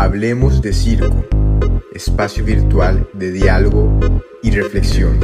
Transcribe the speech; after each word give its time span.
Hablemos 0.00 0.62
de 0.62 0.72
Circo, 0.72 1.24
espacio 1.92 2.44
virtual 2.44 3.08
de 3.14 3.32
diálogo 3.32 3.98
y 4.44 4.52
reflexión. 4.52 5.18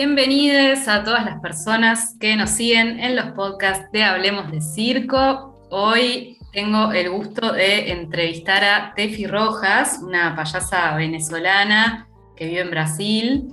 Bienvenidos 0.00 0.86
a 0.86 1.02
todas 1.02 1.24
las 1.24 1.40
personas 1.40 2.14
que 2.20 2.36
nos 2.36 2.50
siguen 2.50 3.00
en 3.00 3.16
los 3.16 3.32
podcasts 3.32 3.90
de 3.90 4.04
Hablemos 4.04 4.48
de 4.52 4.60
Circo. 4.60 5.66
Hoy 5.70 6.38
tengo 6.52 6.92
el 6.92 7.10
gusto 7.10 7.50
de 7.50 7.90
entrevistar 7.90 8.62
a 8.62 8.94
Tefi 8.94 9.26
Rojas, 9.26 9.98
una 10.00 10.36
payasa 10.36 10.94
venezolana 10.94 12.06
que 12.36 12.46
vive 12.46 12.60
en 12.60 12.70
Brasil. 12.70 13.52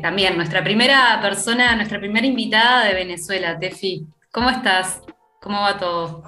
también 0.00 0.36
nuestra 0.36 0.62
primera 0.62 1.18
persona, 1.20 1.74
nuestra 1.74 1.98
primera 1.98 2.24
invitada 2.24 2.84
de 2.84 2.94
Venezuela, 2.94 3.58
Tefi. 3.58 4.06
¿Cómo 4.30 4.50
estás? 4.50 5.00
¿Cómo 5.42 5.60
va 5.60 5.76
todo? 5.76 6.22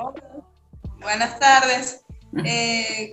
Buenas 1.01 1.39
tardes. 1.39 2.05
Eh, 2.45 3.11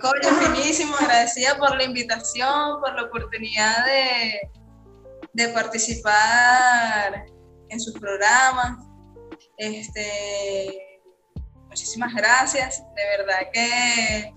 finísimo, 0.54 0.94
agradecida 0.94 1.58
por 1.58 1.76
la 1.76 1.82
invitación, 1.82 2.80
por 2.80 2.94
la 2.94 3.02
oportunidad 3.02 3.84
de 3.84 4.48
de 5.32 5.48
participar 5.48 7.26
en 7.68 7.80
sus 7.80 7.94
programas. 7.94 8.86
Este, 9.56 11.00
muchísimas 11.66 12.14
gracias, 12.14 12.82
de 12.94 13.18
verdad 13.18 13.50
que 13.52 14.34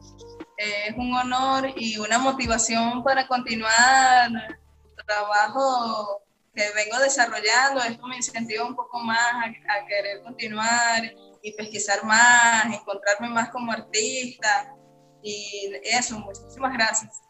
eh, 0.57 0.87
es 0.87 0.95
un 0.95 1.13
honor 1.13 1.73
y 1.75 1.97
una 1.97 2.19
motivación 2.19 3.03
para 3.03 3.27
continuar 3.27 4.29
el 4.29 5.05
trabajo 5.05 6.21
que 6.53 6.63
vengo 6.75 6.99
desarrollando. 6.99 7.81
Esto 7.81 8.05
me 8.07 8.17
incentiva 8.17 8.65
un 8.65 8.75
poco 8.75 8.99
más 8.99 9.33
a, 9.33 9.85
querer 9.87 10.21
continuar 10.23 11.03
y 11.41 11.51
pesquisar 11.53 12.03
más, 12.03 12.65
encontrarme 12.65 13.29
más 13.29 13.49
como 13.49 13.71
artista. 13.71 14.75
Y 15.23 15.71
eso, 15.83 16.19
muchísimas 16.19 16.73
gracias. 16.73 17.21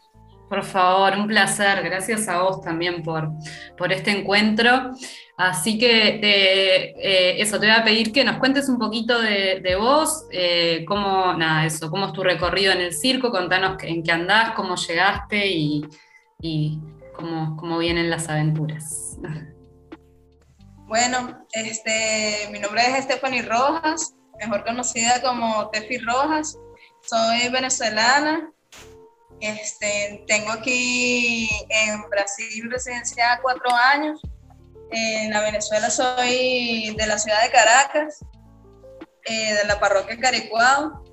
Por 0.52 0.66
favor, 0.66 1.14
un 1.18 1.28
placer. 1.28 1.82
Gracias 1.82 2.28
a 2.28 2.42
vos 2.42 2.60
también 2.60 3.04
por, 3.04 3.32
por 3.78 3.94
este 3.94 4.12
encuentro. 4.12 4.92
Así 5.38 5.78
que 5.78 6.20
eh, 6.22 7.42
eso, 7.42 7.58
te 7.58 7.68
voy 7.68 7.76
a 7.78 7.86
pedir 7.86 8.12
que 8.12 8.26
nos 8.26 8.36
cuentes 8.36 8.68
un 8.68 8.78
poquito 8.78 9.18
de, 9.22 9.78
vos, 9.80 10.26
eh, 10.30 10.84
cómo, 10.86 11.34
nada, 11.36 11.66
eso, 11.66 11.90
cómo 11.90 12.08
es 12.08 12.12
tu 12.12 12.22
recorrido 12.22 12.74
en 12.74 12.82
el 12.82 12.92
circo, 12.92 13.32
contanos 13.32 13.82
en 13.84 14.04
qué 14.04 14.12
andás, 14.12 14.52
cómo 14.54 14.76
llegaste 14.76 15.48
y, 15.48 15.88
cómo, 17.16 17.56
cómo, 17.56 17.78
vienen 17.78 18.10
las 18.10 18.28
aventuras. 18.28 19.18
Bueno, 20.86 21.48
este, 21.54 22.50
mi 22.52 22.60
nombre 22.60 22.82
es 22.88 23.06
Stephanie 23.06 23.44
Rojas, 23.44 24.16
mejor 24.38 24.66
conocida 24.66 25.22
como 25.22 25.70
Tefi 25.70 26.00
Rojas. 26.00 26.58
Soy 27.04 27.48
venezolana, 27.48 28.52
este, 29.42 30.24
tengo 30.28 30.52
aquí 30.52 31.50
en 31.70 32.10
Brasil 32.10 32.70
residencia 32.72 33.40
cuatro 33.42 33.74
años. 33.74 34.22
En 34.92 35.32
la 35.32 35.42
Venezuela 35.42 35.90
soy 35.90 36.94
de 36.98 37.08
la 37.08 37.18
ciudad 37.18 37.42
de 37.44 37.52
Caracas, 37.52 38.26
eh, 39.26 39.54
de 39.54 39.64
la 39.66 39.80
parroquia 39.80 40.18
Caricuao. 40.20 41.04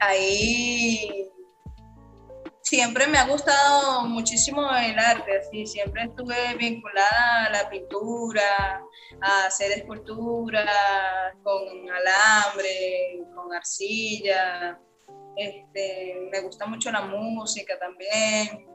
Ahí 0.00 1.30
siempre 2.62 3.06
me 3.06 3.18
ha 3.18 3.26
gustado 3.26 4.02
muchísimo 4.04 4.62
el 4.76 4.98
arte, 4.98 5.42
siempre 5.66 6.04
estuve 6.04 6.54
vinculada 6.56 7.46
a 7.46 7.50
la 7.50 7.70
pintura, 7.70 8.80
a 9.20 9.46
hacer 9.46 9.72
escultura 9.72 10.64
con 11.42 11.90
alambre, 11.90 13.20
con 13.34 13.52
arcilla, 13.52 14.78
este, 15.36 16.28
me 16.30 16.40
gusta 16.40 16.66
mucho 16.66 16.90
la 16.90 17.02
música 17.02 17.78
también. 17.78 18.66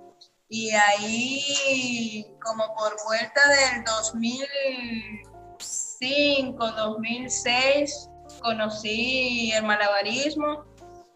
Y 0.48 0.70
ahí, 0.72 2.24
como 2.44 2.76
por 2.76 2.96
vuelta 3.06 3.42
del 3.50 3.84
2005, 3.84 6.72
2006, 6.72 8.10
conocí 8.42 9.52
el 9.54 9.64
malabarismo. 9.64 10.66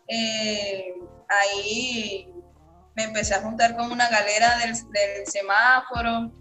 Eh, 0.08 0.96
ahí 1.30 2.34
me 2.96 3.04
empecé 3.04 3.36
a 3.36 3.42
juntar 3.42 3.78
con 3.78 3.92
una 3.92 4.10
galera 4.10 4.58
del, 4.58 4.76
semáforo. 5.28 6.32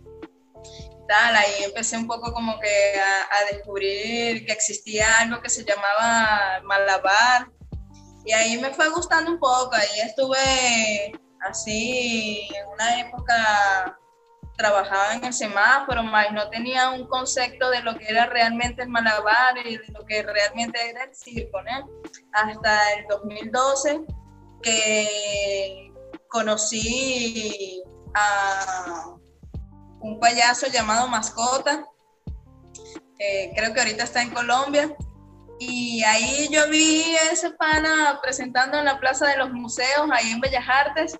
Tal, 1.06 1.36
ahí 1.36 1.64
empecé 1.64 1.96
un 1.96 2.06
poco 2.06 2.32
como 2.32 2.58
que 2.60 3.00
a, 3.00 3.28
a 3.36 3.44
descubrir 3.52 4.44
que 4.44 4.52
existía 4.52 5.06
algo 5.20 5.40
que 5.40 5.48
se 5.48 5.64
llamaba 5.64 6.60
malabar, 6.64 7.48
y 8.24 8.32
ahí 8.32 8.58
me 8.58 8.72
fue 8.74 8.88
gustando 8.90 9.30
un 9.30 9.38
poco, 9.38 9.70
ahí 9.74 10.00
estuve 10.04 11.12
así, 11.48 12.48
en 12.54 12.68
una 12.68 13.00
época 13.00 13.98
trabajaba 14.56 15.14
en 15.14 15.24
el 15.24 15.32
semáforo, 15.32 16.02
más 16.02 16.32
no 16.32 16.50
tenía 16.50 16.90
un 16.90 17.06
concepto 17.06 17.70
de 17.70 17.80
lo 17.80 17.96
que 17.96 18.08
era 18.08 18.26
realmente 18.26 18.82
el 18.82 18.88
malabar 18.88 19.56
y 19.64 19.78
de 19.78 19.86
lo 19.92 20.04
que 20.04 20.22
realmente 20.22 20.90
era 20.90 21.04
el 21.04 21.14
circo, 21.14 21.62
¿no? 21.62 21.88
Hasta 22.32 22.92
el 22.94 23.06
2012 23.08 24.00
que 24.60 25.92
conocí 26.28 27.82
a 28.14 29.14
un 30.00 30.18
payaso 30.18 30.66
llamado 30.66 31.06
Mascota, 31.06 31.86
creo 33.16 33.72
que 33.72 33.80
ahorita 33.80 34.02
está 34.02 34.22
en 34.22 34.30
Colombia, 34.30 34.92
y 35.58 36.02
ahí 36.04 36.48
yo 36.50 36.68
vi 36.68 37.16
ese 37.32 37.50
pana 37.50 38.20
presentando 38.22 38.78
en 38.78 38.84
la 38.84 39.00
Plaza 39.00 39.26
de 39.26 39.36
los 39.36 39.50
Museos, 39.50 40.08
ahí 40.12 40.30
en 40.30 40.40
Bellas 40.40 40.64
Artes. 40.68 41.18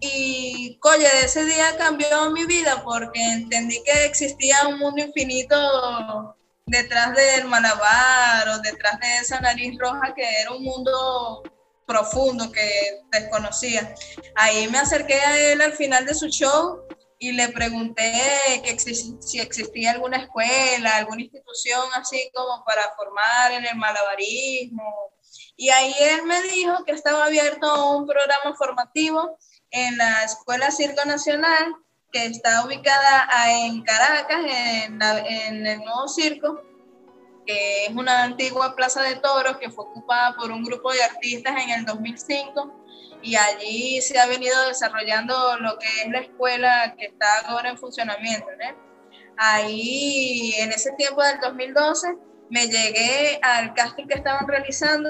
Y, 0.00 0.78
coye, 0.80 1.08
de 1.08 1.26
ese 1.26 1.44
día 1.44 1.76
cambió 1.78 2.30
mi 2.30 2.44
vida 2.44 2.82
porque 2.82 3.20
entendí 3.22 3.80
que 3.84 4.04
existía 4.04 4.66
un 4.66 4.78
mundo 4.80 5.00
infinito 5.00 6.36
detrás 6.66 7.14
del 7.14 7.44
malabar 7.46 8.48
o 8.48 8.58
detrás 8.58 8.98
de 8.98 9.18
esa 9.18 9.40
nariz 9.40 9.78
roja 9.78 10.12
que 10.14 10.24
era 10.40 10.50
un 10.50 10.64
mundo 10.64 11.42
profundo 11.86 12.50
que 12.50 13.00
desconocía. 13.12 13.94
Ahí 14.34 14.66
me 14.68 14.78
acerqué 14.78 15.14
a 15.14 15.52
él 15.52 15.60
al 15.60 15.72
final 15.74 16.04
de 16.04 16.14
su 16.14 16.28
show 16.28 16.82
y 17.22 17.30
le 17.30 17.50
pregunté 17.50 18.12
que 18.64 18.76
si 18.80 19.38
existía 19.38 19.92
alguna 19.92 20.16
escuela, 20.16 20.96
alguna 20.96 21.22
institución 21.22 21.80
así 21.94 22.28
como 22.34 22.64
para 22.64 22.82
formar 22.96 23.52
en 23.52 23.64
el 23.64 23.76
malabarismo. 23.76 25.12
Y 25.56 25.68
ahí 25.68 25.94
él 26.00 26.24
me 26.24 26.42
dijo 26.42 26.84
que 26.84 26.90
estaba 26.90 27.26
abierto 27.26 27.96
un 27.96 28.08
programa 28.08 28.56
formativo 28.56 29.38
en 29.70 29.98
la 29.98 30.24
Escuela 30.24 30.72
Circo 30.72 31.04
Nacional, 31.04 31.76
que 32.10 32.26
está 32.26 32.64
ubicada 32.64 33.28
en 33.52 33.84
Caracas, 33.84 34.40
en, 34.44 35.00
en 35.00 35.64
el 35.64 35.78
nuevo 35.78 36.08
circo, 36.08 36.60
que 37.46 37.86
es 37.86 37.90
una 37.94 38.24
antigua 38.24 38.74
plaza 38.76 39.02
de 39.02 39.16
toros 39.16 39.56
que 39.58 39.70
fue 39.70 39.84
ocupada 39.84 40.34
por 40.36 40.50
un 40.50 40.62
grupo 40.62 40.92
de 40.92 41.02
artistas 41.02 41.54
en 41.62 41.70
el 41.70 41.84
2005 41.84 42.82
y 43.22 43.36
allí 43.36 44.00
se 44.02 44.18
ha 44.18 44.26
venido 44.26 44.60
desarrollando 44.66 45.56
lo 45.58 45.78
que 45.78 45.86
es 46.04 46.10
la 46.10 46.18
escuela 46.18 46.94
que 46.98 47.06
está 47.06 47.26
ahora 47.46 47.70
en 47.70 47.78
funcionamiento. 47.78 48.46
Ahí, 49.36 50.54
en 50.58 50.70
ese 50.72 50.92
tiempo 50.92 51.22
del 51.22 51.40
2012, 51.40 52.14
me 52.50 52.66
llegué 52.66 53.38
al 53.42 53.72
casting 53.74 54.06
que 54.06 54.14
estaban 54.14 54.46
realizando 54.46 55.08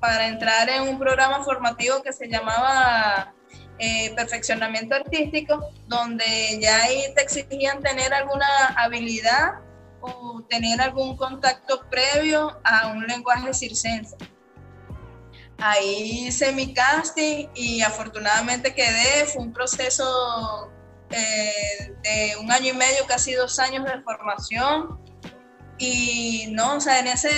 para 0.00 0.26
entrar 0.26 0.68
en 0.70 0.82
un 0.82 0.98
programa 0.98 1.44
formativo 1.44 2.02
que 2.02 2.12
se 2.12 2.28
llamaba 2.28 3.34
eh, 3.78 4.12
Perfeccionamiento 4.14 4.94
Artístico, 4.94 5.70
donde 5.86 6.58
ya 6.60 6.82
ahí 6.82 7.12
te 7.14 7.22
exigían 7.22 7.82
tener 7.82 8.14
alguna 8.14 8.46
habilidad 8.76 9.54
o 10.02 10.42
tener 10.48 10.80
algún 10.80 11.16
contacto 11.16 11.88
previo 11.88 12.60
a 12.64 12.88
un 12.88 13.06
lenguaje 13.06 13.54
circense. 13.54 14.16
Ahí 15.58 16.26
hice 16.26 16.52
mi 16.52 16.74
casting 16.74 17.48
y 17.54 17.82
afortunadamente 17.82 18.74
quedé. 18.74 19.26
Fue 19.26 19.42
un 19.42 19.52
proceso 19.52 20.72
eh, 21.10 21.94
de 22.02 22.36
un 22.40 22.50
año 22.50 22.72
y 22.72 22.76
medio, 22.76 23.06
casi 23.06 23.32
dos 23.34 23.58
años 23.58 23.84
de 23.84 24.02
formación. 24.02 25.00
Y 25.78 26.48
no, 26.50 26.76
o 26.76 26.80
sea, 26.80 27.00
en 27.00 27.06
ese, 27.06 27.30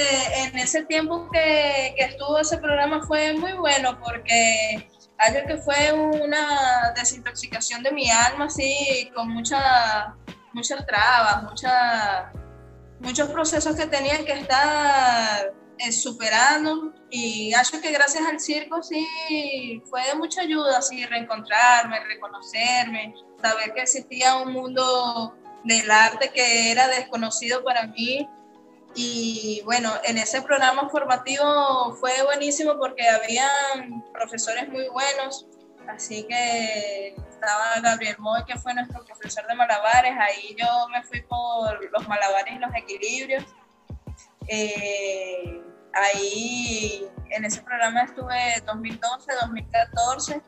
en 0.43 0.59
ese 0.59 0.85
tiempo 0.85 1.29
que, 1.31 1.95
que 1.97 2.05
estuvo 2.05 2.39
ese 2.39 2.59
programa 2.59 3.03
fue 3.07 3.35
muy 3.35 3.53
bueno 3.53 3.99
porque 4.01 4.89
algo 5.19 5.47
que 5.47 5.57
fue 5.59 5.93
una 5.93 6.93
desintoxicación 6.97 7.83
de 7.83 7.93
mi 7.93 8.11
alma, 8.11 8.47
así, 8.47 9.11
con 9.15 9.31
mucha, 9.31 10.15
muchas 10.53 10.85
trabas, 10.87 11.43
mucha, 11.45 12.33
muchos 13.01 13.29
procesos 13.31 13.77
que 13.77 13.87
tenía 13.87 14.25
que 14.25 14.33
estar 14.33 15.53
eh, 15.79 15.93
superando 15.93 16.93
y 17.11 17.53
acho 17.55 17.81
que 17.81 17.91
gracias 17.91 18.25
al 18.29 18.39
circo 18.41 18.83
sí 18.83 19.83
fue 19.91 20.07
de 20.07 20.15
mucha 20.15 20.43
ayuda, 20.43 20.79
así 20.79 21.05
reencontrarme, 21.05 21.99
reconocerme, 22.05 23.15
saber 23.43 23.73
que 23.75 23.83
existía 23.83 24.37
un 24.37 24.53
mundo 24.53 25.35
del 25.65 25.91
arte 25.91 26.31
que 26.33 26.71
era 26.71 26.89
desconocido 26.89 27.65
para 27.65 27.87
mí. 27.89 28.29
Y 28.95 29.61
bueno, 29.65 29.93
en 30.05 30.19
ese 30.19 30.41
programa 30.43 30.89
formativo 30.89 31.97
fue 31.99 32.13
buenísimo 32.25 32.79
porque 32.79 33.09
habían 33.09 34.05
profesores 34.13 34.69
muy 34.69 34.89
buenos, 34.89 35.47
así 35.89 36.25
que 36.29 37.17
Gabriel 37.83 38.17
Moy, 38.19 38.45
que 38.45 38.59
fue 38.59 38.75
nuestro 38.75 39.05
profesor 39.05 39.47
de 39.47 39.55
malabares, 39.55 40.13
ahí 40.19 40.57
yo 40.59 40.89
me 40.89 41.03
fui 41.03 41.23
por 41.23 41.91
los 41.93 42.09
malabares 42.09 42.55
y 42.55 42.59
los 42.59 42.75
equilibrios. 42.75 43.45
Eh, 44.47 45.63
ahí 45.95 47.09
en 47.31 47.45
ese 47.45 47.63
programa 47.63 48.03
estuve 48.03 48.61
2012, 48.67 49.33
2014 49.41 50.43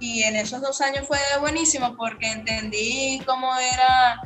y 0.00 0.24
en 0.24 0.36
esos 0.36 0.60
dos 0.60 0.80
años 0.80 1.06
fue 1.06 1.18
buenísimo 1.40 1.96
porque 1.96 2.30
entendí 2.30 3.22
cómo 3.24 3.54
era 3.56 4.20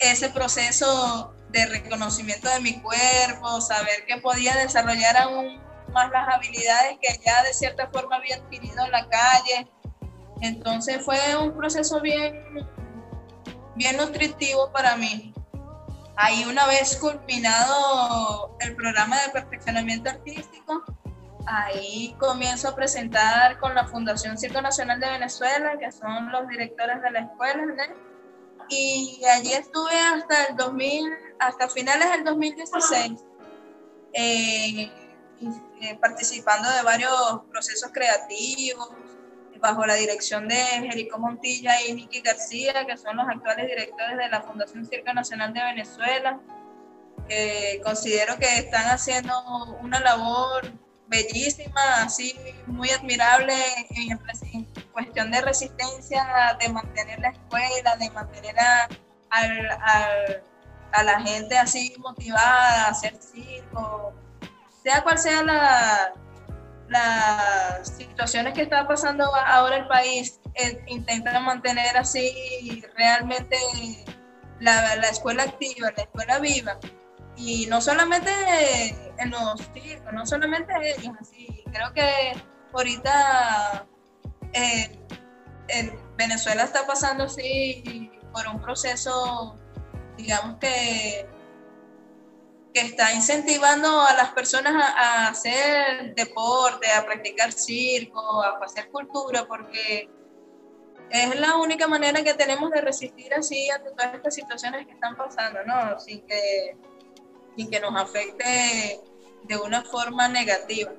ese 0.00 0.30
proceso 0.30 1.34
de 1.50 1.66
reconocimiento 1.66 2.48
de 2.48 2.60
mi 2.60 2.80
cuerpo, 2.80 3.60
saber 3.60 4.06
que 4.06 4.16
podía 4.18 4.56
desarrollar 4.56 5.16
aún 5.18 5.60
más 5.92 6.10
las 6.10 6.26
habilidades 6.34 6.98
que 7.00 7.20
ya 7.24 7.42
de 7.42 7.52
cierta 7.52 7.88
forma 7.88 8.16
había 8.16 8.36
adquirido 8.36 8.84
en 8.84 8.90
la 8.90 9.08
calle. 9.08 9.70
Entonces 10.42 11.02
fue 11.04 11.18
un 11.40 11.56
proceso 11.56 12.00
bien, 12.00 12.44
bien 13.76 13.96
nutritivo 13.96 14.70
para 14.72 14.96
mí. 14.96 15.32
Ahí 16.16 16.44
una 16.44 16.66
vez 16.66 16.96
culminado 16.96 18.56
el 18.60 18.74
programa 18.74 19.18
de 19.22 19.30
perfeccionamiento 19.30 20.10
artístico, 20.10 20.84
ahí 21.46 22.14
comienzo 22.18 22.68
a 22.68 22.74
presentar 22.74 23.58
con 23.60 23.74
la 23.74 23.86
Fundación 23.86 24.36
Circo 24.36 24.60
Nacional 24.60 24.98
de 24.98 25.10
Venezuela, 25.10 25.78
que 25.78 25.90
son 25.92 26.30
los 26.32 26.48
directores 26.48 27.00
de 27.02 27.10
la 27.12 27.20
escuela, 27.20 27.62
y 28.68 29.22
allí 29.24 29.52
estuve 29.52 29.96
hasta 29.98 30.44
el 30.46 30.56
2000, 30.56 31.04
hasta 31.38 31.68
finales 31.68 32.10
del 32.10 32.24
2016, 32.24 33.20
eh, 34.12 34.90
eh, 35.80 35.98
participando 36.00 36.68
de 36.68 36.82
varios 36.82 37.42
procesos 37.50 37.90
creativos, 37.92 38.90
bajo 39.62 39.86
la 39.86 39.94
dirección 39.94 40.48
de 40.48 40.56
Jerico 40.56 41.18
Montilla 41.18 41.80
y 41.82 41.94
Nicky 41.94 42.20
García, 42.20 42.84
que 42.84 42.96
son 42.98 43.16
los 43.16 43.28
actuales 43.28 43.68
directores 43.68 44.18
de 44.18 44.28
la 44.28 44.42
Fundación 44.42 44.84
Circo 44.84 45.14
Nacional 45.14 45.54
de 45.54 45.62
Venezuela. 45.62 46.40
considero 47.84 48.36
que 48.36 48.58
están 48.58 48.86
haciendo 48.90 49.32
una 49.80 50.00
labor 50.00 50.70
bellísima, 51.06 52.02
así 52.02 52.34
muy 52.66 52.90
admirable 52.90 53.54
en, 53.90 54.18
cuestión 54.92 55.30
de 55.30 55.40
resistencia, 55.40 56.56
de 56.60 56.68
mantener 56.68 57.20
la 57.20 57.28
escuela, 57.28 57.96
de 57.96 58.10
mantener 58.10 58.56
a, 58.58 58.88
a 60.92 61.02
la 61.04 61.20
gente 61.20 61.56
así 61.56 61.94
motivada 61.98 62.86
a 62.86 62.90
hacer 62.90 63.14
circo, 63.16 64.12
sea 64.82 65.02
cual 65.02 65.18
sea 65.18 65.42
la, 65.44 66.12
las 66.88 67.88
situaciones 67.96 68.54
que 68.54 68.62
está 68.62 68.86
pasando 68.86 69.24
ahora 69.34 69.76
el 69.76 69.86
país, 69.86 70.40
eh, 70.54 70.84
intentan 70.86 71.44
mantener 71.44 71.96
así 71.96 72.84
realmente 72.96 73.56
la, 74.60 74.96
la, 74.96 75.08
escuela 75.08 75.44
activa, 75.44 75.90
la 75.96 76.02
escuela 76.02 76.38
viva. 76.38 76.78
Y 77.36 77.66
no 77.66 77.80
solamente 77.80 78.30
en 79.18 79.30
los 79.30 79.60
circos, 79.72 80.12
no 80.12 80.26
solamente 80.26 80.72
ellos, 80.98 81.14
así. 81.20 81.64
Creo 81.72 81.92
que 81.94 82.32
ahorita 82.72 83.86
eh, 84.52 84.98
en 85.68 86.16
Venezuela 86.16 86.64
está 86.64 86.86
pasando 86.86 87.24
así 87.24 88.10
por 88.32 88.46
un 88.48 88.60
proceso, 88.60 89.58
digamos 90.16 90.58
que 90.58 91.26
que 92.72 92.80
está 92.80 93.12
incentivando 93.12 94.02
a 94.02 94.14
las 94.14 94.30
personas 94.30 94.74
a, 94.74 95.28
hacer 95.28 96.14
deporte, 96.14 96.90
a 96.90 97.04
practicar 97.04 97.52
circo, 97.52 98.42
a 98.42 98.58
hacer 98.64 98.88
cultura, 98.90 99.46
porque 99.46 100.08
es 101.10 101.38
la 101.38 101.56
única 101.56 101.86
manera 101.86 102.22
que 102.22 102.34
tenemos 102.34 102.70
de 102.70 102.80
resistir 102.80 103.34
así 103.34 103.68
ante 103.70 103.90
todas 103.90 104.14
estas 104.14 104.34
situaciones 104.34 104.86
que 104.86 104.92
están 104.92 105.16
pasando, 105.16 105.60
¿no? 105.64 106.00
Sin 106.00 106.22
que, 106.22 106.76
sin 107.56 107.70
que 107.70 107.80
nos 107.80 107.94
afecte 108.00 109.00
de 109.44 109.56
una 109.58 109.82
forma 109.82 110.28
negativa. 110.28 110.92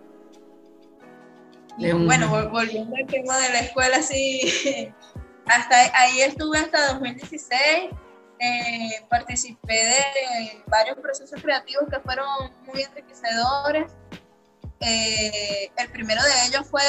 Bueno, 1.77 2.49
volviendo 2.51 2.95
al 2.95 3.07
tema 3.07 3.37
de 3.39 3.49
la 3.49 3.59
escuela, 3.61 4.01
sí, 4.03 4.93
hasta 5.47 5.75
ahí 5.99 6.21
estuve 6.21 6.59
hasta 6.59 6.93
2016 6.93 7.89
eh, 8.43 9.05
participé 9.09 9.85
de 9.85 10.63
varios 10.67 10.97
procesos 10.97 11.41
creativos 11.41 11.85
que 11.89 11.97
fueron 12.01 12.27
muy 12.65 12.81
enriquecedores. 12.81 13.93
Eh, 14.81 15.71
el 15.77 15.89
primero 15.91 16.21
de 16.21 16.47
ellos 16.47 16.67
fue 16.69 16.83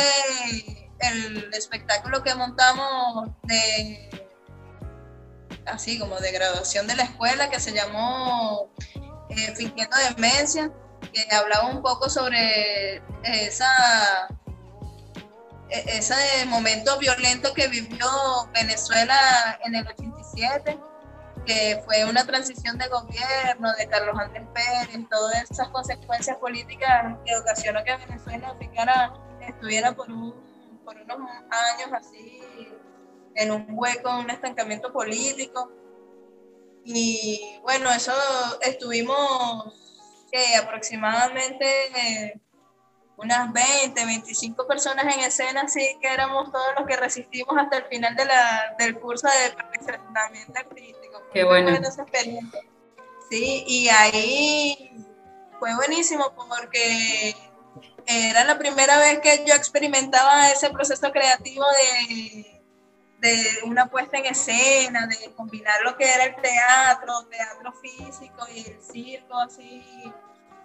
el 0.98 1.54
espectáculo 1.54 2.24
que 2.24 2.34
montamos 2.34 3.28
de 3.44 4.10
así 5.66 5.96
como 5.98 6.18
de 6.18 6.32
graduación 6.32 6.88
de 6.88 6.96
la 6.96 7.04
escuela 7.04 7.48
que 7.48 7.60
se 7.60 7.72
llamó 7.72 8.68
eh, 9.30 9.54
Fingiendo 9.54 9.96
Demencia, 9.96 10.72
que 11.12 11.34
hablaba 11.36 11.68
un 11.68 11.82
poco 11.82 12.10
sobre 12.10 13.00
esa 13.22 14.28
e-, 15.70 15.98
ese 15.98 16.46
momento 16.46 16.98
violento 16.98 17.54
que 17.54 17.68
vivió 17.68 18.08
Venezuela 18.52 19.58
en 19.64 19.76
el 19.76 19.86
87 19.86 20.76
que 21.44 21.82
fue 21.84 22.04
una 22.04 22.24
transición 22.26 22.78
de 22.78 22.88
gobierno 22.88 23.72
de 23.74 23.88
Carlos 23.88 24.16
Andrés 24.18 24.46
Pérez, 24.54 25.08
todas 25.10 25.50
esas 25.50 25.68
consecuencias 25.68 26.36
políticas 26.38 27.16
que 27.24 27.36
ocasionó 27.36 27.84
que 27.84 27.96
Venezuela 27.96 28.56
estuviera 29.40 29.94
por, 29.94 30.06
por 30.84 30.96
unos 30.96 31.18
años 31.18 31.92
así 31.92 32.40
en 33.34 33.50
un 33.50 33.66
hueco, 33.70 34.18
un 34.18 34.30
estancamiento 34.30 34.92
político. 34.92 35.70
Y 36.84 37.58
bueno, 37.62 37.90
eso 37.90 38.12
estuvimos 38.60 39.74
aproximadamente 40.60 42.40
unas 43.16 43.52
20, 43.52 44.04
25 44.04 44.66
personas 44.66 45.04
en 45.14 45.20
escena, 45.20 45.62
así 45.62 45.98
que 46.00 46.08
éramos 46.08 46.50
todos 46.50 46.74
los 46.76 46.86
que 46.86 46.96
resistimos 46.96 47.56
hasta 47.56 47.78
el 47.78 47.84
final 47.84 48.16
de 48.16 48.24
la, 48.24 48.74
del 48.78 48.98
curso 48.98 49.28
de 49.28 49.54
perfeccionamiento 49.54 50.52
artístico. 50.58 51.22
Qué 51.32 51.44
bueno. 51.44 51.70
Sí, 53.30 53.64
y 53.66 53.88
ahí 53.88 54.90
fue 55.58 55.74
buenísimo 55.76 56.32
porque 56.34 57.34
era 58.06 58.44
la 58.44 58.58
primera 58.58 58.98
vez 58.98 59.20
que 59.20 59.44
yo 59.46 59.54
experimentaba 59.54 60.50
ese 60.50 60.70
proceso 60.70 61.10
creativo 61.10 61.64
de, 61.64 62.62
de 63.20 63.60
una 63.64 63.86
puesta 63.86 64.18
en 64.18 64.26
escena, 64.26 65.06
de 65.06 65.32
combinar 65.34 65.80
lo 65.84 65.96
que 65.96 66.12
era 66.12 66.24
el 66.24 66.36
teatro, 66.36 67.24
teatro 67.30 67.72
físico 67.72 68.46
y 68.52 68.68
el 68.68 68.82
circo, 68.82 69.38
así 69.38 70.12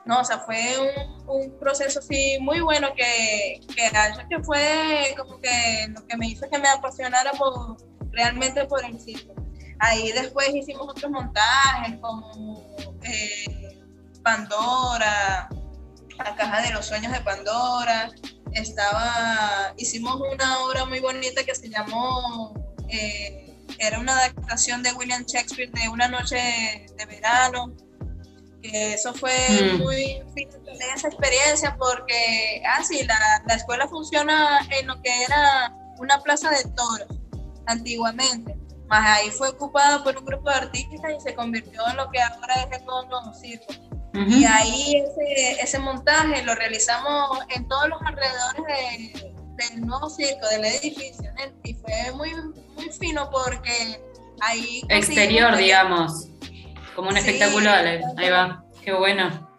no, 0.06 0.22
o 0.22 0.24
sea, 0.24 0.40
fue 0.40 1.12
un, 1.28 1.58
proceso 1.60 2.00
así 2.00 2.38
muy 2.42 2.62
bueno 2.62 2.90
que, 2.96 3.60
que, 3.76 3.92
que 4.30 4.44
fue 4.44 5.14
como 5.18 5.40
que 5.40 5.88
lo 5.90 6.06
que 6.08 6.18
me 6.18 6.28
hizo 6.28 6.50
que 6.50 6.58
me 6.58 6.68
apasionara 6.68 7.32
por, 7.34 7.78
realmente 8.12 8.66
por 8.66 8.84
el 8.84 9.00
circo. 9.00 9.36
Ahí 9.80 10.12
después 10.12 10.50
hicimos 10.54 10.90
otros 10.90 11.12
montajes 11.12 11.98
como 12.02 12.66
eh, 13.04 13.80
Pandora, 14.24 15.48
la 16.18 16.36
caja 16.36 16.62
de 16.62 16.74
los 16.74 16.86
sueños 16.86 17.12
de 17.14 17.22
Pandora. 17.22 18.10
Estaba, 18.54 19.74
hicimos 19.78 20.20
una 20.20 20.60
obra 20.66 20.86
muy 20.86 21.00
bonita 21.00 21.44
que 21.44 21.54
se 21.54 21.70
llamó, 21.70 22.54
eh, 22.90 23.56
era 23.78 24.00
una 24.00 24.18
adaptación 24.18 24.82
de 24.82 24.92
William 24.94 25.24
Shakespeare 25.24 25.72
de 25.72 25.88
Una 25.88 26.08
noche 26.08 26.88
de 26.98 27.06
verano 27.06 27.76
eso 28.64 29.14
fue 29.14 29.32
mm. 29.76 29.78
muy 29.78 30.22
tener 30.36 30.96
esa 30.96 31.08
experiencia 31.08 31.76
porque, 31.78 32.62
ah, 32.68 32.84
sí, 32.84 33.04
la, 33.06 33.44
la, 33.48 33.56
escuela 33.56 33.88
funciona 33.88 34.60
en 34.72 34.88
lo 34.88 35.02
que 35.02 35.24
era 35.24 35.74
una 35.98 36.22
plaza 36.22 36.50
de 36.50 36.64
toros 36.76 37.08
antiguamente, 37.68 38.56
más 38.88 39.06
ahí 39.06 39.30
fue 39.30 39.50
ocupada 39.50 40.04
por 40.04 40.18
un 40.18 40.26
grupo 40.26 40.50
de 40.50 40.56
artistas 40.56 41.12
y 41.18 41.22
se 41.22 41.36
convirtió 41.36 41.82
en 41.90 41.98
lo 41.98 42.10
que 42.10 42.22
ahora 42.22 42.56
es 42.64 42.80
el 42.80 42.86
nuevo 42.86 43.34
circo. 43.34 43.74
Y 44.14 44.44
ahí 44.44 44.96
ese, 44.96 45.62
ese, 45.62 45.80
montaje 45.80 46.44
lo 46.44 46.56
realizamos 46.56 47.40
en 47.56 47.68
todos 47.68 47.90
los 47.90 48.02
alrededores 48.02 49.14
de, 49.14 49.34
del 49.56 49.82
nuevo 49.82 50.10
circo, 50.10 50.48
del 50.50 50.66
edificio, 50.66 51.32
y 51.64 51.74
fue 51.76 52.12
muy, 52.16 52.34
muy 52.76 52.90
fino 53.00 53.30
porque 53.30 54.02
ahí... 54.42 54.82
Exterior, 54.90 55.56
digamos 55.56 56.30
como 57.00 57.12
un 57.12 57.18
espectáculo, 57.18 57.72
ahí 57.72 58.30
va, 58.30 58.62
qué 58.84 58.92
bueno. 58.92 59.50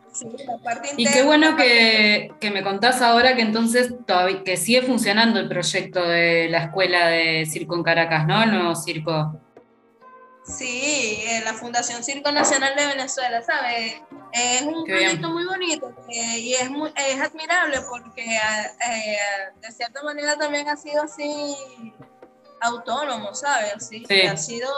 y 0.99 1.07
qué 1.07 1.23
bueno 1.23 1.57
que, 1.57 2.31
me 2.53 2.63
contás 2.63 3.01
ahora 3.01 3.35
que 3.35 3.41
entonces 3.41 3.95
todavía, 4.07 4.45
que 4.45 4.59
sigue 4.59 4.83
funcionando 4.83 5.41
el 5.41 5.49
proyecto 5.49 6.07
de 6.07 6.49
la 6.51 6.65
escuela 6.65 7.07
de 7.07 7.47
circo 7.47 7.77
en 7.77 7.83
Caracas, 7.83 8.27
¿no? 8.27 8.43
El 8.43 8.51
nuevo 8.51 8.77
circo. 8.77 9.41
Sí, 10.45 11.23
la 11.45 11.55
Fundación 11.55 12.05
Circo 12.05 12.31
Nacional 12.31 12.75
de 12.77 12.87
Venezuela, 12.89 13.41
¿sabes? 13.41 13.95
Es 14.33 14.63
un 14.63 14.85
proyecto 14.85 15.31
muy 15.31 15.47
bonito 15.47 15.95
y 16.11 16.53
es, 16.53 16.69
muy, 16.69 16.93
es 16.95 17.21
admirable 17.23 17.79
porque 17.89 18.23
eh, 18.23 19.19
de 19.63 19.73
cierta 19.73 20.03
manera 20.03 20.37
también 20.37 20.69
ha 20.69 20.77
sido 20.77 21.05
así 21.05 21.57
autónomo, 22.61 23.35
¿sabes? 23.35 23.89
Sí. 23.89 24.05
Ha 24.27 24.37
sido 24.37 24.69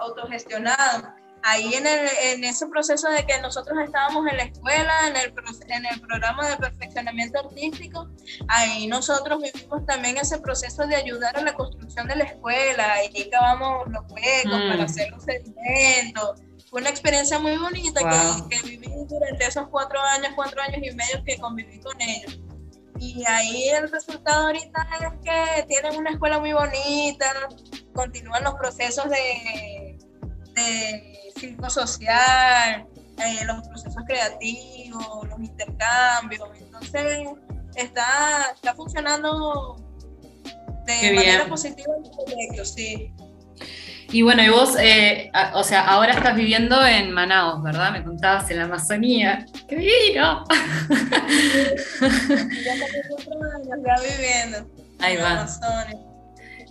autogestionado. 0.00 1.19
Ahí 1.42 1.74
en, 1.74 1.86
el, 1.86 2.08
en 2.24 2.44
ese 2.44 2.66
proceso 2.66 3.08
de 3.08 3.24
que 3.24 3.40
nosotros 3.40 3.78
estábamos 3.82 4.26
en 4.30 4.36
la 4.36 4.42
escuela, 4.44 5.08
en 5.08 5.16
el, 5.16 5.34
en 5.68 5.86
el 5.86 6.00
programa 6.00 6.48
de 6.48 6.56
perfeccionamiento 6.56 7.40
artístico, 7.40 8.08
ahí 8.48 8.86
nosotros 8.86 9.40
vivimos 9.42 9.86
también 9.86 10.18
ese 10.18 10.38
proceso 10.38 10.86
de 10.86 10.96
ayudar 10.96 11.36
a 11.36 11.42
la 11.42 11.54
construcción 11.54 12.06
de 12.08 12.16
la 12.16 12.24
escuela, 12.24 12.92
ahí 12.92 13.30
cavamos 13.30 13.88
los 13.88 14.02
huecos 14.10 14.60
para 14.68 14.76
mm. 14.76 14.80
hacer 14.82 15.10
los 15.10 15.24
sedimentos. 15.24 16.42
Fue 16.68 16.80
una 16.80 16.90
experiencia 16.90 17.38
muy 17.38 17.56
bonita 17.56 18.00
que, 18.00 18.56
que 18.56 18.68
viví 18.68 18.92
durante 19.08 19.46
esos 19.46 19.66
cuatro 19.68 20.00
años, 20.00 20.32
cuatro 20.36 20.60
años 20.62 20.78
y 20.82 20.94
medio 20.94 21.24
que 21.24 21.38
conviví 21.38 21.80
con 21.80 22.00
ellos. 22.00 22.38
Y 23.00 23.24
ahí 23.26 23.70
el 23.70 23.90
resultado 23.90 24.46
ahorita 24.46 24.86
es 25.00 25.08
que 25.24 25.62
tienen 25.66 25.98
una 25.98 26.10
escuela 26.10 26.38
muy 26.38 26.52
bonita, 26.52 27.32
continúan 27.94 28.44
los 28.44 28.54
procesos 28.54 29.08
de, 29.08 29.79
de 30.54 31.32
circo 31.38 31.70
social, 31.70 32.86
eh, 33.18 33.44
los 33.46 33.66
procesos 33.68 34.02
creativos, 34.06 35.28
los 35.28 35.40
intercambios. 35.40 36.48
Entonces, 36.58 37.28
está, 37.76 38.52
está 38.54 38.74
funcionando 38.74 39.76
de 40.86 41.12
manera 41.14 41.46
positiva 41.46 41.92
el 42.02 42.10
proyecto, 42.10 42.64
sí. 42.64 43.12
Y 44.12 44.22
bueno, 44.22 44.42
y 44.42 44.48
vos, 44.48 44.76
eh, 44.80 45.30
o 45.54 45.62
sea, 45.62 45.86
ahora 45.86 46.14
estás 46.14 46.34
viviendo 46.34 46.84
en 46.84 47.12
Manaus, 47.12 47.62
¿verdad? 47.62 47.92
Me 47.92 48.02
contabas 48.02 48.50
en 48.50 48.58
la 48.58 48.64
Amazonía. 48.64 49.46
¡Qué 49.68 49.76
divino! 49.76 50.44
ya 52.00 52.74
ya 53.86 53.96
viviendo. 54.02 54.68
Ahí 54.98 55.16
va. 55.16 55.46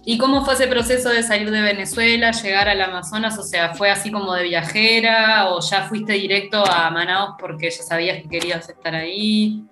¿Y 0.09 0.17
cómo 0.17 0.43
fue 0.43 0.55
ese 0.55 0.65
proceso 0.65 1.09
de 1.09 1.21
salir 1.21 1.51
de 1.51 1.61
Venezuela, 1.61 2.31
llegar 2.31 2.67
al 2.67 2.81
Amazonas? 2.81 3.37
O 3.37 3.43
sea, 3.43 3.75
¿fue 3.75 3.91
así 3.91 4.11
como 4.11 4.33
de 4.33 4.41
viajera 4.41 5.51
o 5.51 5.59
ya 5.61 5.87
fuiste 5.87 6.13
directo 6.13 6.65
a 6.65 6.89
Manaus 6.89 7.35
porque 7.37 7.69
ya 7.69 7.83
sabías 7.83 8.23
que 8.23 8.27
querías 8.27 8.67
estar 8.67 8.95
ahí? 8.95 9.63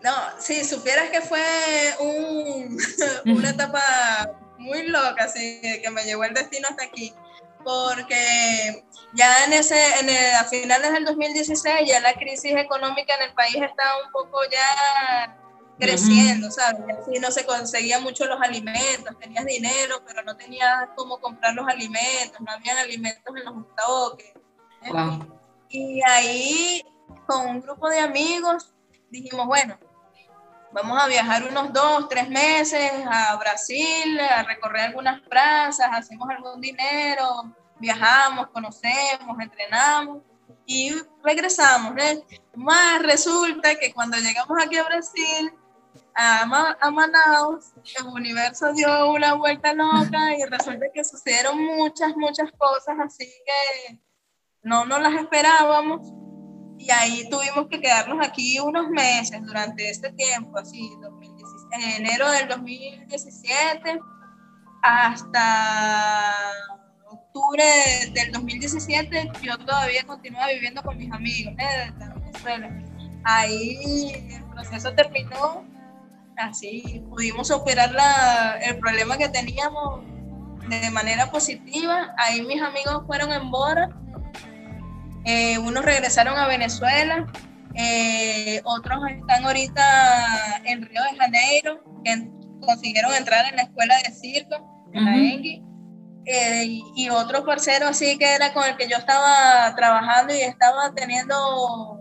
No, 0.00 0.14
sí, 0.38 0.64
supieras 0.64 1.10
que 1.10 1.20
fue 1.20 1.44
un, 2.00 2.78
una 3.36 3.50
etapa 3.50 4.30
muy 4.56 4.86
loca, 4.86 5.24
así 5.24 5.60
que 5.60 5.90
me 5.90 6.04
llevó 6.04 6.24
el 6.24 6.32
destino 6.32 6.68
hasta 6.70 6.84
aquí, 6.84 7.12
porque 7.62 8.86
ya 9.12 9.44
en 9.44 9.52
ese, 9.52 10.00
en 10.00 10.08
a 10.36 10.44
finales 10.44 10.94
del 10.94 11.04
2016 11.04 11.86
ya 11.86 12.00
la 12.00 12.14
crisis 12.14 12.56
económica 12.56 13.16
en 13.16 13.28
el 13.28 13.34
país 13.34 13.56
estaba 13.56 14.02
un 14.02 14.10
poco 14.12 14.38
ya 14.50 15.36
creciendo, 15.82 16.50
¿sabes? 16.50 16.80
Así 17.00 17.18
no 17.18 17.30
se 17.30 17.44
conseguían 17.44 18.02
mucho 18.02 18.24
los 18.26 18.40
alimentos, 18.40 19.18
tenías 19.18 19.44
dinero, 19.44 20.02
pero 20.06 20.22
no 20.22 20.36
tenías 20.36 20.88
cómo 20.94 21.18
comprar 21.18 21.54
los 21.54 21.66
alimentos, 21.68 22.40
no 22.40 22.52
había 22.52 22.80
alimentos 22.80 23.36
en 23.36 23.44
los 23.44 23.66
toques. 23.76 24.32
Y 25.68 26.00
ahí, 26.06 26.84
con 27.26 27.46
un 27.46 27.60
grupo 27.60 27.88
de 27.88 27.98
amigos, 27.98 28.72
dijimos, 29.10 29.46
bueno, 29.46 29.78
Vamos 30.74 30.98
a 31.02 31.06
viajar 31.06 31.46
unos 31.46 31.70
dos, 31.74 32.08
tres 32.08 32.30
meses 32.30 32.90
a 33.06 33.36
Brasil, 33.36 34.18
a 34.18 34.42
recorrer 34.42 34.84
algunas 34.84 35.20
plazas, 35.28 35.86
hacemos 35.92 36.26
algún 36.30 36.62
dinero, 36.62 37.54
viajamos, 37.78 38.46
conocemos, 38.54 39.38
entrenamos 39.38 40.22
y 40.64 40.94
regresamos. 41.22 41.92
Más 42.54 43.02
resulta 43.02 43.78
que 43.78 43.92
cuando 43.92 44.16
llegamos 44.16 44.56
aquí 44.64 44.78
a 44.78 44.84
Brasil, 44.84 45.52
a, 46.14 46.76
a, 46.80 46.90
Manaus, 46.90 47.72
el 47.98 48.06
universo 48.06 48.72
dio 48.72 49.10
una 49.10 49.34
vuelta 49.34 49.72
loca 49.72 50.36
y 50.36 50.44
resulta 50.44 50.86
que 50.92 51.04
sucedieron 51.04 51.58
muchas, 51.58 52.16
muchas 52.16 52.50
cosas 52.58 52.96
así 53.04 53.24
que 53.24 54.00
no 54.62 54.84
nos 54.84 55.00
las 55.00 55.14
esperábamos 55.14 56.00
y 56.78 56.90
ahí 56.90 57.28
tuvimos 57.30 57.68
que 57.68 57.80
quedarnos 57.80 58.26
aquí 58.26 58.58
unos 58.58 58.88
meses 58.88 59.40
durante 59.44 59.88
este 59.88 60.12
tiempo, 60.12 60.58
así, 60.58 60.90
en 61.72 62.04
enero 62.04 62.30
del 62.30 62.48
2017 62.48 64.00
hasta 64.82 66.34
octubre 67.08 67.64
del 68.12 68.32
2017, 68.32 69.30
yo 69.42 69.56
todavía 69.58 70.02
continuaba 70.04 70.48
viviendo 70.48 70.82
con 70.82 70.98
mis 70.98 71.10
amigos 71.12 71.54
¿eh? 71.58 71.92
Ahí 73.24 74.10
el 74.30 74.44
proceso 74.50 74.92
terminó, 74.94 75.64
así 76.36 77.02
pudimos 77.08 77.48
superar 77.48 77.92
la, 77.92 78.58
el 78.62 78.78
problema 78.78 79.16
que 79.16 79.28
teníamos 79.28 80.04
de 80.68 80.90
manera 80.90 81.30
positiva. 81.30 82.14
Ahí 82.18 82.42
mis 82.42 82.60
amigos 82.60 83.02
fueron 83.06 83.32
en 83.32 83.50
Bora 83.50 83.88
eh, 85.24 85.58
unos 85.58 85.84
regresaron 85.84 86.36
a 86.36 86.48
Venezuela, 86.48 87.26
eh, 87.74 88.60
otros 88.64 88.98
están 89.08 89.44
ahorita 89.44 90.62
en 90.64 90.82
Río 90.82 91.00
de 91.02 91.16
Janeiro, 91.16 91.80
que 92.04 92.28
consiguieron 92.60 93.14
entrar 93.14 93.46
en 93.46 93.56
la 93.56 93.62
escuela 93.62 93.94
de 94.04 94.12
circo, 94.12 94.88
en 94.92 95.04
la 95.04 95.16
ENGI, 95.16 95.62
eh, 96.26 96.80
y 96.96 97.08
otro 97.10 97.44
parcero 97.44 97.88
así 97.88 98.16
que 98.16 98.34
era 98.34 98.52
con 98.52 98.64
el 98.64 98.76
que 98.76 98.88
yo 98.88 98.96
estaba 98.96 99.74
trabajando 99.74 100.34
y 100.34 100.40
estaba 100.40 100.92
teniendo 100.94 102.00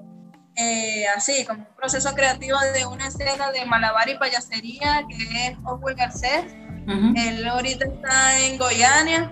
así 1.15 1.45
como 1.45 1.59
un 1.59 1.75
proceso 1.75 2.13
creativo 2.13 2.57
de 2.73 2.85
una 2.85 3.07
escena 3.07 3.51
de 3.51 3.65
malabar 3.65 4.09
y 4.09 4.17
payasería 4.17 5.03
que 5.09 5.47
es 5.47 5.57
Oswald 5.63 5.97
Garcés. 5.97 6.45
Él 7.15 7.47
ahorita 7.47 7.85
está 7.85 8.39
en 8.39 8.57
Goiânia 8.57 9.31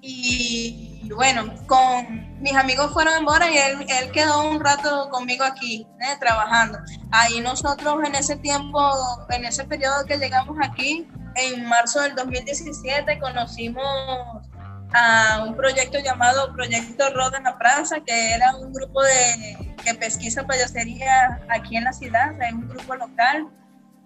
y 0.00 1.10
bueno, 1.14 1.52
con 1.66 2.40
mis 2.40 2.54
amigos 2.54 2.92
fueron 2.92 3.14
en 3.18 3.24
Bora 3.24 3.50
y 3.50 3.58
él, 3.58 3.86
él 3.88 4.10
quedó 4.12 4.48
un 4.48 4.60
rato 4.60 5.08
conmigo 5.10 5.44
aquí, 5.44 5.86
¿eh? 6.00 6.16
trabajando. 6.20 6.78
Ahí 7.10 7.40
nosotros 7.40 7.96
en 8.04 8.14
ese 8.14 8.36
tiempo, 8.36 8.80
en 9.30 9.44
ese 9.44 9.64
periodo 9.64 10.04
que 10.04 10.18
llegamos 10.18 10.56
aquí, 10.62 11.08
en 11.34 11.66
marzo 11.68 12.00
del 12.00 12.14
2017, 12.14 13.18
conocimos 13.18 14.45
a 14.92 15.44
un 15.46 15.56
proyecto 15.56 15.98
llamado 15.98 16.52
Proyecto 16.52 17.10
Roda 17.10 17.38
en 17.38 17.44
la 17.44 17.58
Plaza, 17.58 17.96
que 18.04 18.34
era 18.34 18.56
un 18.56 18.72
grupo 18.72 19.02
de, 19.02 19.74
que 19.82 19.94
pesquisa 19.94 20.46
payasería 20.46 21.40
aquí 21.48 21.76
en 21.76 21.84
la 21.84 21.92
ciudad, 21.92 22.40
es 22.40 22.52
un 22.52 22.68
grupo 22.68 22.94
local 22.94 23.48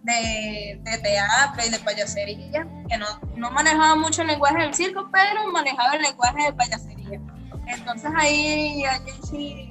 de, 0.03 0.81
de, 0.83 0.99
teatro 0.99 1.63
y 1.67 1.71
de 1.71 1.79
payasería, 1.81 2.67
que 2.89 2.99
no, 2.99 3.07
no, 3.37 3.51
manejaba 3.51 3.97
mucho 3.97 4.23
el 4.23 4.29
lenguaje 4.29 4.63
del 4.63 4.75
circo, 4.75 5.09
pero 5.13 5.51
manejaba 5.53 5.95
el 5.95 6.03
lenguaje 6.03 6.45
de 6.45 6.53
payasería. 6.55 7.21
Entonces 7.67 8.11
ahí, 8.17 8.83
sí 9.29 9.71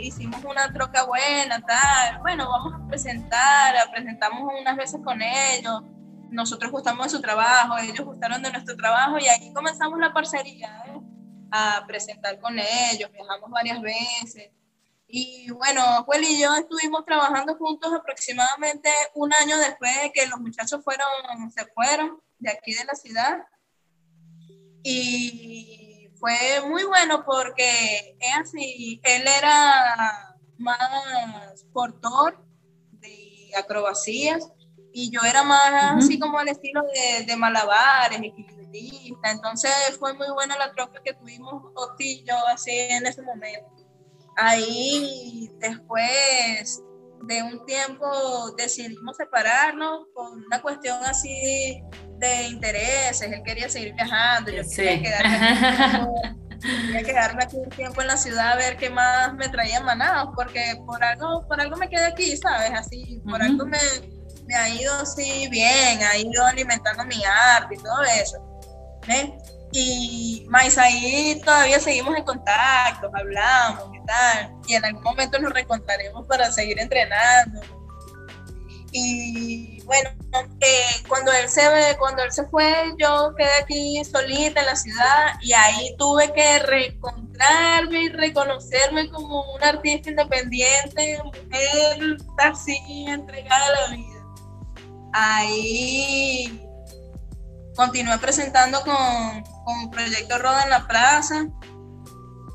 hicimos 0.00 0.42
una 0.44 0.72
troca 0.72 1.04
buena, 1.04 1.60
tal. 1.60 2.18
Bueno, 2.20 2.48
vamos 2.48 2.74
a 2.74 2.88
presentar, 2.88 3.74
presentamos 3.92 4.52
unas 4.60 4.76
veces 4.76 5.00
con 5.04 5.20
ellos. 5.20 5.82
Nosotros 6.30 6.70
gustamos 6.70 7.06
de 7.06 7.10
su 7.10 7.20
trabajo, 7.20 7.76
ellos 7.78 8.04
gustaron 8.04 8.42
de 8.42 8.52
nuestro 8.52 8.76
trabajo 8.76 9.18
y 9.18 9.26
ahí 9.26 9.52
comenzamos 9.52 9.98
la 9.98 10.12
parcería, 10.12 10.84
¿eh? 10.86 11.00
a 11.50 11.84
presentar 11.86 12.38
con 12.38 12.56
ellos, 12.58 13.10
viajamos 13.12 13.50
varias 13.50 13.80
veces. 13.82 14.50
Y 15.08 15.50
bueno, 15.50 15.82
Juel 16.04 16.22
y 16.22 16.40
yo 16.40 16.54
estuvimos 16.54 17.04
trabajando 17.04 17.56
juntos 17.56 17.92
aproximadamente 17.92 18.88
un 19.14 19.32
año 19.34 19.58
después 19.58 19.92
de 20.02 20.12
que 20.12 20.26
los 20.28 20.38
muchachos 20.38 20.84
fueron, 20.84 21.08
se 21.50 21.66
fueron 21.74 22.22
de 22.38 22.50
aquí 22.50 22.74
de 22.74 22.84
la 22.84 22.94
ciudad. 22.94 23.38
Y 24.84 26.10
fue 26.20 26.62
muy 26.68 26.84
bueno 26.84 27.24
porque 27.24 28.16
es 28.20 28.36
así, 28.36 29.00
él 29.02 29.24
era 29.26 30.36
más 30.58 31.64
portor 31.72 32.44
de 32.92 33.50
acrobacías 33.58 34.52
y 34.92 35.10
yo 35.10 35.20
era 35.22 35.42
más 35.42 35.96
así 35.96 36.18
como 36.18 36.40
el 36.40 36.48
estilo 36.48 36.82
de, 36.82 37.24
de 37.24 37.36
malabares, 37.36 38.18
equilibrista. 38.18 39.30
Entonces 39.30 39.72
fue 39.98 40.14
muy 40.14 40.30
buena 40.30 40.56
la 40.56 40.72
troca 40.72 41.00
que 41.04 41.14
tuvimos 41.14 41.62
Oti 41.74 42.20
y 42.20 42.24
yo 42.24 42.34
así 42.48 42.70
en 42.70 43.06
ese 43.06 43.22
momento 43.22 43.80
ahí 44.36 45.50
después 45.58 46.82
de 47.22 47.42
un 47.42 47.64
tiempo 47.66 48.06
decidimos 48.56 49.16
separarnos 49.16 50.06
por 50.14 50.32
una 50.32 50.60
cuestión 50.62 51.02
así 51.04 51.82
de 52.18 52.48
intereses. 52.48 53.22
Él 53.22 53.42
quería 53.44 53.68
seguir 53.68 53.94
viajando, 53.94 54.50
yo 54.50 54.62
quería 54.74 55.02
quedarme 55.02 56.06
Tenía 56.60 56.98
que 57.00 57.06
quedarme 57.06 57.42
aquí 57.42 57.56
un 57.56 57.70
tiempo 57.70 58.02
en 58.02 58.08
la 58.08 58.18
ciudad 58.18 58.52
a 58.52 58.56
ver 58.56 58.76
qué 58.76 58.90
más 58.90 59.32
me 59.32 59.48
traía 59.48 59.80
Manaus, 59.80 60.30
porque 60.36 60.76
por 60.84 61.02
algo, 61.02 61.46
por 61.48 61.58
algo 61.58 61.76
me 61.76 61.88
quedé 61.88 62.04
aquí, 62.04 62.36
¿sabes? 62.36 62.70
Así, 62.74 63.22
por 63.24 63.42
algo 63.42 63.64
me, 63.64 63.78
me, 64.50 64.56
ha 64.56 64.68
ido 64.68 64.94
así 64.94 65.48
bien, 65.48 66.02
ha 66.02 66.16
ido 66.16 66.44
alimentando 66.44 67.04
mi 67.04 67.22
arte 67.24 67.74
y 67.74 67.78
todo 67.78 68.02
eso. 68.02 68.38
Y 69.72 70.46
más 70.48 70.76
ahí 70.78 71.40
todavía 71.44 71.78
seguimos 71.78 72.16
en 72.16 72.24
contacto, 72.24 73.10
hablamos 73.14 73.90
y 73.94 74.04
tal. 74.04 74.52
Y 74.66 74.74
en 74.74 74.84
algún 74.84 75.02
momento 75.02 75.38
nos 75.38 75.52
recontaremos 75.52 76.26
para 76.26 76.50
seguir 76.50 76.80
entrenando. 76.80 77.60
Y 78.92 79.80
bueno, 79.84 80.10
cuando, 81.08 81.32
él 81.32 81.48
se, 81.48 81.62
cuando 81.98 82.24
él 82.24 82.32
se 82.32 82.44
fue, 82.48 82.92
yo 82.98 83.32
quedé 83.36 83.52
aquí 83.62 84.04
solita 84.04 84.60
en 84.60 84.66
la 84.66 84.76
ciudad 84.76 85.34
y 85.42 85.52
ahí 85.52 85.94
tuve 85.96 86.32
que 86.32 86.58
reencontrarme 86.60 88.02
y 88.02 88.08
reconocerme 88.08 89.08
como 89.10 89.52
una 89.54 89.68
artista 89.68 90.10
independiente, 90.10 91.20
mujer 91.22 92.16
así 92.38 93.04
entregada 93.06 93.66
a 93.66 93.88
la 93.88 93.96
vida. 93.96 94.19
Ahí 95.12 96.60
continué 97.76 98.18
presentando 98.18 98.80
con, 98.82 99.42
con 99.64 99.90
Proyecto 99.90 100.38
Roda 100.38 100.64
en 100.64 100.70
la 100.70 100.86
Plaza 100.86 101.46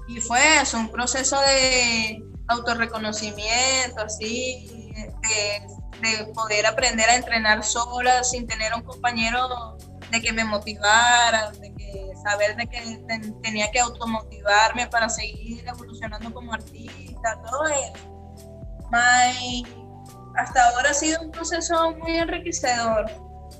y 0.07 0.21
fue 0.21 0.39
eso, 0.61 0.77
un 0.77 0.91
proceso 0.91 1.39
de 1.41 2.23
autorreconocimiento, 2.47 4.01
así, 4.01 4.93
de 4.95 5.75
de 6.01 6.25
poder 6.33 6.65
aprender 6.65 7.09
a 7.09 7.15
entrenar 7.15 7.63
sola 7.63 8.23
sin 8.23 8.47
tener 8.47 8.73
un 8.73 8.81
compañero 8.83 9.77
de 10.11 10.21
que 10.21 10.31
me 10.33 10.43
motivara, 10.43 11.51
de 11.51 11.73
que 11.73 12.11
saber 12.23 12.55
de 12.55 12.67
que 12.67 13.01
tenía 13.41 13.71
que 13.71 13.79
automotivarme 13.79 14.87
para 14.87 15.09
seguir 15.09 15.67
evolucionando 15.67 16.33
como 16.33 16.53
artista, 16.53 17.41
todo 17.49 17.67
eso. 17.67 18.15
Hasta 20.37 20.69
ahora 20.69 20.91
ha 20.91 20.93
sido 20.93 21.21
un 21.21 21.31
proceso 21.31 21.91
muy 21.97 22.17
enriquecedor, 22.17 23.11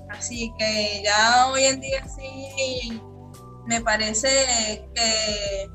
así 0.09 0.53
que 0.57 1.01
ya 1.03 1.47
hoy 1.47 1.65
en 1.65 1.81
día 1.81 2.05
sí 2.07 3.01
me 3.65 3.81
parece 3.81 4.87
que 4.93 5.69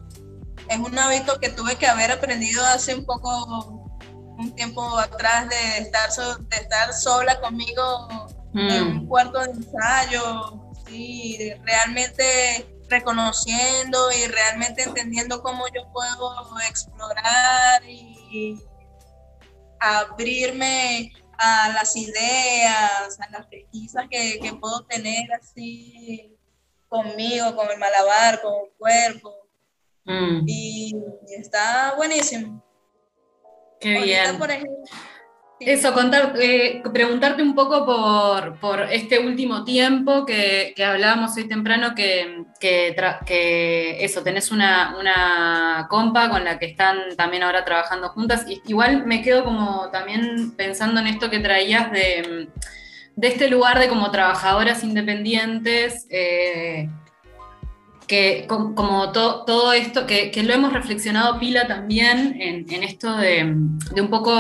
es 0.68 0.78
un 0.78 0.98
hábito 0.98 1.38
que 1.40 1.48
tuve 1.48 1.76
que 1.76 1.86
haber 1.86 2.12
aprendido 2.12 2.64
hace 2.66 2.94
un 2.94 3.04
poco 3.04 3.84
un 4.38 4.54
tiempo 4.54 4.98
atrás 4.98 5.48
de 5.48 5.78
estar, 5.78 6.10
de 6.10 6.56
estar 6.56 6.92
sola 6.94 7.40
conmigo 7.40 8.08
en 8.54 8.82
un 8.82 9.04
mm. 9.04 9.08
cuarto 9.08 9.40
de 9.40 9.50
ensayo, 9.50 10.72
sí, 10.86 11.52
realmente 11.64 12.66
reconociendo 12.88 14.10
y 14.12 14.26
realmente 14.26 14.82
entendiendo 14.82 15.42
cómo 15.42 15.66
yo 15.68 15.90
puedo 15.92 16.34
explorar 16.68 17.82
y 17.84 18.60
abrirme 19.80 21.12
a 21.38 21.70
las 21.70 21.96
ideas, 21.96 23.18
a 23.18 23.30
las 23.30 23.46
pesquisas 23.46 24.06
que, 24.10 24.38
que 24.40 24.52
puedo 24.54 24.84
tener 24.84 25.32
así 25.32 26.36
conmigo, 26.88 27.56
con 27.56 27.70
el 27.70 27.78
malabar, 27.78 28.42
con 28.42 28.52
el 28.66 28.72
cuerpo. 28.76 29.34
Mm. 30.04 30.44
Y 30.46 30.94
está 31.38 31.94
buenísimo. 31.96 32.62
Qué 33.80 34.00
bien. 34.02 34.38
Eso, 35.60 35.92
contar, 35.92 36.32
eh, 36.40 36.82
preguntarte 36.90 37.42
un 37.42 37.54
poco 37.54 37.84
por, 37.84 38.80
este 38.90 39.18
último 39.18 39.62
tiempo 39.62 40.24
que, 40.24 40.74
hablábamos 40.82 41.36
hoy 41.36 41.46
temprano, 41.48 41.94
que, 41.94 42.44
que, 42.58 43.96
eso, 44.00 44.22
tenés 44.22 44.50
una, 44.50 44.96
una, 44.98 45.86
compa 45.90 46.30
con 46.30 46.44
la 46.44 46.58
que 46.58 46.64
están 46.64 47.14
también 47.14 47.42
ahora 47.42 47.66
trabajando 47.66 48.08
juntas. 48.08 48.46
Y, 48.48 48.62
igual 48.68 49.04
me 49.04 49.20
quedo 49.20 49.44
como 49.44 49.90
también 49.90 50.56
pensando 50.56 50.98
en 51.00 51.08
esto 51.08 51.28
que 51.28 51.40
traías 51.40 51.92
de, 51.92 52.48
este 53.20 53.50
lugar 53.50 53.78
de 53.78 53.88
como 53.88 54.10
trabajadoras 54.10 54.82
independientes. 54.82 56.06
Eh, 56.08 56.88
que 58.10 58.44
como 58.48 59.12
todo 59.12 59.72
esto, 59.72 60.04
que, 60.04 60.32
lo 60.42 60.52
hemos 60.52 60.72
reflexionado 60.72 61.38
pila 61.38 61.68
también 61.68 62.36
en, 62.40 62.82
esto 62.82 63.16
de, 63.16 63.44
un 63.44 64.08
poco, 64.10 64.32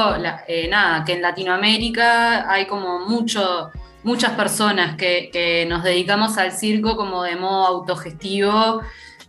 eh, 0.48 0.66
nada, 0.68 1.04
que 1.04 1.12
en 1.12 1.22
Latinoamérica 1.22 2.50
hay 2.50 2.66
como 2.66 3.06
mucho, 3.06 3.70
muchas 4.02 4.32
personas 4.32 4.96
que, 4.96 5.66
nos 5.68 5.84
dedicamos 5.84 6.36
al 6.36 6.50
circo 6.50 6.96
como 6.96 7.22
de 7.22 7.36
modo 7.36 7.64
autogestivo 7.68 8.80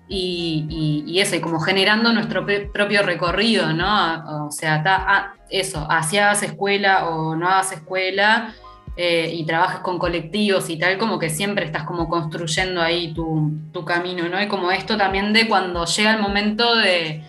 y, 0.07 1.19
eso, 1.19 1.35
y 1.35 1.39
como 1.39 1.59
generando 1.59 2.11
nuestro 2.11 2.43
propio 2.73 3.03
recorrido, 3.03 3.73
¿no? 3.73 4.47
O 4.47 4.51
sea, 4.51 4.81
ah, 4.87 5.33
eso, 5.51 5.85
hacias 5.87 6.41
escuela 6.41 7.09
o 7.09 7.35
no 7.35 7.47
hagas 7.47 7.73
escuela, 7.73 8.55
eh, 9.03 9.33
y 9.33 9.45
trabajas 9.47 9.79
con 9.79 9.97
colectivos 9.97 10.69
y 10.69 10.77
tal, 10.77 10.99
como 10.99 11.17
que 11.17 11.31
siempre 11.31 11.65
estás 11.65 11.85
como 11.85 12.07
construyendo 12.07 12.83
ahí 12.83 13.15
tu, 13.15 13.83
camino, 13.83 14.29
¿no? 14.29 14.39
Y 14.39 14.47
como 14.47 14.71
esto 14.71 14.95
también 14.95 15.33
de 15.33 15.47
cuando 15.47 15.85
llega 15.85 16.13
el 16.13 16.21
momento 16.21 16.75
de, 16.75 17.23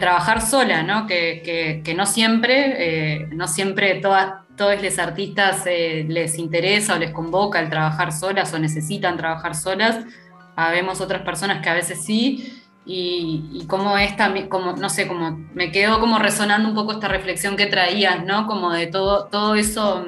trabajar 0.00 0.40
sola, 0.40 0.82
¿no? 0.82 1.06
Que, 1.06 1.94
no 1.96 2.04
siempre, 2.04 2.74
eh, 2.78 3.28
no 3.30 3.46
siempre 3.46 3.94
todas, 4.00 4.44
todos 4.56 4.82
los 4.82 4.98
artistas 4.98 5.62
eh, 5.66 6.04
les 6.08 6.36
interesa 6.36 6.96
o 6.96 6.98
les 6.98 7.12
convoca 7.12 7.60
el 7.60 7.70
trabajar 7.70 8.10
solas 8.10 8.52
o 8.52 8.58
necesitan 8.58 9.16
trabajar 9.16 9.54
solas. 9.54 10.00
Habemos 10.56 11.00
otras 11.00 11.22
personas 11.22 11.62
que 11.62 11.68
a 11.68 11.74
veces 11.74 12.04
sí, 12.04 12.60
y, 12.84 13.50
y 13.52 13.68
como 13.68 13.96
es 13.98 14.16
también, 14.16 14.48
como, 14.48 14.72
no 14.72 14.88
sé, 14.88 15.06
como 15.06 15.30
me 15.54 15.70
quedó 15.70 16.00
como 16.00 16.18
resonando 16.18 16.68
un 16.68 16.74
poco 16.74 16.90
esta 16.90 17.06
reflexión 17.06 17.56
que 17.56 17.66
traías, 17.66 18.24
¿no? 18.24 18.48
Como 18.48 18.72
de 18.72 18.88
todo, 18.88 19.26
todo 19.26 19.54
eso 19.54 20.04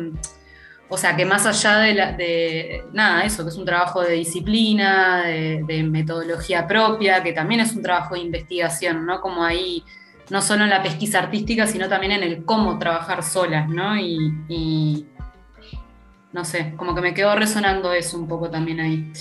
o 0.89 0.97
sea, 0.97 1.17
que 1.17 1.25
más 1.25 1.47
allá 1.47 1.79
de, 1.79 2.85
nada, 2.93 3.25
eso, 3.25 3.43
que 3.43 3.51
es 3.51 3.57
un 3.57 3.65
trabajo 3.65 4.03
de 4.03 4.13
disciplina, 4.15 5.25
de, 5.25 5.83
metodología 5.83 6.67
propia, 6.67 7.23
que 7.23 7.33
también 7.33 7.61
es 7.61 7.75
un 7.75 7.83
trabajo 7.83 8.15
de 8.15 8.21
investigación, 8.21 9.05
¿no? 9.05 9.21
Como 9.21 9.43
ahí, 9.43 9.83
no 10.31 10.41
solo 10.41 10.63
en 10.65 10.71
la 10.71 10.83
pesquisa 10.83 11.19
artística, 11.19 11.67
sino 11.67 11.89
también 11.89 12.13
en 12.13 12.23
el 12.23 12.45
cómo 12.45 12.79
trabajar 12.79 13.25
solas, 13.25 13.69
¿no? 13.69 13.97
Y, 13.99 15.07
no 16.33 16.45
sé, 16.45 16.75
como 16.77 16.95
que 16.95 17.01
me 17.01 17.15
quedó 17.15 17.35
resonando 17.35 17.93
eso 17.93 18.17
un 18.19 18.29
poco 18.29 18.49
también 18.49 18.79
ahí. 18.79 19.13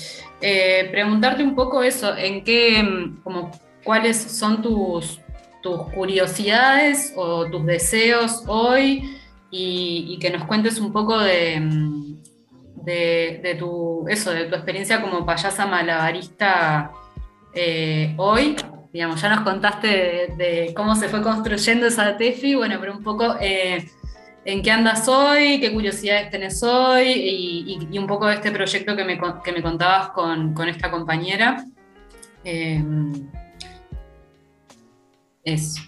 Eh, 0.42 0.88
preguntarte 0.92 1.44
un 1.44 1.56
poco 1.56 1.82
eso, 1.82 2.16
en 2.16 2.44
qué, 2.44 3.12
como, 3.24 3.50
cuáles 3.84 4.18
son 4.18 4.62
tus, 4.62 5.20
tus 5.64 5.82
curiosidades 5.94 7.12
o 7.16 7.50
tus 7.50 7.66
deseos 7.66 8.44
hoy 8.46 9.16
y, 9.58 10.18
que 10.20 10.30
nos 10.30 10.46
cuentes 10.46 10.80
un 10.80 10.92
poco 10.92 11.20
de, 11.20 11.62
de, 12.84 13.56
tu, 13.58 14.06
eso, 14.08 14.32
de 14.32 14.46
tu 14.46 14.56
experiencia 14.56 15.02
como 15.02 15.26
payasa 15.26 15.66
malabarista 15.66 16.92
eh, 17.54 18.14
hoy. 18.18 18.56
Digamos, 18.92 19.22
ya 19.22 19.30
nos 19.36 19.42
contaste 19.42 20.34
de, 20.38 20.74
cómo 20.76 20.96
se 20.96 21.10
fue 21.10 21.22
construyendo 21.22 21.88
esa 21.88 22.18
TEFI, 22.18 22.56
bueno, 22.56 22.78
pero 22.80 22.94
un 22.94 23.04
poco 23.04 23.36
eh, 23.42 23.90
en 24.46 24.62
qué 24.62 24.72
andas 24.72 25.08
hoy, 25.10 25.60
qué 25.60 25.74
curiosidades 25.74 26.32
tenés 26.32 26.64
hoy 26.64 27.12
y, 27.92 27.98
un 27.98 28.08
poco 28.08 28.28
de 28.28 28.36
este 28.36 28.52
proyecto 28.52 28.96
que 28.96 29.04
me, 29.04 29.20
que 29.44 29.52
me 29.52 29.62
contabas 29.62 30.10
con, 30.10 30.54
con 30.54 30.70
esta 30.70 30.90
compañera. 30.92 31.66
Eh, 32.44 32.82
eso. 35.44 35.82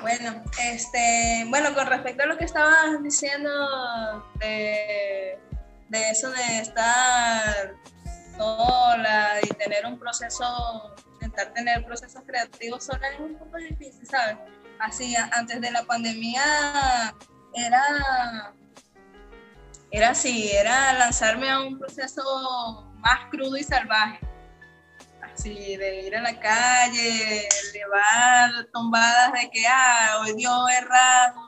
Bueno, 0.00 0.42
este, 0.58 1.44
bueno, 1.48 1.74
con 1.74 1.86
respecto 1.86 2.22
a 2.22 2.26
lo 2.26 2.38
que 2.38 2.46
estabas 2.46 3.02
diciendo 3.02 3.50
de, 4.36 5.38
eso 5.90 6.30
de 6.30 6.58
estar 6.60 7.74
sola 8.36 9.32
y 9.42 9.48
tener 9.48 9.84
un 9.84 9.98
proceso, 9.98 10.94
intentar 11.14 11.52
tener 11.52 11.84
procesos 11.84 12.22
creativos 12.26 12.84
sola 12.84 13.08
es 13.10 13.20
un 13.20 13.36
poco 13.36 13.58
difícil, 13.58 14.06
¿sabes? 14.06 14.38
Así, 14.78 15.14
antes 15.16 15.60
de 15.60 15.70
la 15.70 15.84
pandemia 15.84 16.42
era, 17.54 18.54
era 19.90 20.10
así, 20.10 20.50
era 20.50 20.94
lanzarme 20.94 21.50
a 21.50 21.60
un 21.60 21.78
proceso 21.78 22.90
más 23.00 23.28
crudo 23.30 23.58
y 23.58 23.64
salvaje 23.64 24.29
Sí, 25.34 25.76
de 25.76 26.02
ir 26.02 26.16
a 26.16 26.22
la 26.22 26.38
calle, 26.38 27.48
llevar 27.72 28.66
tombadas 28.72 29.32
de 29.32 29.50
que, 29.50 29.66
ah, 29.66 30.18
hoy 30.20 30.34
dio 30.34 30.68
errado, 30.68 31.40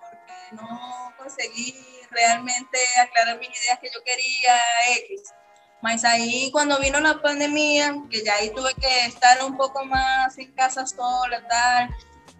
porque 0.00 0.62
no 0.62 1.12
conseguí 1.16 1.74
realmente 2.10 2.78
aclarar 3.00 3.38
mis 3.38 3.48
ideas 3.48 3.78
que 3.80 3.90
yo 3.92 4.02
quería, 4.04 4.60
X. 5.08 5.32
Más 5.80 6.04
ahí 6.04 6.50
cuando 6.52 6.78
vino 6.78 7.00
la 7.00 7.22
pandemia, 7.22 7.94
que 8.10 8.24
ya 8.24 8.34
ahí 8.34 8.50
tuve 8.50 8.74
que 8.74 9.06
estar 9.06 9.42
un 9.44 9.56
poco 9.56 9.84
más 9.84 10.36
en 10.36 10.52
casa 10.52 10.86
sola, 10.86 11.46
tal, 11.48 11.88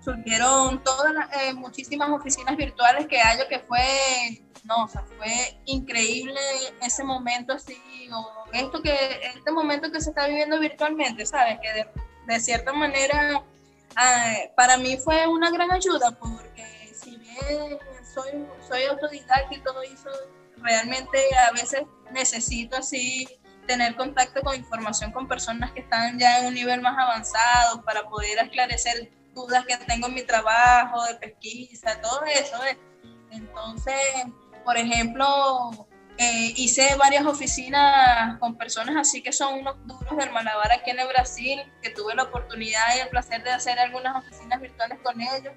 surgieron 0.05 0.83
todas 0.83 1.13
eh, 1.41 1.55
muchísimas 1.55 2.11
oficinas 2.11 2.57
virtuales 2.57 3.07
que 3.07 3.21
hay, 3.21 3.39
que 3.49 3.61
fue 3.61 4.43
no, 4.69 4.85
o 4.85 4.89
sea, 4.89 5.03
fue 5.17 5.59
increíble 5.65 6.39
ese 6.83 7.03
momento 7.03 7.55
así, 7.55 7.81
o 8.13 8.45
esto 8.53 8.83
que, 8.83 8.95
este 9.35 9.51
momento 9.51 9.91
que 9.91 10.01
se 10.01 10.11
está 10.11 10.29
viviendo 10.29 10.61
virtualmente, 10.61 11.25
¿sabes? 11.25 11.59
Que 11.63 11.87
de 12.27 12.41
cierta 12.41 12.75
manera, 12.75 13.43
ah, 13.97 14.35
para 14.55 14.77
mí 14.77 14.99
fue 14.99 15.27
una 15.27 15.51
gran 15.51 15.73
ayuda 15.73 16.11
porque 16.11 16.93
si 16.95 17.17
bien 17.17 17.79
soy, 18.15 18.45
soy 18.69 18.85
autodidacta 18.85 19.55
y 19.55 19.61
todo 19.61 19.81
eso, 19.83 20.11
realmente 20.59 21.19
a 21.49 21.53
veces 21.53 21.83
necesito 22.13 22.77
así 22.77 23.27
tener 23.67 23.97
contacto 23.97 24.43
con 24.43 24.55
información 24.55 25.13
con 25.13 25.27
personas 25.27 25.73
que 25.73 25.81
están 25.81 26.19
ya 26.19 26.41
en 26.41 26.47
un 26.47 26.55
nivel 26.55 26.83
más 26.83 26.99
avanzado 26.99 27.83
para 27.85 28.07
poder 28.09 28.39
esclarecer 28.39 29.11
dudas 29.35 29.65
que 29.67 29.77
tengo 29.79 30.09
en 30.09 30.15
mi 30.15 30.23
trabajo, 30.23 31.05
de 31.05 31.15
pesquisa, 31.15 32.01
todo 32.01 32.23
eso. 32.25 32.59
Entonces, 33.31 33.95
por 34.69 34.77
ejemplo, 34.77 35.89
eh, 36.19 36.53
hice 36.57 36.95
varias 36.97 37.25
oficinas 37.25 38.39
con 38.39 38.55
personas 38.59 38.97
así 38.97 39.23
que 39.23 39.33
son 39.33 39.61
unos 39.61 39.77
duros 39.87 40.15
del 40.19 40.31
malabar 40.31 40.71
aquí 40.73 40.91
en 40.91 41.01
el 41.01 41.09
Brasil, 41.09 41.59
que 41.81 41.89
tuve 41.89 42.15
la 42.15 42.25
oportunidad 42.25 42.95
y 42.95 42.99
el 42.99 43.09
placer 43.09 43.43
de 43.43 43.51
hacer 43.51 43.79
algunas 43.79 44.15
oficinas 44.15 44.61
virtuales 44.61 44.99
con 45.03 45.19
ellos. 45.23 45.55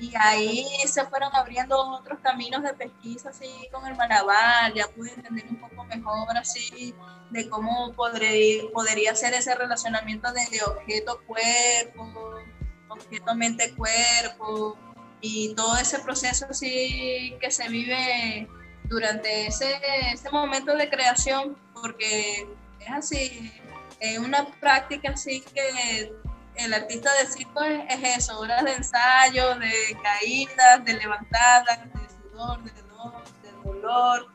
Y 0.00 0.12
ahí 0.18 0.66
se 0.88 1.04
fueron 1.04 1.30
abriendo 1.36 1.78
otros 1.78 2.18
caminos 2.18 2.64
de 2.64 2.74
pesquisa 2.74 3.28
así 3.28 3.48
con 3.70 3.86
el 3.86 3.94
malabar, 3.94 4.74
ya 4.74 4.88
pude 4.88 5.12
entender 5.12 5.46
un 5.48 5.60
poco 5.60 5.84
mejor 5.84 6.36
así 6.36 6.92
de 7.30 7.48
cómo 7.48 7.92
podré, 7.92 8.68
podría 8.74 9.14
ser 9.14 9.34
ese 9.34 9.54
relacionamiento 9.54 10.32
de, 10.32 10.42
objeto-cuerpo, 10.66 12.42
objeto-mente-cuerpo, 12.88 14.76
y 15.20 15.54
todo 15.54 15.76
ese 15.76 15.98
proceso 16.00 16.46
así 16.50 17.36
que 17.40 17.50
se 17.50 17.68
vive 17.68 18.48
durante 18.84 19.46
ese, 19.46 19.78
ese 20.12 20.30
momento 20.30 20.74
de 20.74 20.88
creación, 20.88 21.56
porque 21.74 22.46
es 22.80 22.90
así, 22.90 23.52
es 24.00 24.18
una 24.18 24.46
práctica 24.60 25.10
así 25.10 25.40
que 25.40 26.12
el 26.56 26.74
artista 26.74 27.10
de 27.14 27.26
circo 27.26 27.62
es, 27.62 28.16
eso, 28.16 28.38
horas 28.38 28.64
de 28.64 28.72
ensayo, 28.72 29.54
de 29.56 29.96
caídas, 30.02 30.84
de 30.84 30.94
levantadas, 30.94 31.78
de 31.84 32.30
sudor, 32.30 32.62
de 32.62 32.82
dolor, 32.82 33.24
de 33.42 33.52
dolor. 33.62 34.28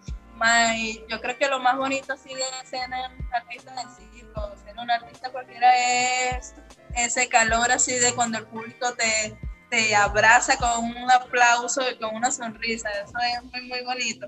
yo 1.10 1.22
creo 1.22 1.38
que 1.38 1.48
lo 1.48 1.60
más 1.60 1.78
bonito 1.78 2.14
así 2.14 2.34
de 2.34 2.44
ser 2.66 2.88
un 2.88 3.34
artista 3.34 3.74
de 3.74 3.82
circo, 3.96 4.56
ser 4.64 4.78
un 4.78 4.90
artista 4.90 5.32
cualquiera 5.32 5.78
es 5.78 6.54
ese 6.96 7.28
calor 7.28 7.72
así 7.72 7.94
de 7.94 8.14
cuando 8.14 8.38
el 8.38 8.46
público 8.46 8.94
te, 8.94 9.38
te 9.74 9.96
abraza 9.96 10.56
con 10.58 10.86
un 10.86 11.10
aplauso 11.10 11.82
y 11.90 11.98
con 11.98 12.16
una 12.16 12.30
sonrisa, 12.30 12.92
eso 12.92 13.18
es 13.18 13.42
muy, 13.52 13.62
muy 13.68 13.82
bonito. 13.84 14.28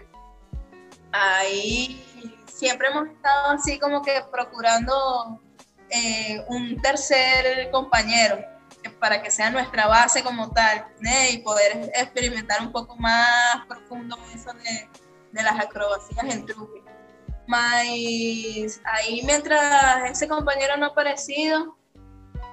Ahí 1.12 2.02
siempre 2.46 2.88
hemos 2.88 3.08
estado 3.08 3.50
así 3.50 3.78
como 3.78 4.02
que 4.02 4.22
procurando 4.30 5.40
eh, 5.90 6.44
un 6.48 6.80
tercer 6.80 7.70
compañero 7.70 8.38
para 9.00 9.22
que 9.22 9.30
sea 9.30 9.50
nuestra 9.50 9.86
base 9.86 10.22
como 10.22 10.50
tal 10.50 10.86
y 11.30 11.38
poder 11.38 11.90
experimentar 11.94 12.60
un 12.60 12.72
poco 12.72 12.96
más 12.96 13.66
profundo 13.68 14.16
eso 14.34 14.52
de, 14.52 14.88
de 15.32 15.42
las 15.42 15.58
acrobacias 15.58 16.24
en 16.24 16.46
truque. 16.46 16.82
ahí 17.48 19.22
mientras 19.24 20.10
ese 20.10 20.28
compañero 20.28 20.76
no 20.76 20.86
ha 20.86 20.88
aparecido, 20.88 21.76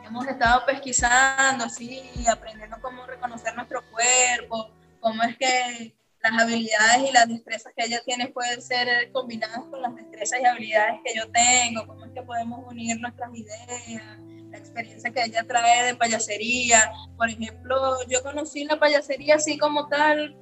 hemos 0.03 0.27
estado 0.27 0.65
pesquisando 0.65 1.65
así, 1.65 2.25
aprendiendo 2.27 2.77
cómo 2.81 3.05
reconocer 3.05 3.55
nuestro 3.55 3.81
cuerpo, 3.91 4.71
cómo 5.03 5.21
es 5.23 5.37
que 5.37 5.93
las 6.23 6.41
habilidades 6.41 7.09
y 7.09 7.11
las 7.11 7.27
destrezas 7.27 7.73
que 7.75 7.85
ella 7.85 8.01
tiene 8.05 8.29
pueden 8.29 8.61
ser 8.61 9.11
combinadas 9.11 9.59
con 9.69 9.81
las 9.81 9.93
destrezas 9.93 10.39
y 10.41 10.45
habilidades 10.45 11.01
que 11.03 11.13
yo 11.13 11.29
tengo, 11.31 11.85
cómo 11.85 12.05
es 12.05 12.11
que 12.13 12.23
podemos 12.23 12.65
unir 12.65 12.97
nuestras 13.01 13.29
ideas, 13.35 14.17
la 14.49 14.57
experiencia 14.57 15.11
que 15.11 15.23
ella 15.23 15.43
trae 15.45 15.87
de 15.87 15.95
payasería. 15.95 16.89
Por 17.17 17.29
ejemplo, 17.29 17.97
yo 18.07 18.23
conocí 18.23 18.63
la 18.63 18.79
payasería 18.79 19.35
así 19.35 19.57
como 19.57 19.89
tal, 19.89 20.37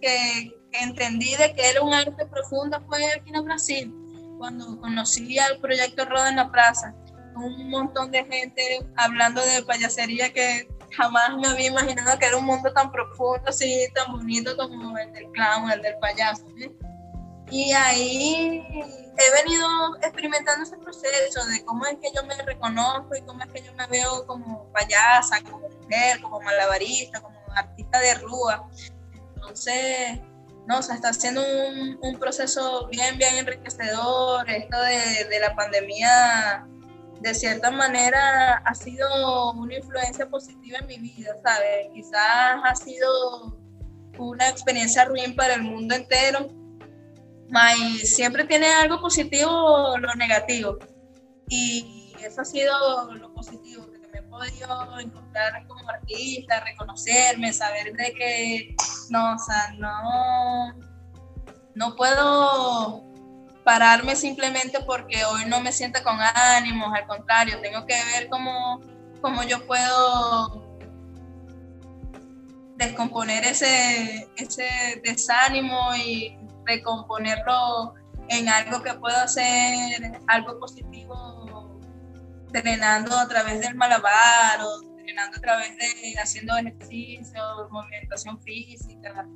que, 0.00 0.56
entendí 0.72 1.34
de 1.36 1.52
que 1.52 1.68
era 1.68 1.82
un 1.82 1.92
arte 1.92 2.24
profundo 2.26 2.80
fue 2.86 3.04
aquí 3.12 3.32
en 3.34 3.44
Brasil, 3.44 3.94
cuando 4.38 4.80
conocí 4.80 5.38
al 5.38 5.60
proyecto 5.60 6.06
Roda 6.06 6.30
en 6.30 6.36
la 6.36 6.50
Plaza, 6.50 6.94
un 7.36 7.68
montón 7.68 8.10
de 8.10 8.24
gente 8.24 8.62
hablando 8.96 9.44
de 9.44 9.62
payasería 9.64 10.32
que 10.32 10.66
jamás 10.96 11.36
me 11.36 11.48
había 11.48 11.66
imaginado 11.66 12.18
que 12.18 12.26
era 12.26 12.36
un 12.36 12.44
mundo 12.44 12.72
tan 12.72 12.90
profundo, 12.90 13.42
así, 13.46 13.88
tan 13.94 14.12
bonito 14.12 14.56
como 14.56 14.96
el 14.98 15.12
del 15.12 15.30
clown, 15.32 15.70
el 15.70 15.82
del 15.82 15.98
payaso. 15.98 16.44
Y 17.50 17.72
ahí 17.72 18.64
he 19.18 19.42
venido 19.42 19.96
experimentando 20.02 20.62
ese 20.62 20.76
proceso 20.78 21.44
de 21.46 21.64
cómo 21.64 21.84
es 21.86 21.96
que 22.00 22.10
yo 22.14 22.24
me 22.24 22.34
reconozco 22.42 23.16
y 23.16 23.22
cómo 23.22 23.42
es 23.42 23.50
que 23.50 23.62
yo 23.62 23.72
me 23.74 23.86
veo 23.88 24.24
como 24.26 24.70
payasa, 24.72 25.42
como 25.42 25.68
mujer, 25.68 26.20
como 26.20 26.40
malabarista, 26.40 27.20
como 27.20 27.38
artista 27.54 27.98
de 27.98 28.14
rúa. 28.14 28.68
Entonces, 29.34 30.20
no, 30.66 30.76
o 30.76 30.80
está 30.80 31.12
siendo 31.12 31.42
un, 31.42 31.98
un 32.00 32.18
proceso 32.20 32.86
bien, 32.86 33.18
bien 33.18 33.36
enriquecedor. 33.36 34.48
Esto 34.48 34.80
de 34.80 35.40
la 35.40 35.54
pandemia 35.56 36.68
de 37.20 37.34
cierta 37.34 37.70
manera 37.70 38.62
ha 38.64 38.74
sido 38.74 39.52
una 39.52 39.76
influencia 39.76 40.28
positiva 40.28 40.78
en 40.78 40.86
mi 40.86 40.98
vida, 40.98 41.34
¿sabes? 41.42 41.88
Quizás 41.92 42.60
ha 42.64 42.74
sido 42.74 43.58
una 44.18 44.48
experiencia 44.48 45.04
ruin 45.04 45.36
para 45.36 45.54
el 45.54 45.62
mundo 45.62 45.94
entero, 45.94 46.48
pero 47.50 47.98
siempre 48.04 48.44
tiene 48.44 48.66
algo 48.72 49.00
positivo 49.00 49.96
lo 49.98 50.14
negativo. 50.14 50.78
Y 51.48 52.14
eso 52.22 52.42
ha 52.42 52.44
sido 52.44 53.12
lo 53.14 53.32
positivo, 53.34 53.90
que 53.90 53.98
me 54.08 54.18
he 54.18 54.22
podido 54.22 55.00
encontrar 55.00 55.66
como 55.66 55.88
artista, 55.88 56.60
reconocerme, 56.60 57.52
saber 57.52 57.92
de 57.94 58.12
que 58.12 58.76
no, 59.10 59.34
o 59.34 59.38
sea, 59.38 59.74
no, 59.78 60.78
no 61.74 61.96
puedo 61.96 63.09
pararme 63.64 64.16
simplemente 64.16 64.80
porque 64.86 65.24
hoy 65.24 65.44
no 65.46 65.60
me 65.60 65.72
siento 65.72 66.02
con 66.02 66.16
ánimos, 66.20 66.92
al 66.94 67.06
contrario, 67.06 67.60
tengo 67.60 67.86
que 67.86 67.94
ver 67.94 68.28
cómo, 68.28 68.80
cómo 69.20 69.42
yo 69.42 69.66
puedo 69.66 70.70
descomponer 72.76 73.44
ese, 73.44 74.28
ese 74.36 75.00
desánimo 75.04 75.94
y 75.94 76.38
recomponerlo 76.64 77.94
en 78.28 78.48
algo 78.48 78.82
que 78.82 78.94
pueda 78.94 79.26
ser 79.28 80.18
algo 80.28 80.58
positivo, 80.58 81.78
entrenando 82.46 83.16
a 83.16 83.28
través 83.28 83.60
del 83.60 83.74
malabar 83.74 84.60
o 84.62 84.82
entrenando 84.82 85.36
a 85.36 85.40
través 85.40 85.76
de 85.76 86.14
haciendo 86.22 86.56
ejercicio, 86.56 87.42
movimentación 87.70 88.40
física, 88.40 89.26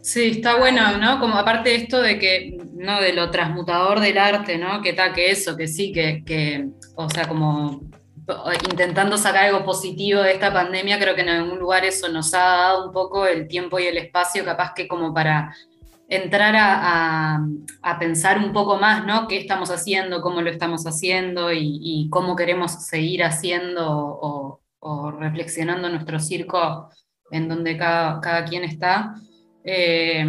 Sí, 0.00 0.30
está 0.36 0.56
bueno, 0.56 0.98
¿no? 0.98 1.20
Como 1.20 1.36
aparte 1.36 1.70
de 1.70 1.76
esto 1.76 2.00
de 2.00 2.18
que, 2.18 2.58
¿no? 2.74 3.00
De 3.00 3.12
lo 3.12 3.30
transmutador 3.30 4.00
del 4.00 4.18
arte, 4.18 4.58
¿no? 4.58 4.82
Que 4.82 4.90
está 4.90 5.12
que 5.12 5.30
eso, 5.30 5.56
que 5.56 5.68
sí, 5.68 5.92
que, 5.92 6.22
que, 6.24 6.68
o 6.96 7.08
sea, 7.08 7.28
como 7.28 7.82
intentando 8.70 9.16
sacar 9.18 9.46
algo 9.46 9.64
positivo 9.64 10.22
de 10.22 10.32
esta 10.32 10.52
pandemia, 10.52 10.98
creo 10.98 11.14
que 11.14 11.22
en 11.22 11.28
algún 11.28 11.58
lugar 11.58 11.84
eso 11.84 12.08
nos 12.08 12.32
ha 12.34 12.38
dado 12.38 12.86
un 12.86 12.92
poco 12.92 13.26
el 13.26 13.48
tiempo 13.48 13.78
y 13.78 13.84
el 13.84 13.98
espacio, 13.98 14.44
capaz 14.44 14.72
que 14.74 14.86
como 14.86 15.12
para 15.12 15.54
entrar 16.08 16.54
a, 16.56 17.40
pensar 17.98 18.38
un 18.38 18.52
poco 18.52 18.76
más, 18.76 19.06
¿no? 19.06 19.26
¿Qué 19.28 19.38
estamos 19.38 19.70
haciendo, 19.70 20.20
cómo 20.20 20.42
lo 20.42 20.50
estamos 20.50 20.86
haciendo 20.86 21.52
y, 21.52 22.08
cómo 22.10 22.36
queremos 22.36 22.72
seguir 22.84 23.24
haciendo 23.24 24.60
o 24.80 25.10
reflexionando 25.12 25.88
nuestro 25.88 26.18
circo 26.18 26.90
en 27.32 27.48
donde 27.48 27.76
cada, 27.76 28.20
cada 28.20 28.44
quien 28.44 28.62
está. 28.62 29.16
Eh, 29.64 30.24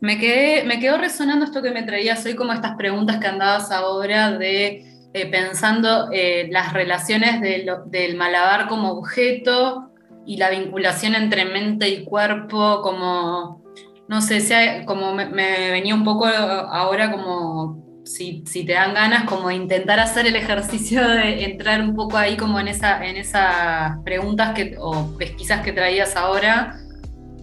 me, 0.00 0.18
quedé, 0.18 0.64
me 0.64 0.80
quedó 0.80 0.98
resonando 0.98 1.44
esto 1.44 1.62
que 1.62 1.70
me 1.70 1.82
traías 1.84 2.24
hoy, 2.26 2.34
como 2.34 2.52
estas 2.52 2.76
preguntas 2.76 3.18
que 3.18 3.26
andabas 3.26 3.70
ahora 3.70 4.32
de 4.32 4.84
eh, 5.12 5.26
pensando 5.30 6.08
eh, 6.12 6.48
las 6.50 6.72
relaciones 6.72 7.40
del 7.40 8.16
malabar 8.16 8.68
como 8.68 8.90
objeto 8.92 9.90
y 10.26 10.36
la 10.36 10.50
vinculación 10.50 11.14
entre 11.14 11.44
mente 11.44 11.88
y 11.88 12.04
cuerpo, 12.04 12.80
como, 12.82 13.62
no 14.08 14.20
sé, 14.20 14.40
sea, 14.40 14.84
como 14.84 15.14
me, 15.14 15.30
venía 15.70 15.94
un 15.94 16.04
poco 16.04 16.26
ahora 16.26 17.12
como 17.12 17.85
si, 18.06 18.42
te 18.64 18.72
dan 18.72 18.94
ganas, 18.94 19.24
como 19.24 19.50
intentar 19.50 19.98
hacer 19.98 20.26
el 20.26 20.36
ejercicio 20.36 21.06
de 21.06 21.44
entrar 21.44 21.80
un 21.80 21.94
poco 21.94 22.16
ahí 22.16 22.36
como 22.36 22.58
en, 22.60 22.68
esa, 22.68 23.04
en 23.04 23.16
esas 23.16 23.98
preguntas 24.04 24.54
que, 24.54 24.76
o 24.78 25.16
pesquisas 25.18 25.62
que 25.62 25.72
traías 25.72 26.16
ahora, 26.16 26.78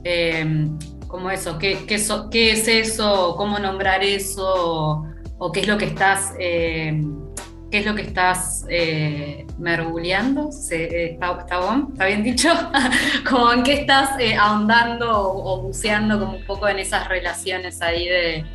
eh, 0.03 0.67
como 1.07 1.29
eso, 1.29 1.59
¿qué, 1.59 1.85
qué, 1.85 1.95
es 1.95 2.67
eso? 2.67 3.35
¿Cómo 3.37 3.59
nombrar 3.59 4.03
eso? 4.03 5.05
¿O 5.37 5.51
qué 5.51 5.59
es 5.59 5.67
lo 5.67 5.77
que 5.77 5.85
estás, 5.85 6.33
eh, 6.39 7.03
qué 7.69 7.79
es 7.79 7.85
lo 7.85 7.93
que 7.93 8.03
estás 8.03 8.65
eh, 8.69 9.45
mergulleando? 9.59 10.49
¿Está, 10.49 11.39
está, 11.41 12.05
bien 12.05 12.23
dicho? 12.23 12.49
como 13.29 13.51
en 13.51 13.63
qué 13.63 13.73
estás 13.73 14.11
ahondando 14.39 15.11
o, 15.11 15.53
o 15.53 15.61
buceando 15.63 16.19
como 16.19 16.37
un 16.37 16.45
poco 16.45 16.67
en 16.69 16.79
esas 16.79 17.07
relaciones 17.09 17.81
ahí 17.81 18.07
de 18.07 18.45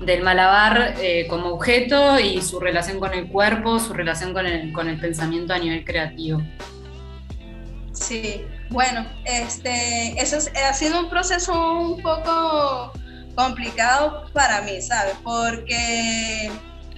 del 0.00 0.22
malabar 0.22 0.94
eh, 0.98 1.26
como 1.28 1.50
objeto 1.50 2.18
y 2.18 2.40
su 2.42 2.58
relación 2.58 2.98
con 2.98 3.12
el 3.12 3.28
cuerpo, 3.28 3.78
su 3.78 3.92
relación 3.92 4.32
con 4.32 4.46
el, 4.46 4.72
con 4.72 4.88
el 4.88 4.98
pensamiento 4.98 5.52
a 5.52 5.58
nivel 5.58 5.84
creativo. 5.84 6.42
Sí, 7.92 8.44
bueno, 8.70 9.06
este, 9.24 10.20
eso 10.20 10.38
ha 10.66 10.72
sido 10.72 11.00
un 11.00 11.10
proceso 11.10 11.78
un 11.78 12.00
poco 12.00 12.92
complicado 13.34 14.30
para 14.32 14.62
mí, 14.62 14.80
¿sabes? 14.80 15.14
Porque 15.22 16.50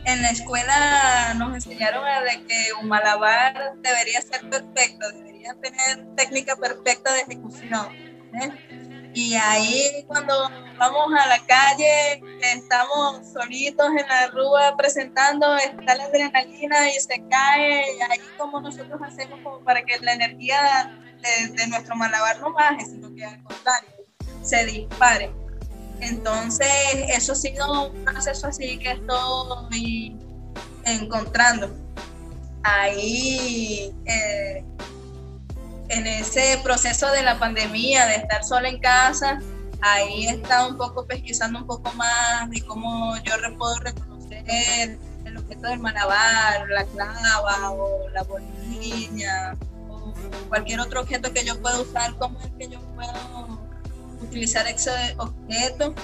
en 0.05 0.23
la 0.23 0.31
escuela 0.31 1.35
nos 1.35 1.55
enseñaron 1.55 2.05
a 2.05 2.21
de 2.23 2.45
que 2.47 2.73
un 2.81 2.88
malabar 2.88 3.75
debería 3.83 4.21
ser 4.21 4.49
perfecto, 4.49 5.11
debería 5.12 5.55
tener 5.55 6.07
técnica 6.17 6.57
perfecta 6.57 7.12
de 7.15 7.21
ejecución. 7.21 7.87
¿eh? 8.35 8.82
Y 9.14 9.35
ahí 9.35 10.05
cuando 10.07 10.48
vamos 10.79 11.12
a 11.20 11.27
la 11.27 11.38
calle, 11.46 12.22
estamos 12.40 13.29
solitos 13.33 13.88
en 13.88 14.09
la 14.09 14.29
rúa 14.29 14.75
presentando, 14.77 15.55
está 15.57 15.94
la 15.94 16.05
adrenalina 16.05 16.88
y 16.88 16.94
se 16.94 17.22
cae, 17.29 17.94
y 17.96 18.01
ahí 18.01 18.18
como 18.38 18.61
nosotros 18.61 19.01
hacemos 19.03 19.40
como 19.42 19.61
para 19.64 19.83
que 19.85 19.98
la 20.01 20.14
energía 20.14 20.98
de, 21.20 21.66
nuestro 21.66 21.94
malabar 21.94 22.40
no 22.40 22.53
baje, 22.53 22.87
sino 22.87 23.14
que 23.14 23.25
al 23.25 23.42
contrario, 23.42 23.90
se 24.42 24.64
dispare. 24.64 25.31
Entonces, 26.01 26.68
eso 27.09 27.33
ha 27.33 27.37
sido 27.37 27.90
un 27.90 28.05
proceso 28.05 28.48
así 28.48 28.79
que 28.79 28.92
estoy 28.92 30.16
encontrando. 30.85 31.70
Ahí 32.64 33.94
eh, 34.07 34.64
en 35.92 36.07
ese 36.07 36.59
proceso 36.62 37.11
de 37.12 37.22
la 37.22 37.38
pandemia, 37.38 38.07
de 38.07 38.16
estar 38.16 38.42
sola 38.44 38.68
en 38.68 38.78
casa, 38.81 39.38
ahí 39.83 40.26
he 40.26 40.31
estado 40.31 40.70
un 40.70 40.78
poco 40.78 41.07
pesquisando 41.07 41.59
un 41.59 41.66
poco 41.66 41.92
más 41.92 42.48
de 42.48 42.62
cómo 42.62 43.14
yo 43.18 43.35
puedo 43.59 43.78
reconocer 43.81 44.98
el 45.26 45.37
objeto 45.37 45.68
del 45.68 45.81
malabar, 45.81 46.66
la 46.68 46.85
clava 46.87 47.70
o 47.72 48.09
la 48.09 48.22
bolilla 48.22 49.55
o 49.90 50.14
cualquier 50.48 50.81
otro 50.81 51.02
objeto 51.02 51.33
que 51.33 51.44
yo 51.44 51.61
pueda 51.61 51.81
usar, 51.81 52.16
cómo 52.16 52.40
es 52.40 52.50
que 52.59 52.68
yo 52.68 52.81
puedo 52.94 53.61
utilizar 54.22 54.66
ese 54.66 54.90
objeto 55.18 55.94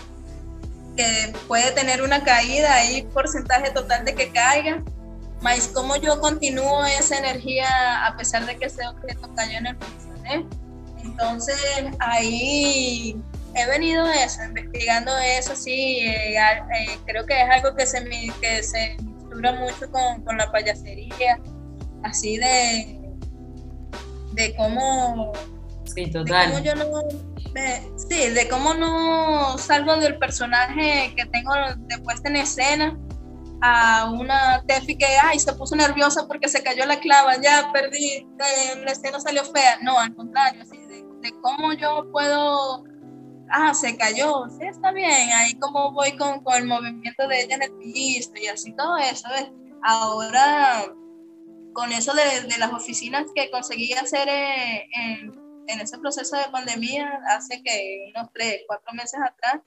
que 0.97 1.33
puede 1.47 1.71
tener 1.73 2.03
una 2.03 2.25
caída, 2.25 2.75
hay 2.75 3.03
porcentaje 3.05 3.71
total 3.71 4.05
de 4.05 4.15
que 4.15 4.31
caiga 4.33 4.83
más 5.41 5.69
cómo 5.69 5.97
yo 5.97 6.21
continúo 6.21 6.85
esa 6.85 7.19
energía 7.19 8.07
a 8.07 8.17
pesar 8.17 8.47
de 8.47 8.57
que 8.57 8.67
ese 8.67 8.87
objeto 8.87 9.33
cayó 9.35 9.59
en 9.59 9.67
el 9.67 9.77
piso. 9.77 10.09
¿eh? 10.25 10.45
Entonces 11.05 11.57
ahí 12.01 13.17
he 13.55 13.67
venido 13.67 14.07
eso, 14.07 14.43
investigando 14.45 15.17
eso, 15.19 15.55
sí, 15.55 15.99
eh, 16.01 16.37
eh, 16.37 16.99
creo 17.07 17.25
que 17.27 17.41
es 17.41 17.51
algo 17.51 17.75
que 17.75 17.87
se, 17.87 18.05
que 18.41 18.63
se 18.63 18.97
mistura 19.03 19.53
mucho 19.53 19.91
con, 19.91 20.23
con, 20.23 20.37
la 20.37 20.51
payasería, 20.51 21.41
así 22.03 22.37
de, 22.37 23.01
de 24.33 24.55
cómo... 24.57 25.33
Sí, 25.85 26.11
total. 26.11 26.49
De 26.49 26.55
cómo 26.55 26.65
yo 26.65 26.75
no, 26.75 27.03
sí, 27.97 28.29
de 28.31 28.49
cómo 28.49 28.75
no 28.75 29.57
salgo 29.59 29.97
del 29.97 30.19
personaje 30.19 31.15
que 31.17 31.25
tengo 31.27 31.53
de 31.77 31.99
puesta 31.99 32.29
en 32.29 32.37
escena 32.37 32.99
a 33.61 34.11
una 34.11 34.63
Tefi 34.67 34.97
que 34.97 35.07
ay, 35.07 35.39
se 35.39 35.53
puso 35.53 35.75
nerviosa 35.75 36.27
porque 36.29 36.49
se 36.49 36.63
cayó 36.63 36.87
la 36.87 37.01
clava, 37.01 37.41
ya 37.41 37.71
perdí, 37.73 38.27
la 38.85 38.93
escena 38.93 39.21
salió 39.21 39.45
fea. 39.45 39.79
No, 39.83 39.99
al 39.99 40.15
contrario, 40.15 40.63
así 40.63 40.79
de, 40.79 41.33
cómo 41.43 41.73
yo 41.73 42.11
puedo, 42.13 42.85
ah, 43.51 43.75
se 43.75 43.97
cayó, 43.97 44.47
sí, 44.51 44.67
está 44.67 44.93
bien, 44.93 45.31
ahí 45.35 45.55
como 45.59 45.93
voy 45.93 46.17
con, 46.17 46.43
con 46.45 46.55
el 46.55 46.67
movimiento 46.67 47.27
de 47.27 47.43
ella 47.43 47.57
en 47.57 47.63
el 47.63 47.73
piso 47.79 48.33
y 48.41 48.47
así 48.47 48.73
todo 48.75 48.97
eso. 48.99 49.29
¿ves? 49.31 49.51
Ahora, 49.83 50.85
con 51.73 51.93
eso 51.93 52.13
de, 52.15 52.49
de, 52.49 52.59
las 52.59 52.73
oficinas 52.73 53.27
que 53.35 53.51
conseguí 53.51 53.93
hacer 53.95 54.29
en, 54.29 54.83
en, 54.93 55.49
en 55.67 55.81
ese 55.81 55.99
proceso 55.99 56.37
de 56.37 56.49
pandemia, 56.51 57.21
hace 57.29 57.63
que 57.63 58.13
unos 58.15 58.31
tres, 58.33 58.63
cuatro 58.67 58.93
meses 58.95 59.21
atrás, 59.21 59.63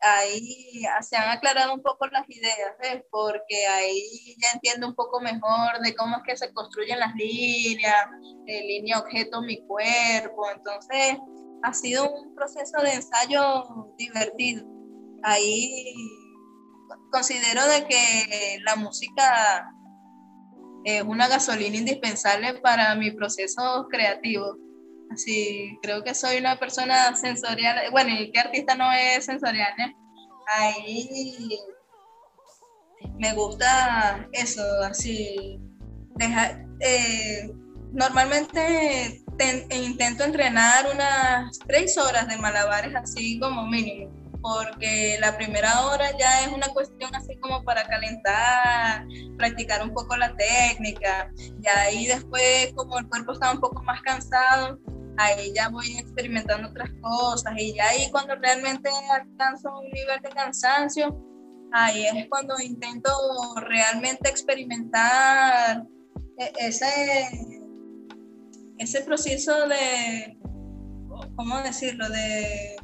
ahí 0.00 0.82
se 1.00 1.16
han 1.16 1.30
aclarado 1.30 1.74
un 1.74 1.82
poco 1.82 2.06
las 2.08 2.28
ideas, 2.28 2.72
¿ves? 2.80 3.02
porque 3.10 3.66
ahí 3.66 4.36
ya 4.38 4.48
entiendo 4.54 4.88
un 4.88 4.94
poco 4.94 5.20
mejor 5.20 5.80
de 5.82 5.94
cómo 5.94 6.16
es 6.16 6.22
que 6.26 6.36
se 6.36 6.52
construyen 6.52 6.98
las 6.98 7.14
líneas, 7.14 8.06
línea 8.46 8.98
objeto 8.98 9.42
mi 9.42 9.64
cuerpo, 9.66 10.50
entonces 10.50 11.18
ha 11.62 11.72
sido 11.72 12.10
un 12.10 12.34
proceso 12.34 12.80
de 12.82 12.92
ensayo 12.92 13.94
divertido. 13.96 14.64
Ahí 15.22 15.94
considero 17.10 17.66
de 17.66 17.86
que 17.86 18.58
la 18.64 18.76
música 18.76 19.72
es 20.84 21.02
una 21.02 21.26
gasolina 21.26 21.76
indispensable 21.76 22.54
para 22.60 22.94
mi 22.94 23.10
proceso 23.10 23.86
creativo. 23.90 24.56
Así, 25.10 25.78
creo 25.82 26.02
que 26.02 26.14
soy 26.14 26.38
una 26.38 26.58
persona 26.58 27.14
sensorial. 27.16 27.90
Bueno, 27.90 28.10
¿y 28.10 28.30
qué 28.32 28.40
artista 28.40 28.74
no 28.74 28.92
es 28.92 29.24
sensorial? 29.24 29.72
Eh? 29.78 29.94
Ahí 30.58 31.48
me 33.18 33.32
gusta 33.34 34.28
eso, 34.32 34.62
así. 34.82 35.60
Eh, 36.80 37.50
normalmente 37.92 39.22
intento 39.70 40.24
entrenar 40.24 40.86
unas 40.92 41.58
tres 41.66 41.96
horas 41.98 42.26
de 42.28 42.36
malabares, 42.38 42.94
así 42.94 43.38
como 43.38 43.66
mínimo, 43.66 44.10
porque 44.40 45.18
la 45.20 45.36
primera 45.36 45.86
hora 45.86 46.06
ya 46.18 46.44
es 46.44 46.48
una 46.48 46.68
cuestión 46.68 47.14
así 47.14 47.36
como 47.36 47.62
para 47.64 47.84
calentar, 47.84 49.06
practicar 49.36 49.82
un 49.82 49.92
poco 49.92 50.16
la 50.16 50.34
técnica, 50.36 51.30
y 51.36 51.68
ahí 51.68 52.06
después, 52.06 52.72
como 52.74 52.98
el 52.98 53.08
cuerpo 53.08 53.32
está 53.32 53.52
un 53.52 53.60
poco 53.60 53.82
más 53.82 54.00
cansado, 54.02 54.78
ahí 55.18 55.52
ya 55.54 55.68
voy 55.68 55.96
experimentando 55.98 56.68
otras 56.68 56.90
cosas 57.00 57.52
y 57.56 57.74
ya 57.74 57.88
ahí 57.88 58.10
cuando 58.10 58.34
realmente 58.36 58.90
alcanzo 59.12 59.78
un 59.78 59.90
nivel 59.90 60.20
de 60.22 60.28
cansancio, 60.30 61.16
ahí 61.72 62.06
es 62.06 62.26
cuando 62.28 62.54
intento 62.60 63.10
realmente 63.56 64.28
experimentar 64.28 65.84
e-, 66.38 66.52
ese, 66.58 66.84
ese 68.78 69.02
proceso 69.02 69.68
de, 69.68 70.38
¿cómo 71.36 71.60
decirlo?, 71.62 72.08
de, 72.08 72.76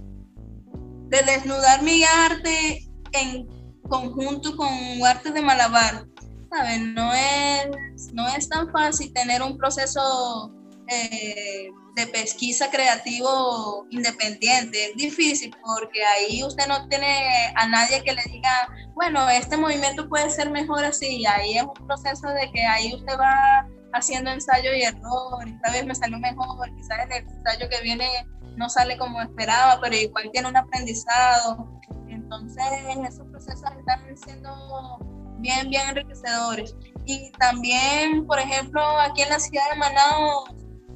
de 1.08 1.22
desnudar 1.24 1.82
mi 1.82 2.02
arte 2.04 2.88
en 3.12 3.46
conjunto 3.88 4.56
con 4.56 4.68
arte 5.06 5.30
de 5.30 5.42
malabar. 5.42 6.06
¿Saben? 6.50 6.94
No 6.94 7.12
es, 7.14 8.12
no 8.12 8.28
es 8.28 8.48
tan 8.48 8.70
fácil 8.70 9.12
tener 9.14 9.42
un 9.42 9.56
proceso 9.56 10.52
eh, 10.88 11.68
de 11.94 12.07
pesquisa 12.07 12.70
creativo 12.70 13.87
independiente. 13.90 14.90
Es 14.90 14.96
difícil 14.96 15.55
porque 15.64 16.02
ahí 16.05 16.42
usted 16.42 16.66
no 16.66 16.88
tiene 16.88 17.52
a 17.55 17.68
nadie 17.68 18.02
que 18.02 18.12
le 18.12 18.22
diga, 18.24 18.68
bueno, 18.94 19.28
este 19.28 19.57
movimiento 19.57 20.09
puede 20.09 20.31
ser 20.31 20.50
mejor 20.50 20.85
así. 20.85 21.24
Ahí 21.26 21.59
es 21.59 21.64
un 21.64 21.87
proceso 21.87 22.28
de 22.28 22.50
que 22.52 22.64
ahí 22.64 22.94
usted 22.94 23.14
va 23.18 23.68
haciendo 23.92 24.31
ensayo 24.31 24.74
y 24.74 24.83
error. 24.83 25.46
Esta 25.46 25.72
vez 25.72 25.85
me 25.85 25.94
salió 25.94 26.18
mejor, 26.18 26.74
quizás 26.76 26.98
en 27.05 27.12
el 27.12 27.28
ensayo 27.28 27.68
que 27.68 27.83
viene 27.83 28.09
no 28.57 28.68
sale 28.68 28.96
como 28.98 29.20
esperaba, 29.20 29.78
pero 29.81 29.96
igual 29.96 30.31
tiene 30.33 30.48
un 30.48 30.57
aprendizado. 30.57 31.81
Entonces, 32.09 32.64
esos 33.07 33.26
procesos 33.28 33.70
están 33.78 34.16
siendo 34.16 34.98
bien, 35.38 35.68
bien 35.68 35.88
enriquecedores. 35.90 36.74
Y 37.05 37.31
también, 37.33 38.26
por 38.26 38.38
ejemplo, 38.38 38.83
aquí 39.00 39.22
en 39.22 39.31
la 39.31 39.38
ciudad 39.38 39.70
de 39.70 39.76
Manaus, 39.76 40.50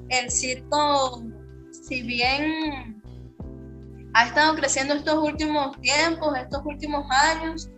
el 0.09 0.31
circo, 0.31 1.23
si 1.71 2.03
bien 2.03 3.03
ha 4.15 4.27
estado 4.27 4.55
creciendo 4.55 4.95
estos 4.95 5.17
últimos 5.17 5.79
tiempos, 5.81 6.37
estos 6.39 6.63
últimos 6.65 7.05
años, 7.11 7.69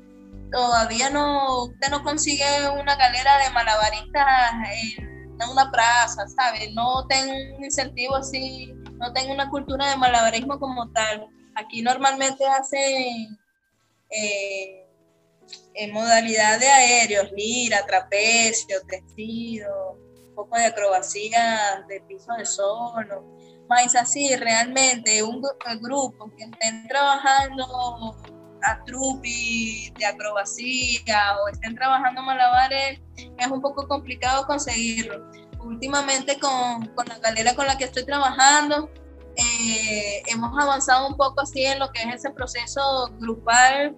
todavía 0.50 1.10
no, 1.10 1.64
usted 1.64 1.88
no 1.90 2.02
consigue 2.02 2.44
una 2.80 2.96
galera 2.96 3.38
de 3.38 3.50
malabaristas 3.50 4.52
en, 4.96 5.08
una 5.50 5.70
plaza, 5.70 6.26
¿sabe? 6.28 6.72
No 6.74 7.06
tengo 7.06 7.32
un 7.56 7.64
incentivo 7.64 8.16
así, 8.16 8.72
no 8.94 9.12
tengo 9.12 9.32
una 9.32 9.48
cultura 9.48 9.88
de 9.88 9.96
malabarismo 9.96 10.58
como 10.58 10.90
tal. 10.90 11.28
Aquí 11.54 11.80
normalmente 11.80 12.44
hacen 12.44 13.38
eh, 14.10 14.84
en 15.74 15.92
modalidad 15.92 16.58
de 16.58 16.68
aéreos, 16.68 17.30
lira, 17.32 17.86
trapecio, 17.86 18.78
tejido, 18.88 19.96
poco 20.38 20.56
de 20.56 20.66
acrobacia 20.66 21.84
de 21.88 22.00
piso 22.02 22.32
de 22.34 22.46
solo. 22.46 23.24
Más 23.68 23.94
así, 23.96 24.36
realmente 24.36 25.22
un 25.22 25.42
grupo 25.80 26.30
que 26.36 26.44
estén 26.44 26.86
trabajando 26.86 28.16
a 28.62 28.84
trupi 28.84 29.92
de 29.98 30.06
acrobacia 30.06 31.36
o 31.42 31.48
estén 31.48 31.74
trabajando 31.74 32.22
malabares, 32.22 33.00
es 33.16 33.46
un 33.48 33.60
poco 33.60 33.88
complicado 33.88 34.46
conseguirlo. 34.46 35.28
Últimamente 35.60 36.38
con, 36.38 36.86
con 36.94 37.06
la 37.08 37.18
galera 37.18 37.54
con 37.56 37.66
la 37.66 37.76
que 37.76 37.84
estoy 37.84 38.06
trabajando, 38.06 38.90
eh, 39.34 40.22
hemos 40.28 40.56
avanzado 40.56 41.08
un 41.08 41.16
poco 41.16 41.40
así 41.40 41.64
en 41.64 41.80
lo 41.80 41.90
que 41.90 42.02
es 42.02 42.14
ese 42.14 42.30
proceso 42.30 43.10
grupal 43.18 43.96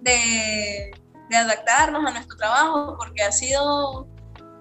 de, 0.00 0.90
de 1.28 1.36
adaptarnos 1.36 2.04
a 2.06 2.12
nuestro 2.12 2.36
trabajo, 2.38 2.96
porque 2.98 3.22
ha 3.22 3.32
sido, 3.32 4.08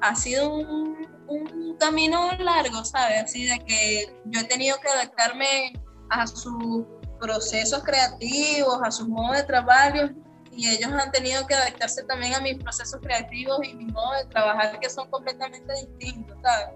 ha 0.02 0.16
sido 0.16 0.54
un, 0.54 1.02
un, 1.32 1.78
camino 1.78 2.32
largo, 2.38 2.86
¿sabes? 2.86 3.24
Así 3.24 3.46
de 3.46 3.58
que 3.66 4.16
yo 4.26 4.42
he 4.42 4.44
tenido 4.44 4.78
que 4.80 4.88
adaptarme 4.88 5.74
a 6.10 6.28
sus 6.28 6.86
procesos 7.20 7.84
creativos, 7.84 8.80
a 8.84 8.92
sus 8.92 9.08
modos 9.08 9.38
de 9.38 9.44
trabajo, 9.44 10.10
y 10.52 10.68
ellos 10.68 10.92
han 10.92 11.12
tenido 11.12 11.48
que 11.48 11.56
adaptarse 11.56 12.04
también 12.04 12.34
a 12.34 12.42
mis 12.42 12.58
procesos 12.58 13.00
creativos 13.02 13.60
y 13.64 13.74
mi 13.74 13.86
modo 13.86 14.14
de 14.18 14.26
trabajar, 14.26 14.80
que 14.80 14.90
son 14.90 15.10
completamente 15.10 15.74
distintos, 15.74 16.38
¿sabes? 16.44 16.76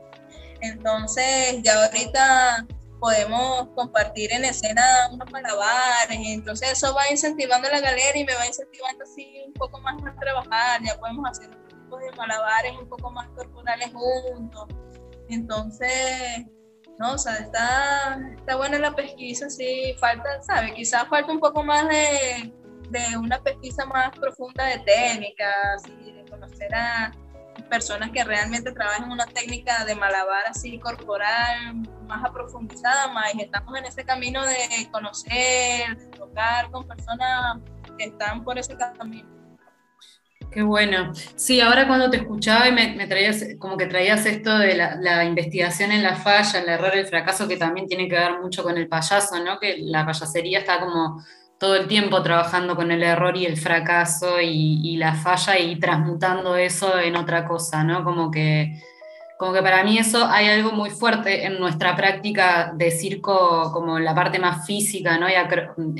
Entonces, 0.62 1.62
ya 1.62 1.84
ahorita 1.84 2.66
podemos 3.00 3.68
compartir 3.76 4.32
en 4.32 4.46
escena 4.46 4.82
unos 5.12 5.30
malabares, 5.32 6.18
entonces 6.24 6.72
eso 6.72 6.96
va 6.96 7.10
incentivando 7.12 7.70
la 7.70 7.82
galera 7.82 8.18
y 8.18 8.24
me 8.24 8.34
va 8.34 8.48
incentivando 8.48 9.04
así 9.04 9.44
un 9.46 9.54
poco 9.54 9.80
más 9.82 9.96
a 10.04 10.20
trabajar, 10.20 10.82
ya 10.84 10.98
podemos 10.98 11.30
hacer 11.30 11.65
un 11.86 11.90
tipo 11.90 11.98
de 11.98 12.12
malabares 12.18 12.74
un 12.80 12.90
poco 12.90 13.12
más 13.12 13.28
corporales 13.30 13.92
juntos, 13.94 14.68
entonces, 15.30 16.46
no, 17.00 17.14
o 17.14 17.18
sea, 17.18 17.36
está, 17.36 18.20
está 18.36 18.56
buena 18.56 18.80
la 18.80 18.96
pesquisa, 18.96 19.50
sí, 19.50 19.96
falta, 20.00 20.42
¿sabe? 20.42 20.74
Quizás 20.74 21.08
falta 21.08 21.32
un 21.32 21.40
poco 21.40 21.64
más 21.64 21.88
de, 21.90 22.54
de 22.90 23.18
una 23.18 23.40
pesquisa 23.42 23.86
más 23.86 24.12
profunda 24.18 24.66
de 24.66 24.80
técnicas, 24.80 25.84
y 26.02 26.12
de 26.12 26.26
conocer 26.30 26.74
a 26.76 27.12
personas 27.70 28.12
que 28.12 28.24
realmente 28.24 28.72
trabajan 28.72 29.12
una 29.12 29.26
técnica 29.26 29.86
de 29.86 29.96
malabar 29.96 30.44
así 30.48 30.78
corporal 30.80 31.76
más 32.06 32.24
aprofundizada, 32.24 33.08
más 33.12 33.34
estamos 33.40 33.78
en 33.78 33.86
ese 33.86 34.04
camino 34.04 34.46
de 34.46 34.90
conocer, 34.92 35.98
de 35.98 36.08
tocar 36.18 36.70
con 36.70 36.88
personas 36.88 37.60
que 37.98 38.06
están 38.06 38.44
por 38.44 38.60
ese 38.60 38.78
camino. 38.78 39.35
Qué 40.56 40.64
bueno. 40.64 41.12
Sí, 41.36 41.60
ahora 41.60 41.86
cuando 41.86 42.10
te 42.10 42.16
escuchaba 42.16 42.70
y 42.70 42.72
me, 42.72 43.08
traías, 43.08 43.44
como 43.60 43.76
que 43.76 43.88
traías 43.88 44.26
esto 44.26 44.58
de 44.58 44.74
la, 44.74 44.96
la, 44.96 45.26
investigación 45.26 45.92
en 45.92 46.02
la 46.02 46.16
falla, 46.16 46.62
el 46.62 46.70
error, 46.70 46.96
el 46.96 47.06
fracaso, 47.08 47.46
que 47.46 47.58
también 47.58 47.88
tiene 47.88 48.08
que 48.08 48.16
ver 48.16 48.40
mucho 48.42 48.64
con 48.64 48.78
el 48.78 48.88
payaso, 48.88 49.44
¿no? 49.44 49.60
Que 49.60 49.76
la 49.80 50.06
payasería 50.06 50.60
está 50.60 50.80
como 50.80 51.22
todo 51.60 51.76
el 51.76 51.88
tiempo 51.88 52.24
trabajando 52.24 52.74
con 52.78 52.90
el 52.90 53.04
error 53.04 53.36
y 53.36 53.46
el 53.46 53.58
fracaso 53.58 54.40
y, 54.42 54.96
la 54.96 55.14
falla 55.16 55.60
y 55.60 55.78
transmutando 55.78 56.56
eso 56.56 56.98
en 57.00 57.18
otra 57.18 57.46
cosa, 57.46 57.84
¿no? 57.84 58.06
Como 58.06 58.32
que, 58.32 58.82
como 59.38 59.52
que 59.52 59.62
para 59.62 59.84
mí 59.84 59.98
eso 59.98 60.26
hay 60.26 60.48
algo 60.48 60.72
muy 60.72 60.90
fuerte 60.90 61.46
en 61.46 61.60
nuestra 61.60 61.98
práctica 61.98 62.72
de 62.74 62.92
circo, 62.92 63.74
como 63.74 64.00
la 64.00 64.16
parte 64.16 64.40
más 64.40 64.66
física, 64.66 65.18
¿no? 65.18 65.28
Y 65.28 65.34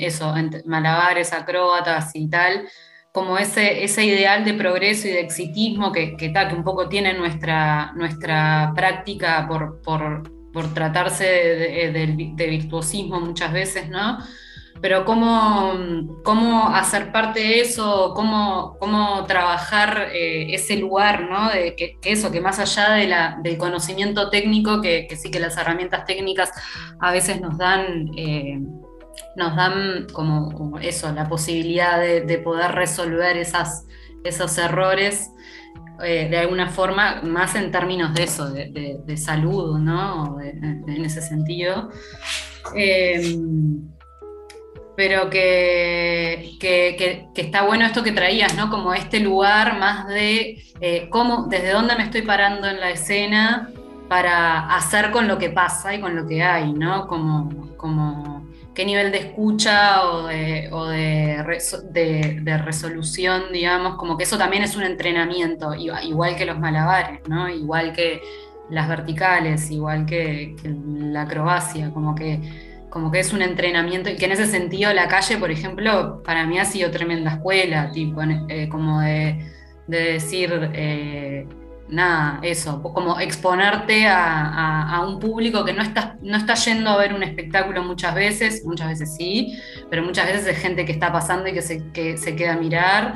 eso, 0.02 0.32
malabares, 0.64 1.34
acróbatas 1.34 2.12
y 2.14 2.30
tal, 2.30 2.66
como 3.16 3.38
ese, 3.38 3.82
ese 3.82 4.04
ideal 4.04 4.44
de 4.44 4.52
progreso 4.52 5.08
y 5.08 5.12
de 5.12 5.20
exitismo 5.20 5.90
que, 5.90 6.18
que, 6.18 6.34
que 6.34 6.54
un 6.54 6.62
poco 6.62 6.86
tiene 6.86 7.14
nuestra, 7.14 7.94
nuestra 7.94 8.74
práctica 8.76 9.46
por, 9.48 9.80
por, 9.80 10.30
por 10.52 10.74
tratarse 10.74 11.24
de, 11.24 12.46
virtuosismo 12.46 13.18
muchas 13.18 13.54
veces, 13.54 13.88
¿no? 13.88 14.18
pero 14.82 15.06
cómo, 15.06 16.20
cómo 16.24 16.68
hacer 16.68 17.10
parte 17.10 17.40
de 17.40 17.60
eso, 17.62 18.12
cómo, 18.14 18.76
cómo 18.78 19.24
trabajar 19.24 20.10
eh, 20.12 20.52
ese 20.54 20.76
lugar, 20.76 21.22
¿no? 21.22 21.48
De 21.48 21.74
que, 21.74 21.96
eso, 22.02 22.30
que 22.30 22.42
más 22.42 22.58
allá 22.58 23.38
del 23.42 23.56
conocimiento 23.56 24.28
técnico, 24.28 24.82
que, 24.82 25.08
sí 25.16 25.30
que 25.30 25.40
las 25.40 25.56
herramientas 25.56 26.04
técnicas 26.04 26.52
a 27.00 27.12
veces 27.12 27.40
nos 27.40 27.56
dan, 27.56 28.10
eh, 28.18 28.60
nos 29.36 29.56
dan 29.56 30.06
como 30.12 30.78
eso, 30.78 31.12
la 31.12 31.28
posibilidad 31.28 32.00
de, 32.00 32.38
poder 32.38 32.72
resolver 32.72 33.36
esos 33.36 34.58
errores. 34.58 35.30
Eh, 36.04 36.28
de 36.28 36.36
alguna 36.36 36.68
forma, 36.68 37.22
más 37.22 37.54
en 37.54 37.70
términos 37.70 38.12
de 38.12 38.24
eso, 38.24 38.50
de, 38.50 39.16
salud, 39.16 39.78
¿no? 39.78 40.38
en 40.40 41.04
ese 41.04 41.22
sentido 41.22 41.90
pero 44.96 45.28
que, 45.28 46.56
que, 46.58 47.28
que, 47.32 47.40
está 47.40 47.62
bueno 47.62 47.84
esto 47.84 48.02
que 48.02 48.12
traías, 48.12 48.56
¿no? 48.56 48.70
Como 48.70 48.94
este 48.94 49.20
lugar 49.20 49.78
más 49.78 50.08
de 50.08 50.64
eh, 50.80 51.08
cómo, 51.10 51.46
desde 51.48 51.70
dónde 51.70 51.94
me 51.96 52.04
estoy 52.04 52.22
parando 52.22 52.66
en 52.66 52.80
la 52.80 52.90
escena 52.90 53.70
para 54.08 54.74
hacer 54.74 55.10
con 55.10 55.28
lo 55.28 55.36
que 55.36 55.50
pasa 55.50 55.94
y 55.94 56.00
con 56.00 56.16
lo 56.16 56.26
que 56.26 56.42
hay, 56.42 56.72
¿no? 56.72 57.06
Como, 57.06 57.76
como 57.76 58.35
qué 58.76 58.84
nivel 58.84 59.10
de 59.10 59.18
escucha 59.18 60.04
o, 60.04 60.26
de, 60.28 60.70
resolución, 62.64 63.44
digamos, 63.52 63.96
como 63.96 64.16
que 64.16 64.24
eso 64.24 64.36
también 64.36 64.62
es 64.62 64.76
un 64.76 64.82
entrenamiento, 64.82 65.74
igual 65.74 66.36
que 66.36 66.44
los 66.44 66.58
malabares, 66.60 67.20
¿no? 67.26 67.48
Igual 67.48 67.92
que 67.94 68.20
las 68.68 68.86
verticales, 68.88 69.70
igual 69.70 70.04
que, 70.04 70.54
que 70.60 70.68
la 70.84 71.22
acrobacia, 71.22 71.90
como 71.90 72.14
que 72.14 72.40
como 72.96 73.10
que 73.10 73.20
es 73.20 73.34
un 73.34 73.42
entrenamiento 73.42 74.08
y 74.08 74.16
que 74.16 74.24
en 74.24 74.32
ese 74.32 74.46
sentido 74.46 74.90
la 74.94 75.06
calle, 75.06 75.36
por 75.36 75.50
ejemplo, 75.50 76.22
para 76.22 76.46
mí 76.46 76.58
ha 76.58 76.64
sido 76.64 76.90
tremenda 76.90 77.32
escuela, 77.32 77.90
tipo, 77.92 78.22
eh, 78.22 78.70
como 78.70 79.00
de, 79.00 79.44
decir, 79.86 80.70
eh, 80.72 81.46
nada, 81.88 82.40
eso, 82.42 82.82
como 82.82 83.20
exponerte 83.20 84.06
a, 84.08 85.04
un 85.06 85.20
público 85.20 85.64
que 85.64 85.72
no 85.72 85.82
está, 85.82 86.16
no 86.20 86.36
está 86.36 86.54
yendo 86.54 86.90
a 86.90 86.96
ver 86.96 87.14
un 87.14 87.22
espectáculo 87.22 87.82
muchas 87.82 88.14
veces, 88.14 88.64
muchas 88.64 88.88
veces 88.88 89.14
sí, 89.16 89.58
pero 89.88 90.02
muchas 90.02 90.26
veces 90.26 90.46
es 90.46 90.58
gente 90.58 90.84
que 90.84 90.92
está 90.92 91.12
pasando 91.12 91.48
y 91.48 91.52
que 91.52 91.62
se, 91.62 91.90
que 91.92 92.16
se 92.16 92.34
queda 92.34 92.54
a 92.54 92.56
mirar. 92.56 93.14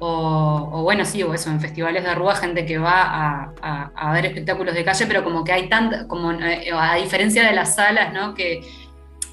O, 0.00 0.82
bueno, 0.84 1.04
sí, 1.04 1.22
o 1.24 1.34
eso, 1.34 1.50
en 1.50 1.60
festivales 1.60 2.04
de 2.04 2.14
Rúa, 2.14 2.36
gente 2.36 2.64
que 2.64 2.78
va 2.78 3.52
a, 3.60 4.12
ver 4.12 4.26
espectáculos 4.26 4.74
de 4.74 4.84
calle, 4.84 5.06
pero 5.06 5.24
como 5.24 5.42
que 5.42 5.52
hay 5.52 5.68
tanta, 5.68 6.06
como 6.06 6.32
eh, 6.32 6.70
a 6.72 6.94
diferencia 6.96 7.44
de 7.44 7.52
las 7.52 7.74
salas, 7.74 8.12
¿no? 8.12 8.34
Que, 8.34 8.60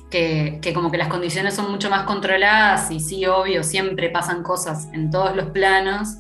que, 0.09 0.71
como 0.73 0.91
que 0.91 0.97
las 0.97 1.09
condiciones 1.09 1.55
son 1.55 1.71
mucho 1.71 1.89
más 1.89 2.03
controladas 2.03 2.89
y 2.89 2.99
sí, 2.99 3.25
obvio, 3.25 3.63
siempre 3.63 4.09
pasan 4.09 4.43
cosas 4.43 4.87
en 4.93 5.11
todos 5.11 5.35
los 5.35 5.47
planos, 5.47 6.17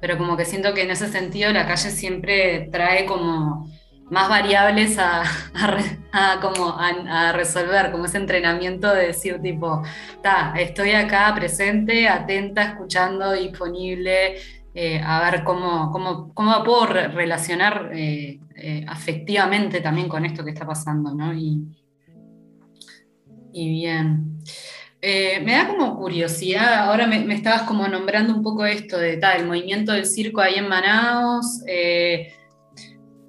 pero 0.00 0.18
como 0.18 0.36
que 0.36 0.44
siento 0.44 0.74
que 0.74 0.82
en 0.82 0.90
ese 0.90 1.08
sentido 1.08 1.52
la 1.52 1.66
calle 1.66 1.90
siempre 1.90 2.68
trae 2.70 3.06
como 3.06 3.68
más 4.10 4.28
variables 4.28 4.98
a, 4.98 5.22
como 6.40 6.76
a, 6.78 7.32
resolver, 7.32 7.90
como 7.90 8.04
ese 8.04 8.18
entrenamiento 8.18 8.92
de 8.92 9.08
decir 9.08 9.40
tipo, 9.40 9.82
ta, 10.22 10.54
estoy 10.56 10.92
acá 10.92 11.32
presente, 11.34 12.08
atenta, 12.08 12.62
escuchando, 12.62 13.32
disponible, 13.32 14.36
eh, 14.74 15.00
a 15.04 15.30
ver 15.30 15.42
cómo, 15.42 15.90
cómo, 15.90 16.32
cómo 16.34 16.62
puedo 16.62 16.86
relacionar 16.86 17.90
eh, 17.94 18.38
eh, 18.56 18.84
afectivamente 18.86 19.80
también 19.80 20.08
con 20.08 20.24
esto 20.24 20.44
que 20.44 20.50
está 20.50 20.66
pasando, 20.66 21.14
¿no? 21.14 21.32
Y, 21.34 21.62
y 23.52 23.70
bien. 23.70 24.38
Eh, 25.02 25.40
me 25.44 25.52
da 25.52 25.68
como 25.68 25.96
curiosidad, 25.96 26.86
ahora 26.88 27.06
me, 27.06 27.32
estabas 27.34 27.62
como 27.62 27.86
nombrando 27.86 28.34
un 28.34 28.42
poco 28.42 28.64
esto 28.64 28.98
de 28.98 29.18
tal, 29.18 29.40
el 29.40 29.46
movimiento 29.46 29.92
del 29.92 30.06
circo 30.06 30.40
ahí 30.40 30.54
en 30.54 30.68
Manaos. 30.68 31.62
Eh, 31.66 32.32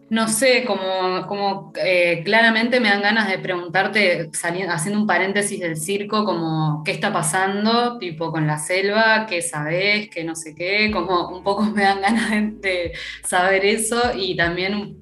no 0.09 0.29
sé, 0.29 0.63
como, 0.65 1.73
eh, 1.75 2.21
claramente 2.23 2.79
me 2.79 2.87
dan 2.87 3.01
ganas 3.01 3.27
de 3.27 3.39
preguntarte, 3.39 4.29
haciendo 4.69 5.01
un 5.01 5.05
paréntesis 5.07 5.59
del 5.59 5.75
circo, 5.75 6.23
como 6.23 6.81
qué 6.85 6.91
está 6.91 7.11
pasando, 7.11 7.97
tipo 7.97 8.31
con 8.31 8.47
la 8.47 8.57
selva, 8.57 9.25
qué 9.25 9.41
sabes, 9.41 10.09
qué 10.09 10.23
no 10.23 10.35
sé 10.35 10.55
qué, 10.55 10.91
como 10.91 11.27
un 11.29 11.43
poco 11.43 11.63
me 11.75 11.83
dan 11.83 12.01
ganas 12.01 12.61
de, 12.61 12.93
saber 13.23 13.65
eso 13.65 14.01
y 14.15 14.37
también 14.37 14.97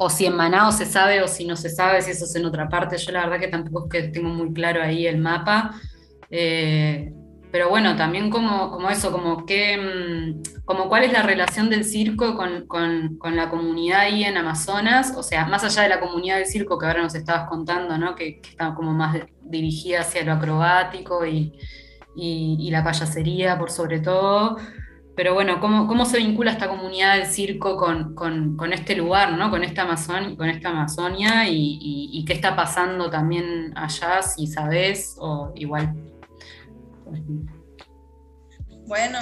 o 0.00 0.08
si 0.08 0.26
en 0.26 0.36
Manao 0.36 0.70
se 0.70 0.86
sabe 0.86 1.22
o 1.22 1.26
si 1.26 1.44
no 1.44 1.56
se 1.56 1.68
sabe, 1.70 2.00
si 2.02 2.12
eso 2.12 2.24
es 2.24 2.34
en 2.36 2.44
otra 2.44 2.68
parte. 2.68 2.96
Yo 2.96 3.10
la 3.10 3.24
verdad 3.24 3.40
que 3.40 3.48
tampoco 3.48 3.88
es 3.92 4.04
que 4.04 4.08
tengo 4.10 4.28
muy 4.28 4.52
claro 4.52 4.80
ahí 4.80 5.08
el 5.08 5.18
mapa. 5.18 5.74
Eh, 6.30 7.12
pero 7.50 7.68
bueno, 7.68 7.96
también 7.96 8.30
como, 8.30 8.70
como 8.70 8.90
eso, 8.90 9.10
como, 9.10 9.44
que, 9.44 9.76
mm, 9.76 10.64
como 10.64 10.88
cuál 10.88 11.02
es 11.02 11.12
la 11.12 11.22
relación 11.22 11.68
del 11.68 11.84
circo 11.84 12.36
con, 12.36 12.68
con, 12.68 13.16
con, 13.18 13.34
la 13.34 13.50
comunidad 13.50 14.00
ahí 14.02 14.22
en 14.22 14.36
Amazonas, 14.36 15.14
o 15.16 15.24
sea, 15.24 15.46
más 15.46 15.64
allá 15.64 15.82
de 15.82 15.88
la 15.88 15.98
comunidad 15.98 16.36
del 16.36 16.46
circo 16.46 16.78
que 16.78 16.86
ahora 16.86 17.02
nos 17.02 17.16
estabas 17.16 17.48
contando, 17.48 17.98
¿no? 17.98 18.14
que, 18.14 18.40
que 18.40 18.50
está 18.50 18.74
como 18.76 18.92
más 18.92 19.16
dirigida 19.42 20.02
hacia 20.02 20.22
lo 20.22 20.34
acrobático 20.34 21.26
y, 21.26 21.58
y, 22.14 22.70
la 22.70 22.84
payasería 22.84 23.58
por 23.58 23.70
sobre 23.70 24.00
todo. 24.00 24.58
Pero 25.18 25.34
bueno, 25.34 25.58
¿cómo, 25.58 25.88
cómo 25.88 26.06
se 26.06 26.18
vincula 26.18 26.52
esta 26.52 26.68
comunidad 26.68 27.16
del 27.16 27.26
circo 27.26 27.76
con, 27.76 28.72
este 28.72 28.94
lugar, 28.94 29.32
¿no? 29.32 29.50
con, 29.50 29.64
esta 29.64 29.82
Amazon, 29.82 30.36
con 30.36 30.48
esta 30.48 30.68
Amazonia 30.68 31.42
y, 31.48 32.24
qué 32.24 32.34
está 32.34 32.54
pasando 32.54 33.10
también 33.10 33.76
allá, 33.76 34.22
si 34.22 34.46
sabes 34.46 35.16
o 35.18 35.50
igual? 35.56 35.92
Bueno, 38.86 39.18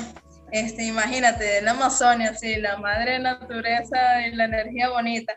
este, 0.52 0.84
imagínate, 0.84 1.62
la 1.62 1.70
Amazonia, 1.70 2.34
sí, 2.34 2.56
la 2.56 2.76
madre 2.76 3.18
naturaleza 3.18 4.26
y 4.26 4.34
la 4.34 4.44
energía 4.44 4.90
bonita. 4.90 5.32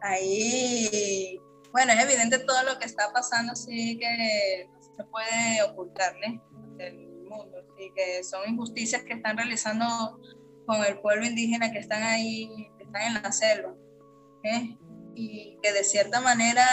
Ahí, 0.00 1.38
bueno, 1.70 1.92
es 1.92 2.02
evidente 2.02 2.38
todo 2.38 2.62
lo 2.62 2.78
que 2.78 2.86
está 2.86 3.12
pasando, 3.12 3.54
sí 3.54 3.98
que 3.98 4.70
no 4.72 4.80
se 4.80 5.04
puede 5.04 5.62
ocultarle 5.64 6.40
del 6.78 7.07
sí 7.78 7.92
que 7.94 8.24
son 8.24 8.48
injusticias 8.48 9.02
que 9.02 9.14
están 9.14 9.36
realizando 9.36 10.20
con 10.66 10.84
el 10.84 10.98
pueblo 11.00 11.24
indígena 11.24 11.72
que 11.72 11.78
están 11.78 12.02
ahí, 12.02 12.70
que 12.76 12.84
están 12.84 13.02
en 13.02 13.22
la 13.22 13.32
selva, 13.32 13.74
¿eh? 14.42 14.76
y 15.14 15.58
que 15.62 15.72
de 15.72 15.84
cierta 15.84 16.20
manera 16.20 16.66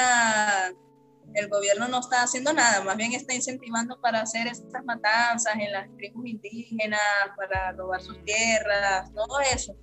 el 1.34 1.50
gobierno 1.50 1.88
no 1.88 2.00
está 2.00 2.24
haciendo 2.24 2.54
nada, 2.54 2.84
más 2.84 2.98
bien 2.98 3.14
está 3.14 3.34
incentivando 3.34 4.00
para 4.00 4.22
hacer 4.22 4.48
estas 4.48 4.84
matanzas 4.86 5.56
en 5.56 5.72
las 5.72 5.88
tribus 5.96 6.28
indígenas, 6.28 7.00
para 7.36 7.72
robar 7.72 8.02
sus 8.02 8.24
tierras, 8.24 9.12
todo 9.14 9.40
eso. 9.40 9.76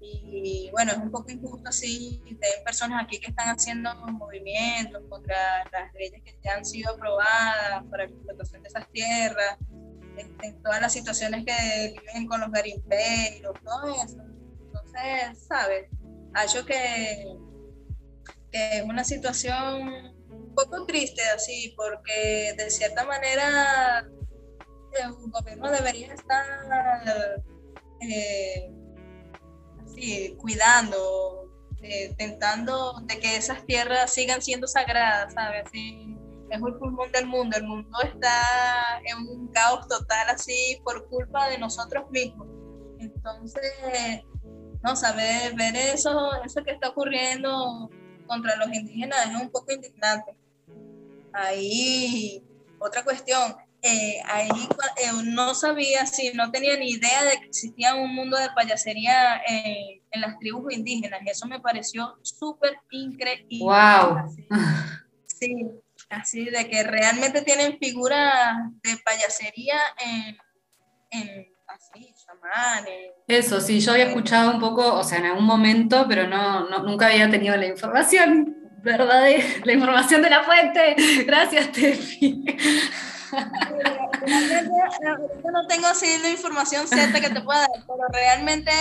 Y 0.00 0.70
bueno, 0.70 0.92
es 0.92 0.98
un 0.98 1.10
poco 1.10 1.30
injusto 1.30 1.68
así, 1.68 2.22
hay 2.26 2.64
personas 2.64 3.04
aquí 3.04 3.18
que 3.18 3.30
están 3.30 3.48
haciendo 3.48 3.92
movimientos 4.12 5.02
contra 5.08 5.64
las 5.72 5.92
leyes 5.94 6.22
que 6.24 6.38
ya 6.44 6.54
han 6.54 6.64
sido 6.64 6.92
aprobadas 6.92 7.84
para 7.90 8.04
la 8.04 8.10
explotación 8.10 8.62
de 8.62 8.68
esas 8.68 8.88
tierras, 8.92 9.58
en 10.20 10.62
todas 10.62 10.80
las 10.80 10.92
situaciones 10.92 11.44
que 11.44 11.94
viven 12.00 12.26
con 12.26 12.40
los 12.40 12.50
garimperos, 12.50 13.56
todo 13.64 13.94
eso. 14.04 14.18
Entonces, 14.66 15.46
¿sabes? 15.46 15.88
Hallo 16.34 16.64
que, 16.66 17.36
es 18.52 18.82
una 18.82 19.04
situación 19.04 20.14
poco 20.54 20.86
triste 20.86 21.22
así, 21.34 21.74
porque 21.76 22.54
de 22.56 22.70
cierta 22.70 23.04
manera 23.04 24.08
el 25.04 25.12
gobierno 25.30 25.70
debería 25.70 26.14
estar 26.14 27.42
eh, 28.00 28.72
así, 29.84 30.34
cuidando, 30.38 31.50
eh, 31.82 32.14
tentando 32.16 33.00
de 33.04 33.18
que 33.20 33.36
esas 33.36 33.64
tierras 33.66 34.12
sigan 34.12 34.42
siendo 34.42 34.66
sagradas, 34.66 35.34
¿sabes? 35.34 35.64
Es 36.50 36.60
el 36.64 36.74
pulmón 36.74 37.10
del 37.12 37.26
mundo, 37.26 37.56
el 37.56 37.64
mundo 37.64 37.98
está 38.02 39.00
en 39.04 39.18
un 39.28 39.48
caos 39.48 39.86
total 39.88 40.28
así 40.30 40.80
por 40.84 41.08
culpa 41.08 41.48
de 41.48 41.58
nosotros 41.58 42.10
mismos. 42.10 42.46
Entonces, 42.98 44.22
no 44.82 44.96
saber 44.96 45.54
ver 45.54 45.76
eso, 45.76 46.30
eso 46.44 46.62
que 46.64 46.72
está 46.72 46.88
ocurriendo 46.88 47.90
contra 48.26 48.56
los 48.56 48.72
indígenas 48.72 49.26
es 49.26 49.40
un 49.40 49.50
poco 49.50 49.72
indignante. 49.72 50.36
Ahí, 51.32 52.42
otra 52.78 53.04
cuestión, 53.04 53.56
eh, 53.82 54.20
ahí 54.26 54.48
eh, 54.48 55.10
no 55.24 55.54
sabía, 55.54 56.04
si 56.06 56.32
no 56.32 56.50
tenía 56.50 56.76
ni 56.76 56.90
idea 56.90 57.24
de 57.24 57.38
que 57.38 57.46
existía 57.46 57.94
un 57.94 58.14
mundo 58.14 58.36
de 58.36 58.50
payasería 58.50 59.40
en, 59.46 59.98
las 60.20 60.38
tribus 60.38 60.72
indígenas. 60.72 61.20
Eso 61.26 61.46
me 61.46 61.60
pareció 61.60 62.18
súper 62.22 62.78
increíble. 62.90 63.58
¡Wow! 63.60 64.36
sí, 65.26 65.70
así 66.10 66.44
de 66.46 66.68
que 66.68 66.82
realmente 66.82 67.42
tienen 67.42 67.78
figuras 67.78 68.56
de 68.82 68.96
payasería 69.04 69.78
en, 69.98 70.38
en 71.10 71.46
así, 71.66 72.14
chamanes. 72.24 73.12
Eso, 73.26 73.60
sí, 73.60 73.80
yo 73.80 73.92
había 73.92 74.06
escuchado 74.06 74.50
un 74.52 74.60
poco, 74.60 74.94
o 74.94 75.04
sea, 75.04 75.18
en 75.18 75.26
algún 75.26 75.44
momento, 75.44 76.06
pero 76.08 76.26
no, 76.26 76.68
no 76.68 76.82
nunca 76.82 77.06
había 77.06 77.30
tenido 77.30 77.56
la 77.56 77.66
información 77.66 78.56
verdadera, 78.82 79.44
la 79.64 79.72
información 79.72 80.22
de 80.22 80.30
la 80.30 80.44
fuente. 80.44 80.96
Gracias, 81.26 81.72
Tefi. 81.72 82.44
Yo 85.44 85.50
no 85.52 85.66
tengo 85.66 85.86
así 85.86 86.06
la 86.22 86.30
información 86.30 86.86
cierta 86.88 87.20
que 87.20 87.30
te 87.30 87.40
pueda 87.42 87.60
dar, 87.60 87.84
pero 87.86 88.08
realmente 88.10 88.72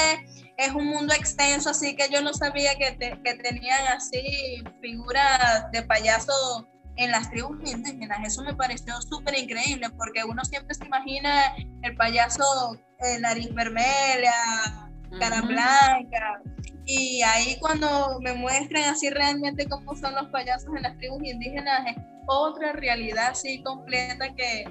es 0.57 0.71
un 0.71 0.85
mundo 0.87 1.13
extenso, 1.13 1.69
así 1.69 1.95
que 1.95 2.09
yo 2.09 2.21
no 2.21 2.33
sabía 2.33 2.75
que, 2.75 2.97
que 2.97 3.33
tenían 3.35 3.87
así 3.87 4.63
figuras 4.81 5.69
de 5.71 5.83
payaso 5.83 6.67
en 6.97 7.11
las 7.11 7.29
tribus 7.29 7.57
indígenas. 7.69 8.19
Eso 8.23 8.43
me 8.43 8.53
pareció 8.53 8.99
súper 9.01 9.37
increíble, 9.37 9.89
porque 9.91 10.23
uno 10.23 10.43
siempre 10.45 10.75
se 10.75 10.85
imagina 10.85 11.55
el 11.83 11.95
payaso 11.95 12.77
en 12.99 13.21
nariz 13.21 13.53
vermelha, 13.53 14.89
cara 15.19 15.41
blanca, 15.41 16.41
y 16.89 17.21
ahí 17.21 17.57
cuando 17.59 18.17
me 18.21 18.33
muestran 18.33 18.85
así 18.85 19.09
realmente 19.09 19.67
cómo 19.67 19.93
son 19.95 20.15
los 20.15 20.27
payasos 20.27 20.73
en 20.73 20.83
las 20.83 20.97
tribus 20.97 21.21
indígenas, 21.21 21.85
es 21.85 21.97
otra 22.27 22.71
realidad 22.71 23.31
así 23.31 23.61
completa 23.61 24.33
que, 24.35 24.65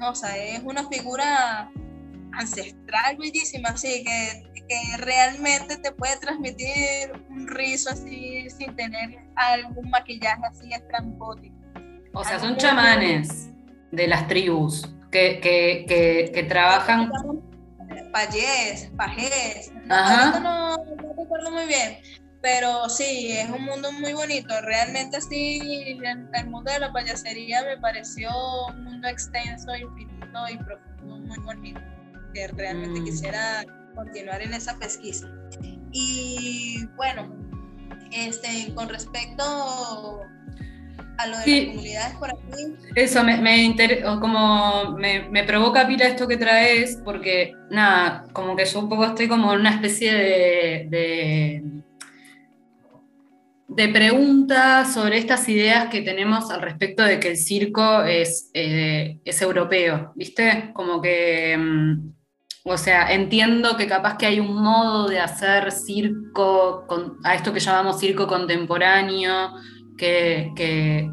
o 0.00 0.14
sea, 0.14 0.36
es 0.36 0.62
una 0.62 0.88
figura 0.88 1.68
ancestral 2.34 3.16
bellísima, 3.16 3.70
así 3.70 4.04
que, 4.04 4.44
que 4.68 4.96
realmente 4.98 5.76
te 5.78 5.90
puede 5.90 6.16
transmitir 6.18 7.12
un 7.30 7.48
rizo 7.48 7.90
así 7.90 8.48
sin 8.50 8.74
tener 8.76 9.18
algún 9.34 9.90
maquillaje 9.90 10.42
así 10.48 10.72
estrambótico. 10.72 11.55
O 12.18 12.24
sea, 12.24 12.40
son 12.40 12.56
chamanes 12.56 13.50
de 13.92 14.06
las 14.06 14.26
tribus 14.26 14.88
que, 15.10 15.38
que, 15.40 15.84
que, 15.86 16.32
que 16.32 16.42
trabajan 16.44 17.10
payés, 18.10 18.90
pajés, 18.96 19.70
no, 19.84 20.40
no, 20.40 20.76
recuerdo 21.18 21.50
muy 21.50 21.66
bien, 21.66 21.98
pero 22.40 22.88
sí, 22.88 23.32
es 23.32 23.50
un 23.50 23.62
mundo 23.66 23.92
muy 23.92 24.14
bonito, 24.14 24.54
realmente 24.62 25.20
sí, 25.20 25.98
el, 26.02 26.46
mundo 26.48 26.72
de 26.72 26.78
la 26.78 26.90
payasería 26.90 27.62
me 27.64 27.76
pareció 27.76 28.30
un 28.68 28.84
mundo 28.84 29.08
extenso, 29.08 29.76
infinito 29.76 30.48
y 30.50 30.56
profundo, 30.56 31.18
muy 31.18 31.38
bonito, 31.40 31.80
que 32.32 32.48
realmente 32.48 33.00
mm. 33.00 33.04
quisiera 33.04 33.64
continuar 33.94 34.40
en 34.40 34.54
esa 34.54 34.78
pesquisa. 34.78 35.28
Y 35.92 36.86
bueno, 36.96 37.30
este, 38.12 38.72
con 38.74 38.88
respecto 38.88 40.22
a 41.18 41.26
lo 41.26 41.38
de 41.38 41.46
las 41.46 41.66
comunidades 41.66 42.16
por 42.16 42.30
aquí. 42.30 42.74
Eso 42.94 43.24
me, 43.24 43.36
me 43.38 43.76
como 44.20 44.96
me, 44.98 45.44
provoca 45.44 45.86
pila 45.86 46.06
esto 46.06 46.26
que 46.26 46.36
traes, 46.36 47.00
porque 47.04 47.52
nada, 47.70 48.26
como 48.32 48.56
que 48.56 48.64
yo 48.64 48.80
un 48.80 48.88
poco 48.88 49.04
estoy 49.04 49.28
como 49.28 49.52
en 49.52 49.60
una 49.60 49.70
especie 49.70 50.12
de, 50.12 50.86
de, 50.90 51.62
de 53.68 53.88
pregunta 53.88 54.84
sobre 54.84 55.18
estas 55.18 55.48
ideas 55.48 55.88
que 55.88 56.02
tenemos 56.02 56.50
al 56.50 56.62
respecto 56.62 57.02
de 57.02 57.20
que 57.20 57.28
el 57.28 57.36
circo 57.36 58.02
es, 58.02 58.50
eh, 58.54 59.18
es 59.24 59.42
europeo, 59.42 60.12
¿viste? 60.14 60.70
Como 60.74 61.00
que. 61.00 61.56
Mm, 61.56 62.16
o 62.68 62.76
sea, 62.76 63.14
entiendo 63.14 63.76
que 63.76 63.86
capaz 63.86 64.16
que 64.16 64.26
hay 64.26 64.40
un 64.40 64.60
modo 64.60 65.06
de 65.06 65.20
hacer 65.20 65.70
circo, 65.70 66.84
a 67.22 67.36
esto 67.36 67.52
que 67.52 67.60
llamamos 67.60 68.00
circo 68.00 68.26
contemporáneo, 68.26 69.52
que, 69.96 70.52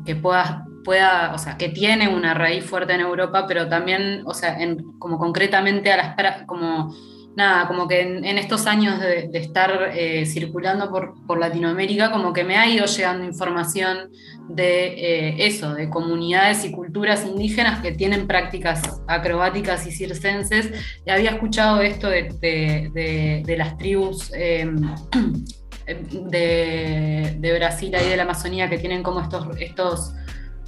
que, 0.06 0.16
pueda, 0.16 0.66
pueda, 0.84 1.34
o 1.34 1.38
sea, 1.38 1.58
que 1.58 1.70
tiene 1.70 2.08
una 2.08 2.34
raíz 2.34 2.66
fuerte 2.66 2.94
en 2.94 3.02
Europa, 3.02 3.46
pero 3.48 3.68
también, 3.68 4.24
o 4.26 4.34
sea, 4.34 4.58
como 5.00 5.18
concretamente 5.18 5.92
a 5.92 5.98
las, 5.98 6.44
como, 6.46 6.94
nada, 7.36 7.68
como 7.68 7.88
que 7.88 8.02
en, 8.02 8.38
estos 8.38 8.68
años 8.68 9.00
de, 9.00 9.30
estar 9.34 9.92
eh, 9.94 10.26
circulando 10.26 10.90
por, 10.90 11.14
por, 11.26 11.40
Latinoamérica, 11.40 12.12
como 12.12 12.34
que 12.34 12.44
me 12.44 12.58
ha 12.58 12.68
ido 12.68 12.86
llegando 12.86 13.26
información 13.26 14.10
de 14.50 14.88
eh, 14.88 15.48
eso, 15.48 15.74
de 15.74 15.90
comunidades 15.90 16.66
y 16.66 16.72
culturas 16.72 17.26
indígenas 17.26 17.82
que 17.82 17.92
tienen 17.92 18.28
prácticas 18.28 19.02
acrobáticas 19.08 19.88
y 19.88 19.92
circenses. 19.92 20.72
Y 21.06 21.10
había 21.10 21.32
escuchado 21.32 21.82
esto 21.82 22.10
de, 22.10 22.30
de, 23.46 23.58
las 23.58 23.78
tribus. 23.78 24.32
Em, 24.34 24.94
de, 25.86 27.56
Brasil 27.58 27.90
y 27.90 28.10
de 28.10 28.18
la 28.18 28.24
Amazonía 28.24 28.70
que 28.70 28.78
tienen 28.78 29.04
como 29.04 29.22
estos, 29.22 29.48
estos, 29.60 30.14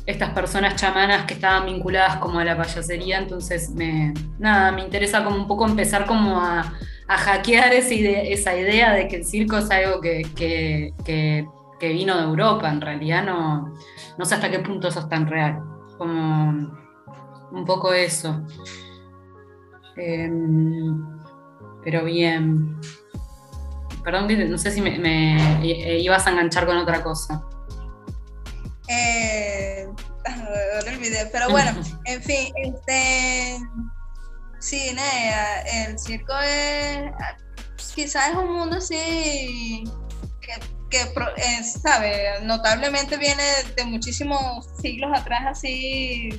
estas 0.05 0.29
personas 0.31 0.75
chamanas 0.75 1.25
que 1.25 1.35
estaban 1.35 1.65
vinculadas 1.65 2.17
como 2.17 2.39
a 2.39 2.45
la 2.45 2.57
payasería, 2.57 3.19
entonces 3.19 3.69
me, 3.71 4.13
nada, 4.39 4.71
me 4.71 4.83
interesa 4.83 5.23
como 5.23 5.37
un 5.37 5.47
poco 5.47 5.65
empezar 5.65 6.05
como 6.05 6.39
a, 6.39 6.73
hackear 7.07 7.71
esa 7.73 8.55
idea 8.57 8.93
de 8.93 9.07
que 9.07 9.17
el 9.17 9.25
circo 9.25 9.57
es 9.57 9.69
algo 9.69 10.01
que, 10.01 10.93
vino 11.79 12.17
de 12.17 12.23
Europa, 12.23 12.69
en 12.69 12.81
realidad 12.81 13.23
no, 13.23 13.73
no 14.17 14.25
sé 14.25 14.35
hasta 14.35 14.49
qué 14.49 14.57
punto 14.57 14.87
eso 14.87 15.01
es 15.01 15.09
tan 15.09 15.27
real, 15.27 15.59
como 15.99 16.75
un 17.51 17.65
poco 17.65 17.93
eso. 17.93 18.43
Em, 19.97 21.15
pero 21.83 22.03
bien. 22.03 22.75
Perdón, 24.05 24.27
no 24.51 24.57
sé 24.59 24.69
si 24.69 24.81
me, 24.81 25.59
ibas 25.99 26.27
a 26.27 26.29
enganchar 26.29 26.67
con 26.67 26.77
otra 26.77 27.01
cosa. 27.01 27.43
Eh, 28.87 29.87
ahora 30.25 30.91
olvidé. 30.95 31.27
Pero 31.31 31.49
bueno, 31.49 31.71
en 32.05 32.21
fin, 32.21 32.53
este. 32.55 33.57
Sí, 34.59 34.95
el 35.73 35.97
circo 35.97 36.33
es. 36.39 37.11
Quizás 37.95 38.29
es 38.29 38.35
un 38.35 38.53
mundo 38.53 38.77
así. 38.77 39.83
que, 40.39 40.53
que 40.91 41.63
sabe, 41.63 42.41
notablemente 42.43 43.17
viene 43.17 43.43
de 43.75 43.85
muchísimos 43.85 44.67
siglos 44.79 45.09
atrás, 45.17 45.41
así. 45.47 46.29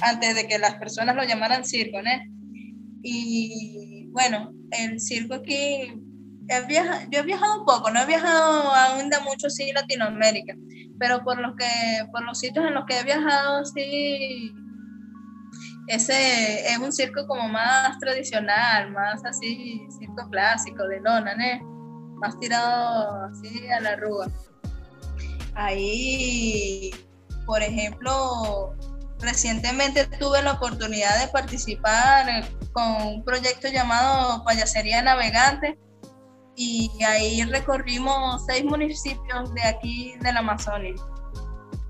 antes 0.00 0.36
de 0.36 0.46
que 0.46 0.58
las 0.60 0.76
personas 0.76 1.16
lo 1.16 1.24
llamaran 1.24 1.64
circo, 1.64 2.00
¿no? 2.00 2.10
Y 3.02 4.06
bueno, 4.12 4.52
el 4.70 5.00
circo 5.00 5.34
aquí 5.34 6.03
yo 7.10 7.20
he 7.20 7.22
viajado 7.22 7.60
un 7.60 7.64
poco, 7.64 7.90
no 7.90 8.00
he 8.00 8.06
viajado 8.06 8.74
aún 8.74 9.08
de 9.10 9.18
mucho 9.20 9.48
sí 9.50 9.72
Latinoamérica, 9.72 10.54
pero 10.98 11.22
por 11.24 11.38
los 11.38 11.56
que 11.56 12.06
por 12.12 12.22
los 12.22 12.38
sitios 12.38 12.66
en 12.66 12.74
los 12.74 12.84
que 12.86 12.98
he 12.98 13.04
viajado 13.04 13.64
sí 13.64 14.54
ese 15.86 16.66
es 16.66 16.78
un 16.78 16.92
circo 16.92 17.26
como 17.26 17.48
más 17.48 17.98
tradicional, 17.98 18.90
más 18.92 19.24
así 19.24 19.86
circo 19.98 20.28
clásico 20.30 20.86
de 20.88 21.00
lona, 21.00 21.34
¿no? 21.34 22.16
Más 22.20 22.38
tirado 22.40 23.24
así 23.24 23.68
a 23.68 23.80
la 23.80 23.96
rúa. 23.96 24.26
Ahí, 25.54 26.90
por 27.44 27.62
ejemplo, 27.62 28.74
recientemente 29.20 30.06
tuve 30.18 30.42
la 30.42 30.52
oportunidad 30.52 31.20
de 31.20 31.28
participar 31.28 32.26
con 32.72 33.02
un 33.02 33.24
proyecto 33.24 33.68
llamado 33.68 34.42
Payasería 34.44 35.02
Navegante, 35.02 35.78
y 36.56 36.90
ahí 37.02 37.44
recorrimos 37.44 38.44
seis 38.46 38.64
municipios 38.64 39.52
de 39.54 39.62
aquí 39.62 40.16
del 40.20 40.36
Amazonas. 40.36 41.00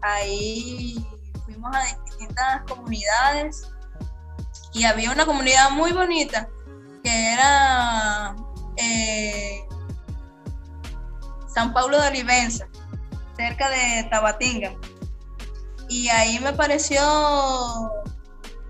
Ahí 0.03 0.97
fuimos 1.45 1.75
a 1.75 1.85
distintas 1.85 2.62
comunidades 2.69 3.71
y 4.73 4.85
había 4.85 5.11
una 5.11 5.27
comunidad 5.27 5.71
muy 5.71 5.93
bonita 5.93 6.49
que 7.03 7.33
era 7.33 8.35
eh, 8.77 9.67
San 11.47 11.73
Pablo 11.73 12.01
de 12.01 12.09
Olivenza, 12.09 12.67
cerca 13.37 13.69
de 13.69 14.05
Tabatinga. 14.11 14.75
Y 15.91 16.09
ahí 16.09 16.41
me 16.41 16.55
pareció 16.55 17.03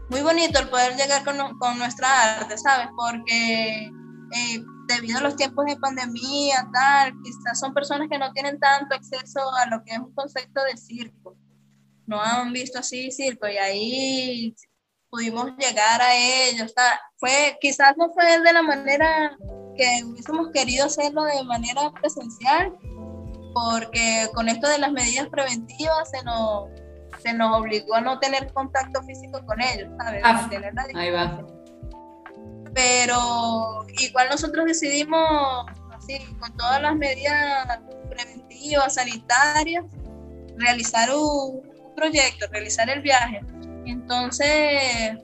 muy 0.08 0.20
bonito 0.22 0.58
el 0.58 0.68
poder 0.68 0.96
llegar 0.96 1.24
con, 1.24 1.58
con 1.58 1.78
nuestra 1.78 2.38
arte, 2.38 2.58
¿sabes? 2.58 2.88
Porque 2.96 3.90
eh, 4.32 4.64
debido 4.86 5.18
a 5.18 5.22
los 5.22 5.36
tiempos 5.36 5.64
de 5.66 5.76
pandemia, 5.76 6.68
tal, 6.72 7.14
quizás 7.22 7.58
son 7.58 7.74
personas 7.74 8.08
que 8.10 8.18
no 8.18 8.32
tienen 8.32 8.58
tanto 8.58 8.94
acceso 8.94 9.40
a 9.56 9.66
lo 9.66 9.82
que 9.84 9.92
es 9.92 9.98
un 9.98 10.14
concepto 10.14 10.62
de 10.64 10.76
circo. 10.76 11.36
No 12.06 12.20
han 12.20 12.52
visto 12.52 12.78
así 12.78 13.10
circo 13.10 13.48
y 13.48 13.56
ahí 13.56 14.54
pudimos 15.10 15.52
llegar 15.56 16.02
a 16.02 16.14
ellos. 16.16 16.74
Fue, 17.16 17.56
quizás 17.60 17.96
no 17.96 18.10
fue 18.12 18.40
de 18.40 18.52
la 18.52 18.62
manera 18.62 19.36
que 19.76 20.04
hubiésemos 20.04 20.48
querido 20.52 20.86
hacerlo 20.86 21.24
de 21.24 21.42
manera 21.44 21.90
presencial, 21.92 22.76
porque 23.54 24.28
con 24.34 24.48
esto 24.48 24.68
de 24.68 24.78
las 24.78 24.92
medidas 24.92 25.28
preventivas 25.28 26.10
se 26.10 26.22
nos, 26.24 26.68
se 27.22 27.32
nos 27.32 27.58
obligó 27.58 27.94
a 27.94 28.00
no 28.00 28.18
tener 28.18 28.52
contacto 28.52 29.02
físico 29.02 29.44
con 29.46 29.60
ellos, 29.60 29.88
¿sabes? 29.98 30.22
Ah, 30.24 30.48
ahí 30.94 31.10
va 31.10 31.44
pero 32.74 33.86
igual 34.00 34.28
nosotros 34.30 34.66
decidimos, 34.66 35.66
así, 35.96 36.18
con 36.38 36.56
todas 36.56 36.82
las 36.82 36.96
medidas 36.96 37.80
preventivas, 38.10 38.94
sanitarias, 38.94 39.84
realizar 40.58 41.08
un, 41.14 41.62
proyecto, 41.94 42.46
realizar 42.50 42.90
el 42.90 43.00
viaje. 43.02 43.40
Entonces, 43.86 45.16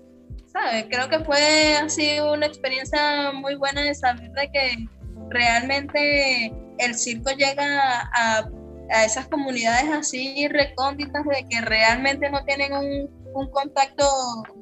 ¿sabes? 0.52 0.86
Creo 0.88 1.08
que 1.08 1.18
fue 1.20 1.76
así 1.76 2.20
una 2.20 2.46
experiencia 2.46 3.32
muy 3.32 3.56
buena 3.56 3.82
de 3.82 3.94
saber 3.94 4.30
de 4.32 4.50
que 4.52 4.86
realmente 5.30 6.54
el 6.78 6.94
circo 6.94 7.30
llega 7.32 8.08
a, 8.14 8.48
a 8.90 9.04
esas 9.04 9.26
comunidades 9.28 9.90
así 9.90 10.46
recónditas 10.48 11.24
de 11.24 11.46
que 11.48 11.60
realmente 11.60 12.30
no 12.30 12.44
tienen 12.44 12.72
un, 12.72 13.10
un 13.34 13.50
contacto 13.50 14.04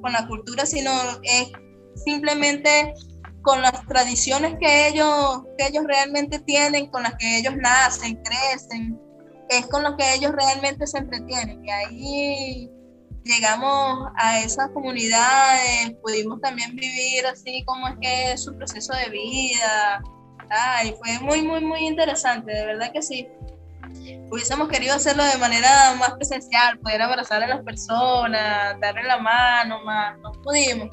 con 0.00 0.12
la 0.12 0.26
cultura, 0.26 0.66
sino 0.66 0.90
es 1.22 1.50
simplemente 2.04 2.94
con 3.42 3.62
las 3.62 3.86
tradiciones 3.86 4.56
que 4.60 4.88
ellos, 4.88 5.42
que 5.56 5.66
ellos 5.68 5.84
realmente 5.86 6.38
tienen, 6.40 6.88
con 6.88 7.02
las 7.02 7.14
que 7.14 7.38
ellos 7.38 7.56
nacen, 7.56 8.20
crecen, 8.22 9.00
es 9.48 9.66
con 9.68 9.82
lo 9.82 9.96
que 9.96 10.14
ellos 10.14 10.32
realmente 10.32 10.86
se 10.86 10.98
entretienen. 10.98 11.64
Y 11.64 11.70
ahí 11.70 12.70
llegamos 13.24 14.10
a 14.16 14.40
esas 14.40 14.70
comunidades, 14.70 15.92
pudimos 16.02 16.40
también 16.40 16.74
vivir 16.76 17.26
así 17.26 17.64
como 17.64 17.88
es 17.88 17.94
que 18.00 18.32
es 18.32 18.44
su 18.44 18.54
proceso 18.56 18.92
de 18.94 19.10
vida. 19.10 20.02
y 20.84 20.92
fue 20.92 21.18
muy, 21.20 21.42
muy, 21.42 21.60
muy 21.60 21.86
interesante, 21.86 22.52
de 22.52 22.66
verdad 22.66 22.92
que 22.92 23.02
sí. 23.02 23.28
Hubiésemos 24.30 24.68
querido 24.68 24.94
hacerlo 24.94 25.24
de 25.24 25.38
manera 25.38 25.94
más 25.98 26.12
presencial, 26.12 26.78
poder 26.80 27.00
abrazar 27.00 27.42
a 27.42 27.46
las 27.46 27.62
personas, 27.62 28.78
darle 28.80 29.04
la 29.04 29.18
mano, 29.18 29.82
más, 29.84 30.18
no 30.18 30.32
pudimos 30.42 30.90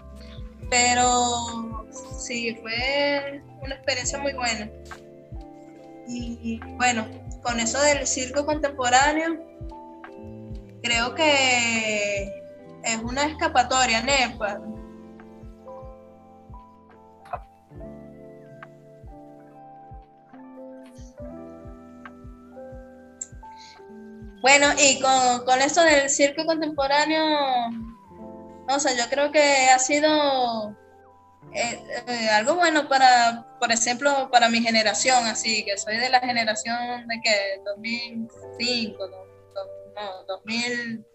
pero 0.69 1.87
sí, 2.19 2.57
fue 2.61 3.41
una 3.61 3.75
experiencia 3.75 4.19
muy 4.19 4.33
buena. 4.33 4.69
Y 6.07 6.59
bueno, 6.77 7.07
con 7.41 7.59
eso 7.59 7.81
del 7.81 8.05
circo 8.05 8.45
contemporáneo, 8.45 9.39
creo 10.83 11.15
que 11.15 12.23
es 12.83 12.97
una 13.03 13.25
escapatoria, 13.25 14.01
NEPA. 14.01 14.61
Bueno, 24.41 24.67
y 24.77 24.99
con, 25.01 25.43
con 25.45 25.59
eso 25.59 25.81
del 25.81 26.07
circo 26.07 26.45
contemporáneo, 26.45 27.19
o 28.67 28.79
sea, 28.79 28.93
yo 28.93 29.09
creo 29.09 29.31
que 29.31 29.69
ha 29.69 29.79
sido 29.79 30.75
eh, 31.53 31.79
eh, 32.07 32.29
algo 32.29 32.55
bueno 32.55 32.87
para, 32.87 33.57
por 33.59 33.71
ejemplo, 33.71 34.29
para 34.31 34.49
mi 34.49 34.61
generación, 34.61 35.25
así 35.27 35.63
que 35.65 35.77
soy 35.77 35.97
de 35.97 36.09
la 36.09 36.19
generación 36.19 37.07
de 37.07 37.21
que 37.23 37.61
2005, 37.65 39.07
no, 39.07 40.23
2000 40.27 41.05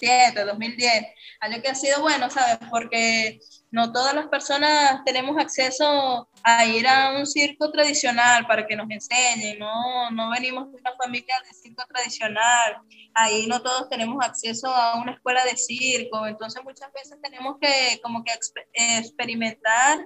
2007, 0.00 0.44
2010, 0.44 1.06
algo 1.40 1.62
que 1.62 1.68
ha 1.68 1.74
sido 1.74 2.00
bueno, 2.00 2.30
¿sabes? 2.30 2.58
Porque 2.70 3.38
no 3.70 3.92
todas 3.92 4.14
las 4.14 4.26
personas 4.28 5.02
tenemos 5.04 5.36
acceso 5.38 6.28
a 6.42 6.64
ir 6.64 6.86
a 6.88 7.18
un 7.18 7.26
circo 7.26 7.70
tradicional 7.70 8.46
para 8.46 8.66
que 8.66 8.76
nos 8.76 8.90
enseñen, 8.90 9.58
no, 9.58 10.10
no 10.10 10.30
venimos 10.30 10.70
de 10.72 10.78
una 10.80 10.92
familia 10.96 11.34
de 11.46 11.54
circo 11.54 11.84
tradicional, 11.86 12.78
ahí 13.14 13.46
no 13.46 13.62
todos 13.62 13.88
tenemos 13.88 14.24
acceso 14.24 14.68
a 14.68 15.00
una 15.00 15.12
escuela 15.12 15.44
de 15.44 15.56
circo, 15.56 16.26
entonces 16.26 16.62
muchas 16.64 16.92
veces 16.92 17.18
tenemos 17.22 17.56
que 17.60 18.00
como 18.02 18.24
que 18.24 18.32
experimentar 18.72 19.98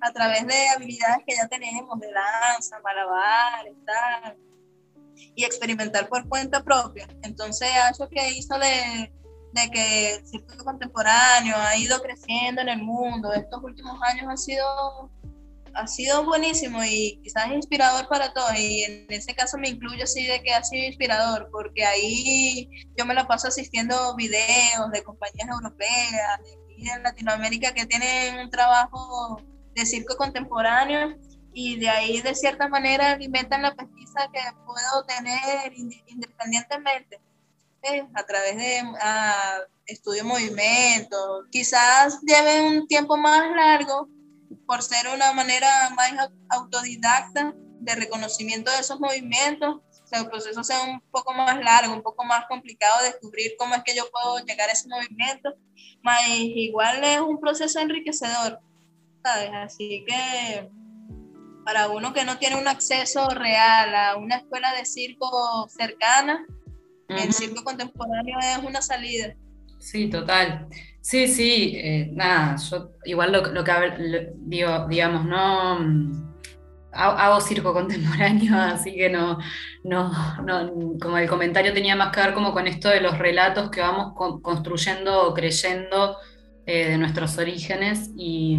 a 0.00 0.12
través 0.12 0.46
de 0.46 0.68
habilidades 0.68 1.24
que 1.26 1.34
ya 1.34 1.48
tenemos, 1.48 1.98
de 1.98 2.12
danza, 2.12 2.78
malabar, 2.80 3.64
tal, 3.86 4.36
y 5.34 5.44
experimentar 5.44 6.08
por 6.08 6.28
cuenta 6.28 6.62
propia. 6.62 7.08
Entonces, 7.22 7.68
eso 7.90 8.08
que 8.08 8.30
hizo 8.30 8.58
de 8.58 9.12
de 9.54 9.70
que 9.70 10.14
el 10.14 10.26
circo 10.26 10.64
contemporáneo 10.64 11.56
ha 11.56 11.76
ido 11.76 12.00
creciendo 12.02 12.60
en 12.60 12.68
el 12.68 12.82
mundo. 12.82 13.32
Estos 13.32 13.62
últimos 13.62 13.98
años 14.02 14.26
ha 14.28 14.36
sido 14.36 15.10
ha 15.76 15.88
sido 15.88 16.24
buenísimo 16.24 16.84
y 16.84 17.20
quizás 17.22 17.48
inspirador 17.48 18.08
para 18.08 18.32
todos. 18.32 18.56
Y 18.56 18.84
en 18.84 19.06
ese 19.08 19.34
caso 19.34 19.58
me 19.58 19.68
incluyo 19.68 20.04
así 20.04 20.24
de 20.26 20.40
que 20.42 20.52
ha 20.52 20.62
sido 20.62 20.84
inspirador 20.84 21.48
porque 21.50 21.84
ahí 21.84 22.68
yo 22.96 23.04
me 23.04 23.14
la 23.14 23.26
paso 23.26 23.48
asistiendo 23.48 24.14
videos 24.14 24.90
de 24.92 25.02
compañías 25.02 25.48
europeas 25.48 26.40
de 26.44 26.64
en 26.76 27.02
Latinoamérica 27.02 27.72
que 27.72 27.86
tienen 27.86 28.38
un 28.38 28.50
trabajo 28.50 29.40
de 29.74 29.86
circo 29.86 30.16
contemporáneo 30.16 31.16
y 31.52 31.78
de 31.78 31.88
ahí 31.88 32.20
de 32.20 32.34
cierta 32.34 32.68
manera 32.68 33.12
alimentan 33.12 33.62
la 33.62 33.74
pesquisa 33.74 34.28
que 34.32 34.40
puedo 34.66 35.04
tener 35.06 35.72
independientemente 36.08 37.20
a 38.14 38.24
través 38.24 38.56
de 38.56 38.82
estudio 39.86 40.24
movimiento. 40.24 41.44
Quizás 41.50 42.20
lleve 42.22 42.62
un 42.66 42.86
tiempo 42.86 43.16
más 43.16 43.50
largo 43.54 44.08
por 44.66 44.82
ser 44.82 45.06
una 45.14 45.32
manera 45.32 45.90
más 45.90 46.12
autodidacta 46.48 47.54
de 47.80 47.94
reconocimiento 47.94 48.70
de 48.70 48.78
esos 48.78 48.98
movimientos. 48.98 49.76
O 50.02 50.06
sea, 50.06 50.20
el 50.20 50.28
proceso 50.28 50.64
sea 50.64 50.82
un 50.82 51.00
poco 51.10 51.32
más 51.34 51.58
largo, 51.62 51.92
un 51.92 52.02
poco 52.02 52.24
más 52.24 52.46
complicado 52.46 53.02
de 53.02 53.10
descubrir 53.10 53.54
cómo 53.58 53.74
es 53.74 53.82
que 53.84 53.94
yo 53.94 54.04
puedo 54.10 54.44
llegar 54.44 54.68
a 54.68 54.72
ese 54.72 54.88
movimiento. 54.88 55.54
Mas 56.02 56.22
igual 56.28 57.04
es 57.04 57.20
un 57.20 57.38
proceso 57.40 57.80
enriquecedor, 57.80 58.60
¿sabes? 59.22 59.50
Así 59.52 60.04
que 60.06 60.70
para 61.64 61.88
uno 61.88 62.12
que 62.12 62.24
no 62.24 62.38
tiene 62.38 62.56
un 62.56 62.68
acceso 62.68 63.28
real 63.30 63.94
a 63.94 64.16
una 64.16 64.36
escuela 64.36 64.74
de 64.74 64.84
circo 64.84 65.66
cercana, 65.68 66.46
el 67.08 67.32
circo 67.32 67.62
contemporáneo 67.64 68.38
es 68.40 68.64
una 68.64 68.82
salida. 68.82 69.34
Sí, 69.78 70.08
total. 70.08 70.66
Sí, 71.00 71.28
sí, 71.28 71.74
eh, 71.76 72.10
nada, 72.14 72.56
yo 72.56 72.92
igual 73.04 73.32
lo, 73.32 73.64
que 73.64 74.32
digo, 74.36 74.86
digamos, 74.88 75.26
no 75.26 75.78
mm, 75.80 76.34
hago 76.92 77.40
circo 77.40 77.72
contemporáneo, 77.74 78.56
así 78.56 78.94
que 78.94 79.10
no, 79.10 79.38
no, 79.82 80.12
como 81.00 81.18
el 81.18 81.28
comentario 81.28 81.74
tenía 81.74 81.96
más 81.96 82.10
que 82.14 82.20
ver 82.20 82.32
como 82.32 82.52
con 82.52 82.66
esto 82.66 82.88
de 82.88 83.02
los 83.02 83.18
relatos 83.18 83.70
que 83.70 83.82
vamos 83.82 84.14
construyendo 84.42 85.28
o 85.28 85.34
creyendo 85.34 86.16
eh, 86.64 86.88
de 86.88 86.98
nuestros 86.98 87.36
orígenes 87.36 88.10
y, 88.16 88.58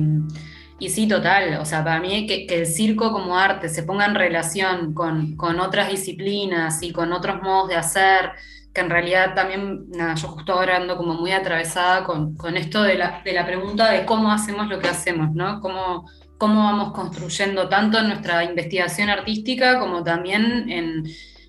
sí, 0.79 1.07
total, 1.07 1.57
o 1.59 1.65
sea, 1.65 1.83
para 1.83 1.99
mí 1.99 2.27
que, 2.27 2.45
el 2.49 2.65
circo 2.65 3.11
como 3.11 3.37
arte 3.37 3.69
se 3.69 3.83
ponga 3.83 4.05
en 4.05 4.15
relación 4.15 4.93
con, 4.93 5.35
con 5.35 5.59
otras 5.59 5.89
disciplinas 5.89 6.83
y 6.83 6.91
con 6.91 7.13
otros 7.13 7.41
modos 7.41 7.69
de 7.69 7.75
hacer, 7.75 8.31
que 8.73 8.81
en 8.81 8.89
realidad 8.89 9.33
también, 9.33 9.89
nada, 9.91 10.15
yo 10.15 10.27
justo 10.27 10.51
ahora 10.51 10.75
ando 10.75 10.97
como 10.97 11.13
muy 11.13 11.31
atravesada 11.31 12.03
con, 12.03 12.35
esto 12.57 12.83
de 12.83 12.95
la, 12.95 13.23
pregunta 13.23 13.89
de 13.89 14.05
cómo 14.05 14.31
hacemos 14.31 14.67
lo 14.67 14.79
que 14.79 14.89
hacemos, 14.89 15.33
¿no? 15.33 15.61
Cómo, 15.61 16.09
cómo 16.37 16.63
vamos 16.65 16.91
construyendo 16.91 17.69
tanto 17.69 17.97
en 17.99 18.09
nuestra 18.09 18.43
investigación 18.43 19.09
artística 19.09 19.79
como 19.79 20.03
también 20.03 20.69
en, 20.69 21.05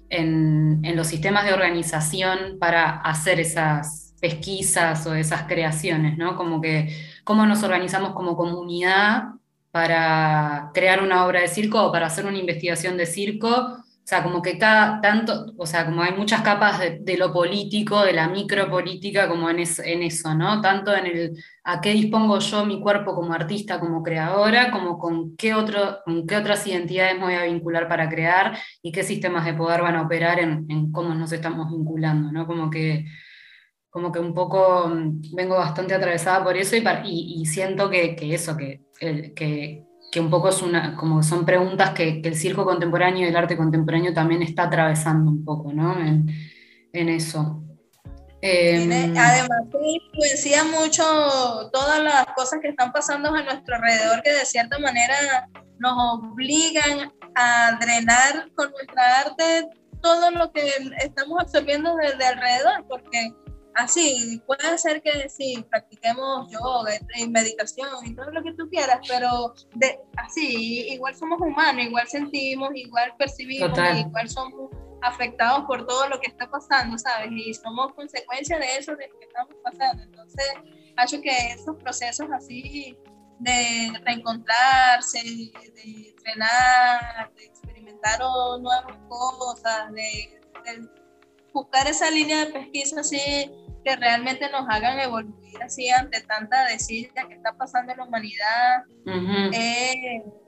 en, 0.08 0.96
los 0.96 1.08
sistemas 1.08 1.44
de 1.44 1.52
organización 1.52 2.58
para 2.60 2.98
hacer 3.00 3.40
esas 3.40 4.05
pesquisas 4.20 5.06
o 5.06 5.14
esas 5.14 5.42
creaciones, 5.44 6.18
¿no? 6.18 6.36
Como 6.36 6.60
que 6.60 6.94
cómo 7.24 7.46
nos 7.46 7.62
organizamos 7.62 8.12
como 8.12 8.36
comunidad 8.36 9.24
para 9.70 10.70
crear 10.74 11.02
una 11.02 11.26
obra 11.26 11.40
de 11.40 11.48
circo 11.48 11.82
o 11.82 11.92
para 11.92 12.06
hacer 12.06 12.26
una 12.26 12.38
investigación 12.38 12.96
de 12.96 13.06
circo 13.06 13.76
o 14.06 14.08
sea, 14.08 14.22
como 14.22 14.40
que 14.40 14.56
cada 14.56 15.00
tanto, 15.00 15.52
o 15.58 15.66
sea, 15.66 15.84
como 15.84 16.00
hay 16.00 16.12
muchas 16.14 16.42
capas 16.42 16.78
de, 16.78 17.16
lo 17.18 17.32
político, 17.32 18.02
de 18.04 18.12
la 18.12 18.28
micropolítica, 18.28 19.28
como 19.28 19.50
en, 19.50 19.58
eso, 19.58 20.32
¿no? 20.32 20.60
Tanto 20.60 20.94
en 20.94 21.06
el 21.06 21.44
a 21.64 21.80
qué 21.80 21.90
dispongo 21.90 22.38
yo 22.38 22.64
mi 22.64 22.80
cuerpo 22.80 23.16
como 23.16 23.32
artista, 23.32 23.80
como 23.80 24.04
creadora, 24.04 24.70
como 24.70 24.96
con 24.96 25.36
qué, 25.36 25.54
otro, 25.54 25.98
con 26.04 26.24
qué 26.24 26.36
otras 26.36 26.64
identidades 26.68 27.18
me 27.18 27.24
voy 27.24 27.34
a 27.34 27.42
vincular 27.46 27.88
para 27.88 28.08
crear 28.08 28.56
y 28.80 28.92
qué 28.92 29.02
sistemas 29.02 29.44
de 29.44 29.54
poder 29.54 29.82
van 29.82 29.96
a 29.96 30.02
operar 30.02 30.38
en 30.38 30.92
cómo 30.92 31.12
nos 31.12 31.32
estamos 31.32 31.68
vinculando, 31.68 32.30
¿no? 32.30 32.46
Como 32.46 32.70
que, 32.70 33.06
como 33.96 34.12
que 34.12 34.18
un 34.18 34.34
poco 34.34 34.88
mm, 34.88 35.34
vengo 35.34 35.56
bastante 35.56 35.94
atravesada 35.94 36.44
por 36.44 36.54
eso 36.54 36.76
y, 36.76 36.84
y, 37.06 37.40
y 37.40 37.46
siento 37.46 37.88
que, 37.88 38.14
que 38.14 38.34
eso, 38.34 38.54
que, 38.54 38.82
que, 39.00 39.86
que 40.12 40.20
un 40.20 40.28
poco 40.28 40.50
es 40.50 40.60
una, 40.60 40.94
como 40.94 41.22
son 41.22 41.46
preguntas 41.46 41.94
que, 41.94 42.20
el 42.22 42.36
circo 42.36 42.66
contemporáneo 42.66 43.24
y 43.24 43.30
el 43.30 43.36
arte 43.36 43.56
contemporáneo 43.56 44.12
también 44.12 44.42
está 44.42 44.64
atravesando 44.64 45.30
un 45.30 45.42
poco, 45.42 45.72
¿no? 45.72 45.98
En, 45.98 46.28
eso. 47.08 47.62
Em, 48.42 49.16
además, 49.16 49.62
influencia 49.82 50.64
mucho 50.64 51.02
todas 51.72 52.04
las 52.04 52.26
cosas 52.36 52.58
que 52.60 52.68
están 52.68 52.92
pasando 52.92 53.30
a 53.30 53.42
nuestro 53.42 53.76
alrededor 53.76 54.22
que 54.22 54.34
de 54.34 54.44
cierta 54.44 54.78
manera 54.78 55.48
nos 55.78 55.94
obligan 56.20 57.10
a 57.34 57.78
drenar 57.80 58.50
con 58.54 58.70
nuestra 58.72 59.20
arte 59.20 59.70
todo 60.02 60.30
lo 60.32 60.52
que 60.52 60.68
estamos 61.02 61.40
absorbiendo 61.40 61.96
desde 61.96 62.26
alrededor, 62.26 62.84
porque 62.90 63.32
así, 63.76 64.42
puede 64.46 64.78
ser 64.78 65.02
que 65.02 65.28
sí, 65.28 65.64
practiquemos 65.70 66.50
yoga 66.50 66.92
y 67.16 67.28
meditación 67.28 67.88
y 68.04 68.14
todo 68.14 68.30
lo 68.30 68.42
que 68.42 68.54
tú 68.54 68.68
quieras, 68.70 69.00
pero 69.06 69.54
de, 69.74 70.00
así, 70.16 70.88
igual 70.88 71.14
somos 71.14 71.40
humanos, 71.40 71.84
igual 71.84 72.08
sentimos, 72.08 72.70
igual 72.74 73.14
percibimos, 73.18 73.78
igual 73.98 74.28
somos 74.28 74.70
afectados 75.02 75.64
por 75.66 75.86
todo 75.86 76.08
lo 76.08 76.18
que 76.18 76.28
está 76.28 76.50
pasando, 76.50 76.98
¿sabes? 76.98 77.30
Y 77.32 77.52
somos 77.52 77.92
consecuencia 77.92 78.58
de 78.58 78.76
eso, 78.78 78.96
de 78.96 79.08
lo 79.08 79.18
que 79.18 79.26
estamos 79.26 79.54
pasando. 79.62 80.02
Entonces, 80.02 80.46
acho 80.96 81.20
que 81.20 81.52
esos 81.52 81.76
procesos 81.76 82.26
así 82.32 82.96
de 83.38 83.92
reencontrarse, 84.04 85.22
de 85.22 86.08
entrenar, 86.08 87.30
de 87.36 87.44
experimentar 87.44 88.20
nuevas 88.20 88.96
cosas, 89.06 89.92
de, 89.92 90.40
de 90.64 90.88
buscar 91.52 91.86
esa 91.86 92.10
línea 92.10 92.46
de 92.46 92.52
pesquisa 92.52 93.00
así 93.00 93.50
que 93.86 93.94
realmente 93.94 94.50
nos 94.50 94.66
hagan 94.68 94.98
evoluir 94.98 95.62
así 95.62 95.88
ante 95.90 96.20
tanta 96.22 96.64
desidia 96.64 97.24
que 97.28 97.34
está 97.34 97.52
pasando 97.52 97.92
en 97.92 97.98
la 97.98 98.04
humanidad 98.04 98.82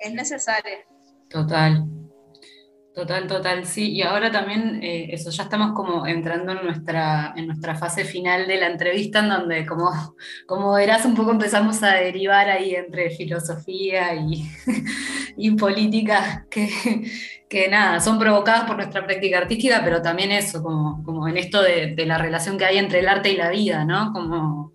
es 0.00 0.12
necesaria. 0.12 0.78
Total, 1.30 1.84
Total, 2.98 3.28
total, 3.28 3.64
sí. 3.64 3.92
Y 3.92 4.02
ahora 4.02 4.32
también, 4.32 4.82
eh, 4.82 5.10
eso, 5.12 5.30
ya 5.30 5.44
estamos 5.44 5.70
como 5.72 6.04
entrando 6.04 6.50
en 6.50 6.64
nuestra, 6.64 7.32
en 7.36 7.46
nuestra 7.46 7.76
fase 7.76 8.04
final 8.04 8.48
de 8.48 8.56
la 8.56 8.66
entrevista, 8.66 9.20
en 9.20 9.28
donde, 9.28 9.64
como, 9.66 9.92
como 10.48 10.72
verás, 10.72 11.04
un 11.04 11.14
poco 11.14 11.30
empezamos 11.30 11.80
a 11.84 11.94
derivar 11.94 12.48
ahí 12.48 12.74
entre 12.74 13.10
filosofía 13.10 14.16
y, 14.16 14.50
y 15.36 15.52
política, 15.52 16.44
que, 16.50 16.68
que, 17.48 17.68
nada, 17.68 18.00
son 18.00 18.18
provocadas 18.18 18.64
por 18.64 18.74
nuestra 18.74 19.06
práctica 19.06 19.38
artística, 19.38 19.80
pero 19.84 20.02
también 20.02 20.32
eso, 20.32 20.60
como, 20.60 21.04
como 21.04 21.28
en 21.28 21.36
esto 21.36 21.62
de, 21.62 21.94
la 22.04 22.18
relación 22.18 22.58
que 22.58 22.64
hay 22.64 22.78
entre 22.78 22.98
el 22.98 23.06
arte 23.06 23.30
y 23.30 23.36
la 23.36 23.50
vida, 23.50 23.84
¿no? 23.84 24.12
Como 24.12 24.72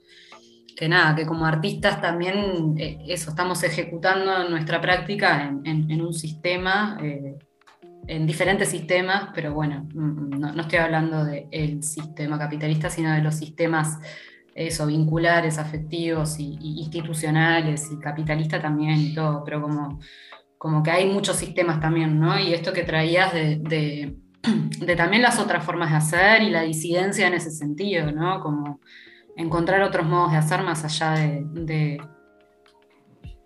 que 0.77 0.87
nada, 0.87 1.13
que 1.13 1.25
como 1.25 1.45
artistas 1.45 1.99
también 1.99 2.75
eh, 2.77 2.99
eso, 3.05 3.31
estamos 3.31 3.61
ejecutando 3.63 4.47
nuestra 4.47 4.79
práctica 4.79 5.53
en, 5.65 6.01
un 6.01 6.13
sistema. 6.13 6.97
Eh, 7.01 7.35
en 8.07 8.25
diferentes 8.25 8.69
sistemas, 8.69 9.29
pero 9.33 9.53
bueno, 9.53 9.87
mm, 9.93 10.39
no, 10.39 10.61
estoy 10.61 10.79
hablando 10.79 11.23
del 11.25 11.83
sistema 11.83 12.37
capitalista, 12.37 12.89
sino 12.89 13.13
de 13.13 13.21
los 13.21 13.35
sistemas 13.35 13.99
eso, 14.55 14.85
vinculares, 14.85 15.57
afectivos 15.57 16.39
y, 16.39 16.57
institucionales 16.61 17.89
y 17.91 17.99
capitalista 17.99 18.61
también 18.61 18.99
y 18.99 19.13
todo, 19.13 19.43
pero 19.43 19.61
como, 19.61 19.99
como 20.57 20.83
que 20.83 20.91
hay 20.91 21.11
muchos 21.11 21.37
sistemas 21.37 21.79
también, 21.79 22.19
¿no? 22.19 22.39
Y 22.39 22.53
esto 22.53 22.73
que 22.73 22.83
traías 22.83 23.33
de, 23.33 24.15
también 24.95 25.21
las 25.21 25.39
otras 25.39 25.63
formas 25.63 25.91
de 25.91 25.97
hacer 25.97 26.43
y 26.43 26.49
la 26.49 26.61
disidencia 26.61 27.27
en 27.27 27.33
ese 27.33 27.51
sentido, 27.51 28.11
¿no? 28.11 28.39
Como 28.41 28.79
encontrar 29.35 29.81
otros 29.81 30.05
modos 30.05 30.31
de 30.31 30.37
hacer 30.37 30.61
más 30.61 30.83
allá 30.85 31.13
de, 31.53 31.99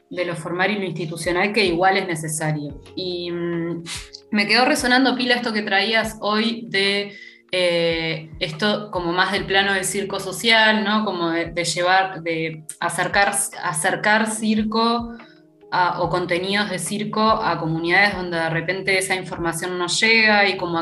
de 0.09 0.25
lo 0.25 0.35
formal 0.35 0.71
y 0.71 0.79
lo 0.79 0.85
institucional 0.85 1.53
que 1.53 1.65
igual 1.65 1.97
es 1.97 2.07
necesario. 2.07 2.81
Y 2.95 3.31
mm, 3.31 3.83
me 4.31 4.47
quedó 4.47 4.65
resonando 4.65 5.15
pila 5.15 5.35
esto 5.35 5.53
que 5.53 5.61
traías 5.61 6.17
hoy 6.21 6.65
de 6.67 7.13
eh, 7.51 8.29
esto 8.39 8.91
como 8.91 9.13
más 9.13 9.31
del 9.31 9.45
plano 9.45 9.73
del 9.73 9.85
circo 9.85 10.19
social, 10.19 10.83
¿no? 10.83 11.05
Como 11.05 11.29
de, 11.29 11.63
llevar, 11.63 12.21
de 12.21 12.63
acercar, 12.79 13.33
acercar 13.63 14.29
circo 14.29 15.13
o 15.99 16.09
contenidos 16.09 16.69
de 16.69 16.79
circo 16.79 17.21
a 17.21 17.59
comunidades 17.59 18.15
donde 18.15 18.37
de 18.37 18.49
repente 18.49 18.97
esa 18.97 19.15
información 19.15 19.77
no 19.77 19.87
llega 19.87 20.47
y 20.47 20.55
como 20.55 20.81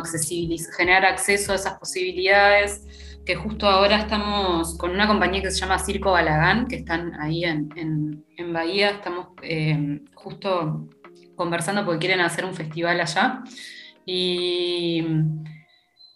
generar 0.77 1.05
acceso 1.05 1.53
a 1.53 1.55
esas 1.55 1.79
posibilidades, 1.79 2.83
que 3.25 3.35
justo 3.35 3.67
ahora 3.67 3.97
estamos 3.97 4.77
con 4.77 4.91
una 4.91 5.07
compañía 5.07 5.41
que 5.41 5.51
se 5.51 5.59
llama 5.59 5.79
Circo 5.79 6.11
Balagán, 6.11 6.67
que 6.67 6.77
están 6.77 7.19
ahí 7.19 7.43
en, 7.43 8.23
Bahía, 8.53 8.91
estamos 8.91 9.29
eh, 9.41 10.01
justo 10.13 10.87
conversando 11.35 11.83
porque 11.83 11.99
quieren 12.07 12.21
hacer 12.21 12.45
un 12.45 12.53
festival 12.53 13.01
allá. 13.01 13.43
Y, 14.05 15.03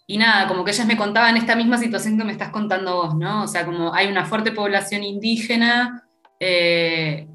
y 0.06 0.18
nada, 0.18 0.46
como 0.46 0.64
que 0.64 0.70
ellas 0.70 0.86
me 0.86 0.96
contaban 0.96 1.36
esta 1.36 1.56
misma 1.56 1.78
situación 1.78 2.16
que 2.16 2.24
me 2.24 2.32
estás 2.32 2.50
contando 2.50 2.96
vos, 2.96 3.16
¿no? 3.16 3.42
O 3.42 3.48
sea, 3.48 3.64
como 3.66 3.92
hay 3.92 4.06
una 4.08 4.24
fuerte 4.24 4.52
población 4.52 5.02
indígena 5.02 6.04
eh, 6.38 7.26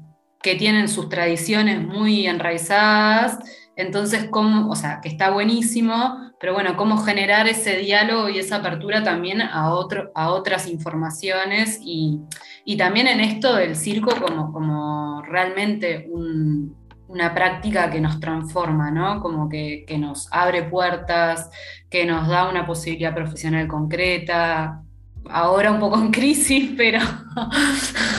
que 0.42 0.54
tienen 0.54 0.88
sus 0.88 1.08
tradiciones 1.08 1.80
muy 1.82 2.26
enraizadas, 2.26 3.38
entonces, 3.76 4.28
¿cómo, 4.30 4.70
o 4.70 4.74
sea, 4.74 5.00
que 5.00 5.08
está 5.08 5.30
buenísimo, 5.30 6.32
pero 6.40 6.54
bueno, 6.54 6.76
cómo 6.76 6.98
generar 6.98 7.46
ese 7.46 7.76
diálogo 7.76 8.28
y 8.28 8.38
esa 8.38 8.56
apertura 8.56 9.04
también 9.04 9.40
a, 9.42 9.70
a 10.14 10.30
otras 10.30 10.66
informaciones 10.66 11.78
y, 11.82 12.20
y 12.64 12.76
también 12.76 13.06
en 13.06 13.20
esto 13.20 13.54
del 13.54 13.76
circo 13.76 14.10
como, 14.20 14.52
como 14.52 15.22
realmente 15.22 16.08
un, 16.10 16.74
una 17.08 17.34
práctica 17.34 17.90
que 17.90 18.00
nos 18.00 18.18
transforma, 18.20 18.90
¿no? 18.90 19.20
Como 19.20 19.48
que, 19.48 19.84
nos 19.98 20.28
abre 20.32 20.64
puertas, 20.64 21.50
que 21.88 22.04
nos 22.04 22.28
da 22.28 22.48
una 22.48 22.66
posibilidad 22.66 23.14
profesional 23.14 23.68
concreta. 23.68 24.82
Ahora 25.30 25.72
un 25.72 25.80
poco 25.80 25.98
en 25.98 26.10
crisis, 26.10 26.72
pero 26.76 27.00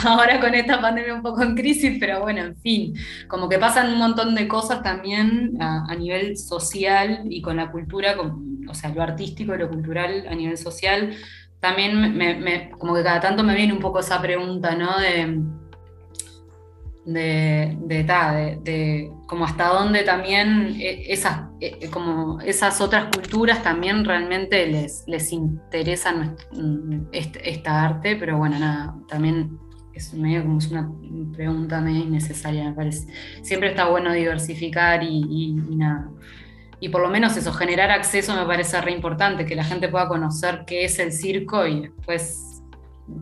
ahora 0.04 0.40
con 0.40 0.54
esta 0.54 0.80
pandemia 0.80 1.14
un 1.14 1.22
poco 1.22 1.42
en 1.42 1.54
crisis, 1.54 1.96
pero 1.98 2.20
bueno, 2.20 2.40
en 2.40 2.56
fin, 2.56 2.94
como 3.28 3.48
que 3.48 3.58
pasan 3.58 3.92
un 3.92 3.98
montón 3.98 4.34
de 4.34 4.48
cosas 4.48 4.82
también 4.82 5.56
a, 5.60 5.94
nivel 5.96 6.36
social 6.36 7.22
y 7.28 7.42
con 7.42 7.56
la 7.56 7.70
cultura, 7.70 8.16
o 8.68 8.74
sea, 8.74 8.90
lo 8.90 9.02
artístico 9.02 9.54
y 9.54 9.58
lo 9.58 9.68
cultural 9.68 10.26
a 10.28 10.34
nivel 10.34 10.56
social. 10.56 11.14
También 11.60 12.16
me, 12.16 12.70
como 12.70 12.94
que 12.94 13.02
cada 13.02 13.20
tanto 13.20 13.42
me 13.42 13.54
viene 13.54 13.72
un 13.72 13.80
poco 13.80 13.98
esa 13.98 14.20
pregunta, 14.20 14.76
¿no? 14.76 14.98
De, 14.98 15.42
de, 17.04 17.76
de, 17.80 18.58
de, 18.62 19.10
como 19.26 19.44
hasta 19.44 19.68
dónde 19.68 20.04
también 20.04 20.76
e, 20.78 21.12
esas, 21.12 21.47
eh, 21.60 21.90
como 21.90 22.40
esas 22.40 22.80
otras 22.80 23.06
culturas 23.14 23.62
también 23.62 24.04
realmente 24.04 24.66
les, 24.66 25.02
les 25.06 25.32
interesa 25.32 26.12
mm, 26.12 27.08
esta 27.12 27.84
arte, 27.84 28.16
pero 28.16 28.38
bueno, 28.38 28.58
nada, 28.58 28.94
también 29.08 29.58
es 29.92 30.14
medio 30.14 30.42
como 30.42 30.58
es 30.58 30.70
una 30.70 30.90
pregunta 31.34 31.80
medio 31.80 32.04
innecesaria, 32.04 32.64
me 32.64 32.72
parece. 32.72 33.08
Siempre 33.42 33.70
está 33.70 33.88
bueno 33.88 34.12
diversificar 34.12 35.02
y, 35.02 35.54
nada. 35.70 36.10
Y 36.80 36.90
por 36.90 37.02
lo 37.02 37.08
menos 37.08 37.36
eso, 37.36 37.52
generar 37.52 37.90
acceso 37.90 38.36
me 38.36 38.46
parece 38.46 38.80
re 38.80 38.92
importante, 38.92 39.44
que 39.44 39.56
la 39.56 39.64
gente 39.64 39.88
pueda 39.88 40.06
conocer 40.06 40.62
qué 40.64 40.84
es 40.84 41.00
el 41.00 41.12
circo 41.12 41.66
y 41.66 41.88
después 41.88 42.62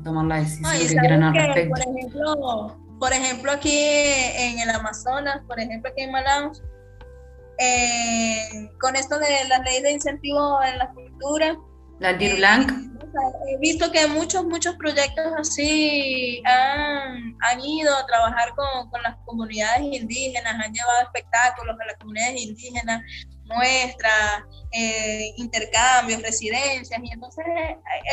tomar 0.05 0.27
la 0.27 0.37
decisión 0.41 0.73
que 0.73 0.97
quieran 0.97 1.23
al 1.23 1.35
respecto. 1.35 1.71
Por 1.71 1.97
ejemplo, 1.97 2.77
por 2.99 3.13
ejemplo, 3.15 3.53
aquí 3.53 3.79
en 3.79 4.59
el 4.59 4.69
Amazonas, 4.69 5.41
por 5.47 5.59
ejemplo, 5.59 5.91
aquí 5.91 6.03
en 6.03 6.13
Manaus, 6.13 6.63
eh, 7.59 8.71
con 8.81 8.97
esto 8.97 9.19
de 9.19 9.45
las 9.49 9.61
leyes 9.65 9.83
de 9.83 9.93
incentivo 9.93 10.63
en 10.63 10.79
la 10.79 10.91
cultura. 10.93 11.57
La 11.99 12.13
Dir 12.13 12.37
Blanc. 12.37 12.71
Eh, 12.71 13.55
he 13.55 13.59
visto 13.59 13.91
que 13.91 14.07
muchos, 14.09 14.45
muchos 14.45 14.77
proyectos 14.77 15.27
así 15.39 16.43
han, 16.45 17.37
han 17.41 17.61
ido 17.61 17.97
a 17.97 18.05
trabajar 18.07 18.55
con, 18.55 18.91
con, 18.91 19.03
las 19.03 19.17
comunidades 19.25 19.83
indígenas, 19.83 20.55
han 20.55 20.73
llevado 20.73 21.03
espectáculos 21.03 21.77
a 21.81 21.87
las 21.87 21.97
comunidades 21.97 22.43
indígenas, 22.43 23.03
muestras, 23.47 24.43
eh, 24.73 25.33
intercambios, 25.37 26.23
residencias, 26.23 27.01
y 27.03 27.13
entonces 27.13 27.45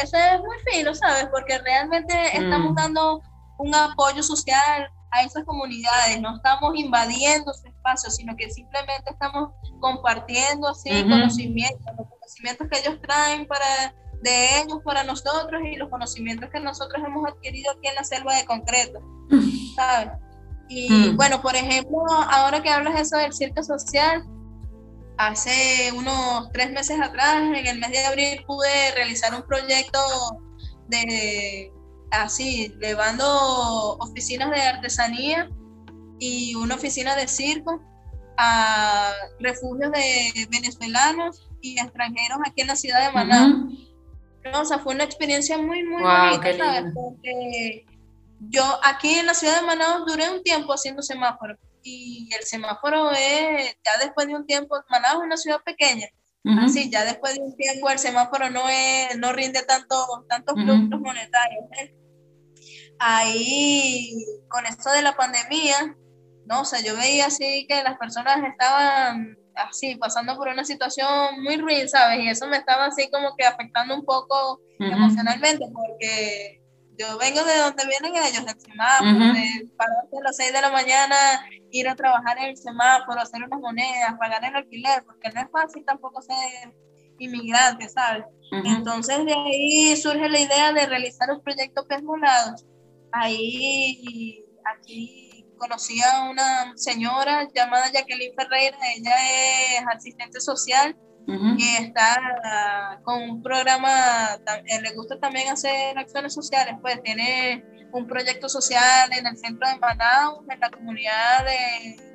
eso 0.01 0.17
es 0.17 0.39
muy 0.39 0.57
fino, 0.71 0.93
¿sabes? 0.93 1.27
Porque 1.31 1.57
realmente 1.59 2.13
estamos 2.33 2.71
mm. 2.71 2.75
dando 2.75 3.21
un 3.57 3.75
apoyo 3.75 4.23
social 4.23 4.89
a 5.13 5.23
esas 5.23 5.43
comunidades, 5.45 6.19
no 6.21 6.35
estamos 6.35 6.75
invadiendo 6.75 7.53
su 7.53 7.67
espacio, 7.67 8.09
sino 8.09 8.35
que 8.35 8.49
simplemente 8.49 9.11
estamos 9.11 9.51
compartiendo 9.79 10.67
así 10.67 10.89
conocimientos, 11.03 11.85
los 11.97 12.07
conocimientos 12.07 12.67
que 12.69 12.79
ellos 12.79 12.99
traen 13.01 13.47
para 13.47 13.93
de 14.23 14.61
ellos 14.61 14.79
para 14.83 15.03
nosotros 15.03 15.61
y 15.65 15.75
los 15.75 15.89
conocimientos 15.89 16.49
que 16.49 16.59
nosotros 16.59 17.03
hemos 17.05 17.27
adquirido 17.29 17.71
aquí 17.71 17.89
en 17.89 17.95
la 17.95 18.03
selva 18.03 18.35
de 18.35 18.45
concreto, 18.45 18.99
¿sabes? 19.75 20.13
Y 20.69 20.89
mm. 20.89 21.17
bueno, 21.17 21.41
por 21.41 21.55
ejemplo, 21.55 22.05
ahora 22.31 22.63
que 22.63 22.69
hablas 22.69 22.99
eso 22.99 23.17
del 23.17 23.33
circo 23.33 23.61
social, 23.63 24.23
hace 25.17 25.91
unos 25.93 26.49
tres 26.53 26.71
meses 26.71 26.99
atrás, 27.01 27.35
en 27.35 27.67
el 27.67 27.79
mes 27.79 27.91
de 27.91 28.05
abril, 28.05 28.43
pude 28.47 28.91
realizar 28.95 29.35
un 29.35 29.43
proyecto 29.43 29.99
de 30.87 31.71
así, 32.21 32.75
llevando 32.79 33.97
oficinas 33.97 34.51
de 34.51 34.61
artesanía 34.61 35.49
y 36.19 36.55
una 36.55 36.75
oficina 36.75 37.15
de 37.15 37.27
circo 37.27 37.81
a 38.37 39.11
refugios 39.39 39.91
de 39.91 40.47
venezolanos 40.49 41.49
y 41.61 41.79
extranjeros 41.79 42.39
aquí 42.45 42.61
en 42.61 42.67
la 42.67 42.75
ciudad 42.75 43.05
de 43.05 43.13
Manaus. 43.13 43.73
o 44.53 44.65
sea, 44.65 44.79
fue 44.79 44.93
una 44.93 45.03
experiencia 45.03 45.57
muy, 45.57 45.83
muy 45.83 46.01
bonita, 46.01 46.57
¿sabes? 46.57 46.93
Porque 46.93 47.85
yo 48.49 48.63
aquí 48.83 49.15
en 49.15 49.25
la 49.25 49.33
ciudad 49.33 49.61
de 49.61 49.67
Manaus 49.67 50.05
duré 50.05 50.29
un 50.29 50.43
tiempo 50.43 50.73
haciendo 50.73 51.01
semáforo 51.01 51.57
y 51.81 52.29
el 52.37 52.45
semáforo 52.45 53.11
es, 53.11 53.75
ya 53.83 53.91
después 54.03 54.27
de 54.27 54.35
un 54.35 54.45
tiempo, 54.45 54.75
Manaus 54.89 55.15
es 55.15 55.19
una 55.19 55.37
ciudad 55.37 55.61
pequeña, 55.63 56.07
así, 56.61 56.89
ya 56.89 57.05
después 57.05 57.35
de 57.35 57.41
un 57.41 57.55
tiempo 57.55 57.89
el 57.89 57.99
semáforo 57.99 58.49
no, 58.49 58.69
es, 58.69 59.17
no 59.17 59.33
rinde 59.33 59.63
tanto, 59.63 60.25
tantos 60.29 60.55
productos 60.55 60.99
monetarios. 60.99 61.65
¿eh? 61.79 62.02
Ahí 62.99 64.25
con 64.49 64.65
esto 64.65 64.91
de 64.91 65.01
la 65.01 65.15
pandemia, 65.15 65.95
¿no? 66.45 66.61
O 66.61 66.65
sea, 66.65 66.81
yo 66.81 66.95
veía 66.95 67.27
así 67.27 67.65
que 67.67 67.83
las 67.83 67.97
personas 67.97 68.37
estaban 68.43 69.37
así 69.55 69.95
pasando 69.95 70.35
por 70.35 70.47
una 70.47 70.63
situación 70.63 71.43
muy 71.43 71.57
ruin, 71.57 71.87
¿sabes? 71.87 72.19
Y 72.19 72.29
eso 72.29 72.47
me 72.47 72.57
estaba 72.57 72.85
así 72.85 73.09
como 73.09 73.35
que 73.35 73.45
afectando 73.45 73.95
un 73.95 74.05
poco 74.05 74.59
emocionalmente 74.79 75.65
porque 75.73 76.61
yo 76.97 77.17
vengo 77.17 77.43
de 77.43 77.57
donde 77.57 77.83
vienen 77.87 78.23
ellos, 78.23 78.45
del 78.45 78.59
semáforo, 78.59 79.33
de 79.33 79.67
pararse 79.77 80.17
a 80.17 80.23
las 80.23 80.37
6 80.37 80.53
de 80.53 80.61
la 80.61 80.69
mañana, 80.69 81.15
ir 81.71 81.87
a 81.89 81.95
trabajar 81.95 82.37
en 82.37 82.45
el 82.45 82.57
semáforo, 82.57 83.19
hacer 83.19 83.43
unas 83.43 83.59
monedas, 83.59 84.13
pagar 84.19 84.43
el 84.45 84.55
alquiler, 84.55 85.03
porque 85.05 85.29
no 85.31 85.41
es 85.41 85.47
fácil 85.51 85.83
tampoco 85.85 86.21
ser 86.21 86.73
inmigrante, 87.17 87.89
¿sabes? 87.89 88.25
Entonces 88.51 89.25
de 89.25 89.33
ahí 89.33 89.97
surge 89.97 90.29
la 90.29 90.39
idea 90.39 90.73
de 90.73 90.85
realizar 90.85 91.31
un 91.31 91.41
proyecto 91.41 91.87
Pez 91.87 92.03
ahí 93.13 94.43
aquí 94.65 95.45
conocí 95.57 96.01
a 96.01 96.29
una 96.29 96.73
señora 96.75 97.47
llamada 97.53 97.91
Jacqueline 97.91 98.33
Ferreira, 98.35 98.77
ella 98.95 99.15
es 99.77 99.83
asistente 99.95 100.41
social 100.41 100.97
y 101.25 101.75
está 101.77 102.99
con 103.03 103.21
un 103.21 103.41
programa, 103.41 104.37
eh, 104.65 104.81
le 104.81 104.93
gusta 104.93 105.17
también 105.19 105.47
hacer 105.47 105.97
acciones 105.97 106.33
sociales, 106.33 106.75
pues 106.81 107.01
tiene 107.01 107.63
un 107.93 108.07
proyecto 108.07 108.49
social 108.49 109.09
en 109.17 109.25
el 109.27 109.37
centro 109.37 109.69
de 109.69 109.77
Manaus, 109.77 110.39
en 110.49 110.59
la 110.59 110.69
comunidad 110.69 111.45
de 111.45 112.13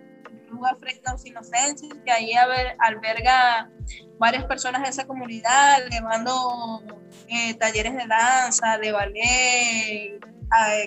lugar 0.50 0.76
frente 0.78 1.02
a 1.06 1.12
los 1.12 1.24
inocentes, 1.24 1.88
que 2.04 2.10
ahí 2.10 2.32
alberga 2.34 3.70
varias 4.18 4.44
personas 4.44 4.82
de 4.82 4.90
esa 4.90 5.06
comunidad, 5.06 5.86
llevando 5.90 6.82
eh, 7.28 7.54
talleres 7.54 7.96
de 7.96 8.06
danza, 8.06 8.76
de 8.76 8.92
ballet, 8.92 10.20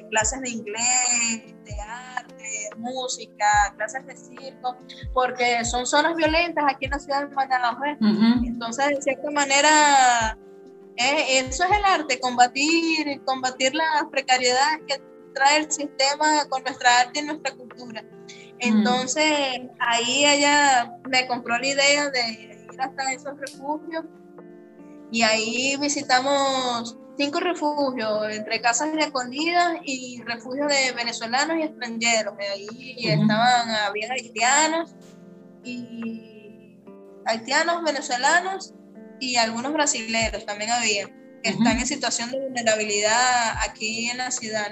clases 0.09 0.41
de 0.41 0.49
inglés, 0.49 1.55
de 1.65 1.81
arte, 1.81 2.69
música, 2.77 3.73
clases 3.77 4.05
de 4.05 4.15
circo, 4.15 4.75
porque 5.13 5.63
son 5.65 5.85
zonas 5.85 6.15
violentas 6.15 6.65
aquí 6.67 6.85
en 6.85 6.91
la 6.91 6.99
ciudad 6.99 7.27
de 7.27 7.35
Manaus. 7.35 7.77
Entonces, 8.43 8.87
de 8.89 9.01
cierta 9.01 9.31
manera, 9.31 10.37
eh, 10.97 11.39
eso 11.39 11.63
es 11.63 11.71
el 11.71 11.85
arte, 11.85 12.19
combatir, 12.19 13.21
combatir 13.25 13.73
las 13.75 14.05
precariedades 14.11 14.81
que 14.87 15.01
trae 15.33 15.59
el 15.59 15.71
sistema 15.71 16.45
con 16.49 16.63
nuestra 16.63 16.99
arte 16.99 17.19
y 17.19 17.23
nuestra 17.23 17.55
cultura. 17.55 18.03
Entonces, 18.59 19.61
ahí 19.79 20.25
ella 20.25 20.93
me 21.09 21.25
compró 21.27 21.57
la 21.57 21.65
idea 21.65 22.09
de 22.09 22.31
ir 22.31 22.81
hasta 22.81 23.13
esos 23.13 23.37
refugios 23.39 24.05
y 25.11 25.23
ahí 25.23 25.75
visitamos 25.77 26.97
cinco 27.17 27.39
refugios, 27.39 28.29
entre 28.31 28.61
casas 28.61 28.93
de 28.93 29.03
acogida 29.03 29.79
y 29.83 30.21
refugios 30.23 30.67
de 30.67 30.91
venezolanos 30.93 31.57
y 31.57 31.63
extranjeros. 31.63 32.33
Ahí 32.39 32.95
estaban, 32.99 33.69
había 33.69 34.11
haitianos 34.11 34.95
y 35.63 36.79
haitianos, 37.25 37.83
venezolanos 37.83 38.73
y 39.19 39.35
algunos 39.35 39.73
brasileños 39.73 40.45
también 40.45 40.71
había, 40.71 41.07
que 41.43 41.49
están 41.49 41.77
en 41.77 41.85
situación 41.85 42.31
de 42.31 42.39
vulnerabilidad 42.39 43.57
aquí 43.67 44.09
en 44.09 44.17
la 44.17 44.31
ciudad. 44.31 44.67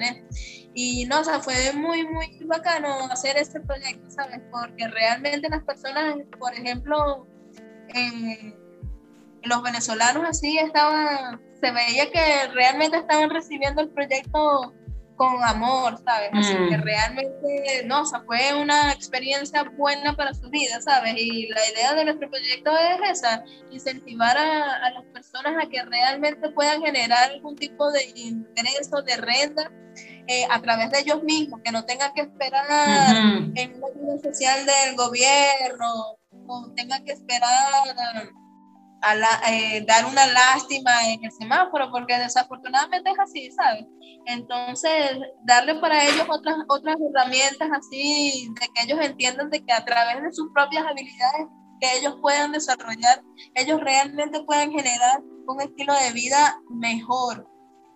Y 0.74 1.06
no, 1.06 1.20
o 1.20 1.24
sea, 1.24 1.40
fue 1.40 1.74
muy, 1.74 2.08
muy 2.08 2.40
bacano 2.46 3.06
hacer 3.12 3.38
este 3.38 3.60
proyecto, 3.60 4.10
¿sabes? 4.10 4.42
Porque 4.52 4.88
realmente 4.88 5.50
las 5.50 5.64
personas, 5.64 6.16
por 6.40 6.54
ejemplo, 6.54 7.28
los 9.44 9.64
venezolanos 9.64 10.24
así 10.28 10.58
estaban 10.58 11.49
se 11.62 11.72
veía 11.72 12.12
que 12.12 12.48
realmente 12.54 12.98
estaban 12.98 13.30
recibiendo 13.30 13.82
el 13.82 13.90
proyecto 13.90 14.74
con 15.20 15.44
amor, 15.44 16.02
¿sabes? 16.06 16.30
Así 16.32 16.54
que 16.54 16.78
mm. 16.78 16.82
realmente, 16.82 17.84
no, 17.86 18.04
o 18.04 18.06
sea, 18.06 18.22
fue 18.22 18.54
una 18.54 18.94
experiencia 18.94 19.64
buena 19.78 20.16
para 20.16 20.34
su 20.34 20.50
vida, 20.50 20.80
¿sabes? 20.80 21.14
Y 21.18 21.48
la 21.50 21.60
idea 21.74 21.94
de 21.94 22.06
nuestro 22.06 22.30
proyecto 22.30 22.72
es 22.72 23.18
esa, 23.18 23.44
incentivar 23.70 24.38
a, 24.38 24.92
las 24.92 25.04
personas 25.14 25.62
a 25.62 25.68
que 25.68 25.84
realmente 25.84 26.50
puedan 26.52 26.82
generar 26.82 27.32
algún 27.32 27.58
tipo 27.58 27.92
de 27.92 28.06
ingreso, 28.16 29.02
de 29.02 29.18
renta, 29.18 29.70
eh, 30.28 30.46
a 30.50 30.62
través 30.62 30.90
de 30.92 31.02
ellos 31.02 31.22
mismos, 31.24 31.60
que 31.66 31.74
no 31.74 31.84
tengan 31.84 32.14
que 32.14 32.22
esperar 32.22 33.18
en 33.56 33.74
una 33.76 33.88
ayuda 33.88 34.32
social 34.32 34.66
del 34.66 34.96
gobierno, 34.96 36.18
o 36.48 36.72
tengan 36.78 37.04
que 37.04 37.12
esperar 37.12 37.90
a 37.98 38.30
eh, 39.48 39.86
dar 39.88 40.06
una 40.06 40.28
lástima 40.28 40.92
en 41.08 41.24
el 41.24 41.32
semáforo, 41.32 41.90
porque 41.92 42.18
desafortunadamente 42.18 43.10
es 43.10 43.20
así, 43.20 43.52
¿sabes? 43.52 43.86
Entonces, 44.26 45.18
darle 45.44 45.76
para 45.76 46.04
ellos 46.04 46.26
otras, 46.30 46.58
otras 46.68 46.96
herramientas 46.98 47.70
así, 47.74 48.50
de 48.60 48.68
que 48.74 48.84
ellos 48.84 49.00
entiendan 49.02 49.50
de 49.50 49.64
que 49.64 49.74
a 49.74 49.86
través 49.86 50.22
de 50.22 50.32
sus 50.32 50.52
propias 50.54 50.86
habilidades 50.86 51.48
que 51.80 51.98
ellos 51.98 52.18
puedan 52.22 52.52
desarrollar, 52.52 53.24
ellos 53.56 53.80
realmente 53.82 54.44
puedan 54.44 54.72
generar 54.72 55.22
un 55.48 55.62
estilo 55.62 55.94
de 55.94 56.12
vida 56.12 56.60
mejor. 56.70 57.48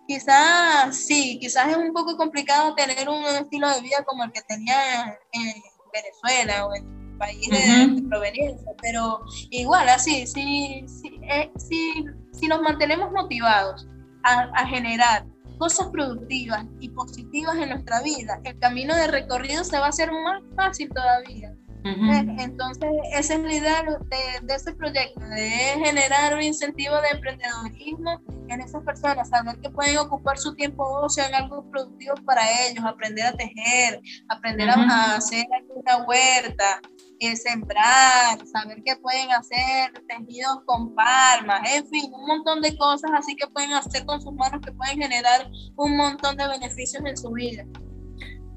Quizás 0.06 0.96
sí, 0.96 1.38
quizás 1.40 1.68
es 1.68 1.76
un 1.76 1.92
poco 1.92 2.16
complicado 2.16 2.74
tener 2.74 3.08
un 3.08 3.24
estilo 3.24 3.68
de 3.70 3.80
vida 3.80 4.04
como 4.06 4.24
el 4.24 4.32
que 4.32 4.42
tenía 4.42 5.04
en 5.32 5.52
Venezuela 5.92 6.66
o 6.66 6.74
en 6.74 7.03
país 7.18 7.48
de, 7.48 8.02
proveniencia, 8.08 8.72
pero 8.80 9.20
igual 9.50 9.88
así, 9.88 10.26
si, 10.26 10.84
si, 10.86 11.20
eh, 11.22 11.50
si, 11.56 12.04
si 12.32 12.48
nos 12.48 12.62
mantenemos 12.62 13.10
motivados 13.12 13.86
a, 14.24 14.50
a, 14.54 14.66
generar 14.66 15.26
cosas 15.58 15.88
productivas 15.88 16.64
y 16.80 16.88
positivas 16.90 17.56
en 17.56 17.70
nuestra 17.70 18.02
vida, 18.02 18.40
el 18.44 18.58
camino 18.58 18.94
de 18.94 19.06
recorrido 19.08 19.64
se 19.64 19.78
va 19.78 19.86
a 19.86 19.88
hacer 19.90 20.10
más 20.12 20.42
fácil 20.56 20.88
todavía. 20.90 21.54
Entonces, 21.84 22.90
esa 23.12 23.34
es 23.34 23.40
la 23.40 23.54
idea 23.54 23.82
de, 23.82 24.46
de, 24.46 24.54
este 24.54 24.72
proyecto, 24.72 25.20
de 25.20 25.50
generar 25.84 26.34
un 26.34 26.42
incentivo 26.42 26.94
de 27.02 27.08
emprendedorismo 27.10 28.22
en 28.48 28.60
esas 28.62 28.82
personas, 28.84 29.28
saber 29.28 29.58
que 29.60 29.68
pueden 29.68 29.98
ocupar 29.98 30.38
su 30.38 30.54
tiempo 30.54 30.82
ocio 30.82 31.22
en 31.26 31.34
algo 31.34 31.68
productivo 31.70 32.14
para 32.24 32.42
ellos, 32.66 32.82
aprender 32.86 33.26
a 33.26 33.32
tejer, 33.32 34.00
aprender 34.28 34.70
a, 34.70 35.16
hacer 35.16 35.44
una 35.68 36.04
huerta, 36.06 36.80
eh, 37.20 37.36
sembrar, 37.36 38.46
saber 38.46 38.82
que 38.82 38.96
pueden 38.96 39.30
hacer 39.32 39.92
tejidos 40.08 40.60
con 40.64 40.94
palmas, 40.94 41.70
en 41.70 41.86
fin, 41.88 42.10
un 42.14 42.26
montón 42.26 42.62
de 42.62 42.74
cosas 42.78 43.10
así 43.14 43.36
que 43.36 43.46
pueden 43.48 43.74
hacer 43.74 44.06
con 44.06 44.22
sus 44.22 44.32
manos 44.32 44.62
que 44.64 44.72
pueden 44.72 45.02
generar 45.02 45.50
un 45.76 45.96
montón 45.98 46.36
de 46.38 46.48
beneficios 46.48 47.02
en 47.04 47.16
su 47.16 47.30
vida. 47.32 47.64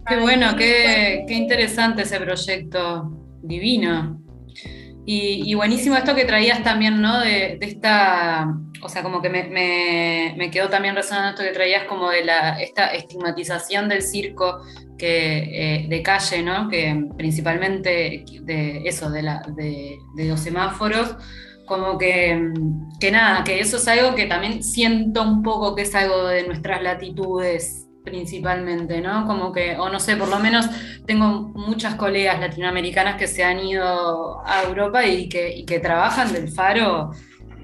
Qué 0.07 0.15
bueno, 0.15 0.55
qué, 0.55 1.25
qué, 1.27 1.33
interesante 1.33 2.03
ese 2.03 2.17
proyecto, 2.19 3.11
divino. 3.41 4.21
Y, 5.05 5.53
buenísimo 5.55 5.95
esto 5.95 6.15
que 6.15 6.23
traías 6.23 6.63
también, 6.63 7.01
¿no? 7.01 7.19
De, 7.19 7.57
esta, 7.61 8.53
o 8.81 8.89
sea, 8.89 9.03
como 9.03 9.21
que 9.21 9.29
me, 9.29 9.43
me, 10.37 10.51
quedó 10.51 10.69
también 10.69 10.95
resonando 10.95 11.29
esto 11.31 11.43
que 11.43 11.51
traías 11.51 11.85
como 11.85 12.09
de 12.09 12.23
la, 12.23 12.61
esta 12.61 12.87
estigmatización 12.93 13.89
del 13.89 14.01
circo 14.01 14.61
que, 14.97 15.37
eh, 15.83 15.87
de 15.89 16.01
calle, 16.01 16.41
¿no? 16.41 16.69
Que 16.69 17.05
principalmente 17.17 18.23
de 18.43 18.81
eso, 18.85 19.09
de, 19.09 19.23
la, 19.23 19.41
de, 19.55 19.97
de 20.15 20.25
los 20.25 20.39
semáforos, 20.39 21.15
como 21.65 21.97
que, 21.97 22.53
que 22.99 23.11
nada, 23.11 23.43
que 23.43 23.59
eso 23.59 23.77
es 23.77 23.87
algo 23.89 24.15
que 24.15 24.25
también 24.25 24.63
siento 24.63 25.21
un 25.23 25.43
poco 25.43 25.75
que 25.75 25.81
es 25.81 25.95
algo 25.95 26.27
de 26.27 26.47
nuestras 26.47 26.81
latitudes 26.81 27.86
principalmente, 28.09 29.01
¿no? 29.01 29.25
Como 29.27 29.51
que, 29.51 29.77
o 29.77 29.89
no 29.89 29.99
sé, 29.99 30.15
por 30.15 30.29
lo 30.29 30.39
menos 30.39 30.67
tengo 31.05 31.51
muchas 31.53 31.95
colegas 31.95 32.39
latinoamericanas 32.39 33.15
que 33.17 33.27
se 33.27 33.43
han 33.43 33.59
ido 33.59 34.41
a 34.45 34.63
Europa 34.63 35.05
y 35.05 35.29
que, 35.29 35.79
trabajan 35.81 36.33
del 36.33 36.49
faro 36.49 37.11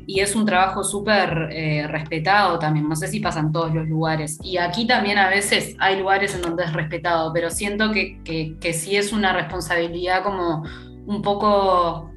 y 0.05 0.19
es 0.19 0.35
un 0.35 0.45
trabajo 0.45 0.83
súper 0.83 1.49
eh, 1.51 1.87
respetado 1.87 2.59
también, 2.59 2.87
no 2.87 2.95
sé 2.95 3.07
si 3.07 3.19
pasa 3.19 3.39
en 3.39 3.51
todos 3.51 3.73
los 3.73 3.87
lugares. 3.87 4.37
Y 4.43 4.57
aquí 4.57 4.85
también 4.85 5.17
a 5.17 5.29
veces 5.29 5.75
hay 5.79 5.97
lugares 5.97 6.35
en 6.35 6.41
donde 6.41 6.65
es 6.65 6.73
respetado, 6.73 7.31
pero 7.33 7.49
siento 7.49 7.91
que, 7.91 8.21
que, 8.23 8.55
que 8.59 8.73
sí 8.73 8.95
es 8.97 9.13
una 9.13 9.33
responsabilidad 9.33 10.23
como 10.23 10.63
un 11.05 11.21
poco 11.21 12.12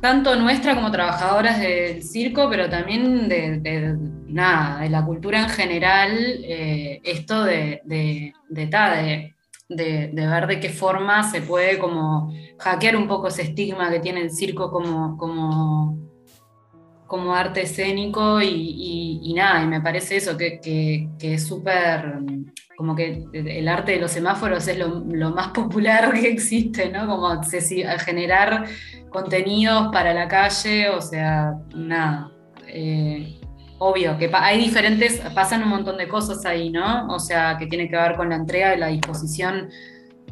tanto 0.00 0.34
nuestra 0.36 0.74
como 0.74 0.90
trabajadoras 0.90 1.60
del 1.60 2.02
circo, 2.02 2.48
pero 2.48 2.68
también 2.68 3.28
de, 3.28 3.96
nada, 4.26 4.80
de 4.80 4.88
la 4.88 5.04
cultura 5.04 5.40
en 5.42 5.48
general, 5.48 6.10
eh, 6.42 7.00
esto 7.04 7.44
de, 7.44 7.82
de, 7.84 8.32
de, 8.48 10.10
ver 10.26 10.46
de 10.46 10.60
qué 10.60 10.70
forma 10.70 11.22
se 11.22 11.42
puede 11.42 11.78
como 11.78 12.32
hackear 12.58 12.96
un 12.96 13.06
poco 13.06 13.28
ese 13.28 13.42
estigma 13.42 13.90
que 13.90 14.00
tiene 14.00 14.22
el 14.22 14.30
circo 14.30 14.70
como, 14.70 15.16
como, 15.16 15.98
como 17.06 17.34
arte 17.34 17.62
escénico 17.62 18.40
y, 18.40 19.32
nada, 19.36 19.62
y 19.62 19.66
me 19.66 19.80
parece 19.80 20.16
eso, 20.16 20.36
que, 20.36 20.60
que, 20.60 21.34
es 21.34 21.46
súper 21.46 22.20
como 22.76 22.96
que 22.96 23.26
el 23.34 23.68
arte 23.68 23.92
de 23.92 24.00
los 24.00 24.10
semáforos 24.10 24.66
es 24.66 24.78
lo, 24.78 25.02
más 25.30 25.48
popular 25.48 26.12
que 26.14 26.28
existe, 26.28 26.88
¿no? 26.88 27.06
Como 27.06 27.38
generar 28.06 28.64
contenidos 29.10 29.88
para 29.92 30.14
la 30.14 30.28
calle, 30.28 30.88
o 30.88 31.00
sea, 31.00 31.54
nada. 31.74 32.30
Eh, 32.66 33.40
obvio, 33.78 34.16
que 34.18 34.30
hay 34.32 34.58
diferentes, 34.58 35.20
pasan 35.34 35.62
un 35.62 35.68
montón 35.68 35.96
de 35.96 36.08
cosas 36.08 36.44
ahí, 36.46 36.70
¿no? 36.70 37.08
O 37.08 37.18
sea, 37.18 37.56
que 37.58 37.66
tiene 37.66 37.88
que 37.88 37.96
ver 37.96 38.14
con 38.16 38.28
la 38.28 38.36
entrega 38.36 38.74
y 38.74 38.78
la 38.78 38.88
disposición 38.88 39.68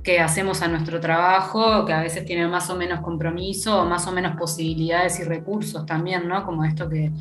que 0.02 0.20
hacemos 0.20 0.62
a 0.62 0.68
nuestro 0.68 1.00
trabajo, 1.00 1.84
que 1.84 1.92
a 1.92 2.00
veces 2.00 2.24
tiene 2.24 2.46
más 2.46 2.70
o 2.70 2.76
menos 2.76 3.00
compromiso, 3.00 3.82
o 3.82 3.84
más 3.84 4.06
o 4.06 4.12
menos 4.12 4.36
posibilidades 4.36 5.18
y 5.20 5.24
recursos 5.24 5.84
también, 5.86 6.28
¿no? 6.28 6.44
Como 6.44 6.64
esto 6.64 6.88
que, 6.88 7.12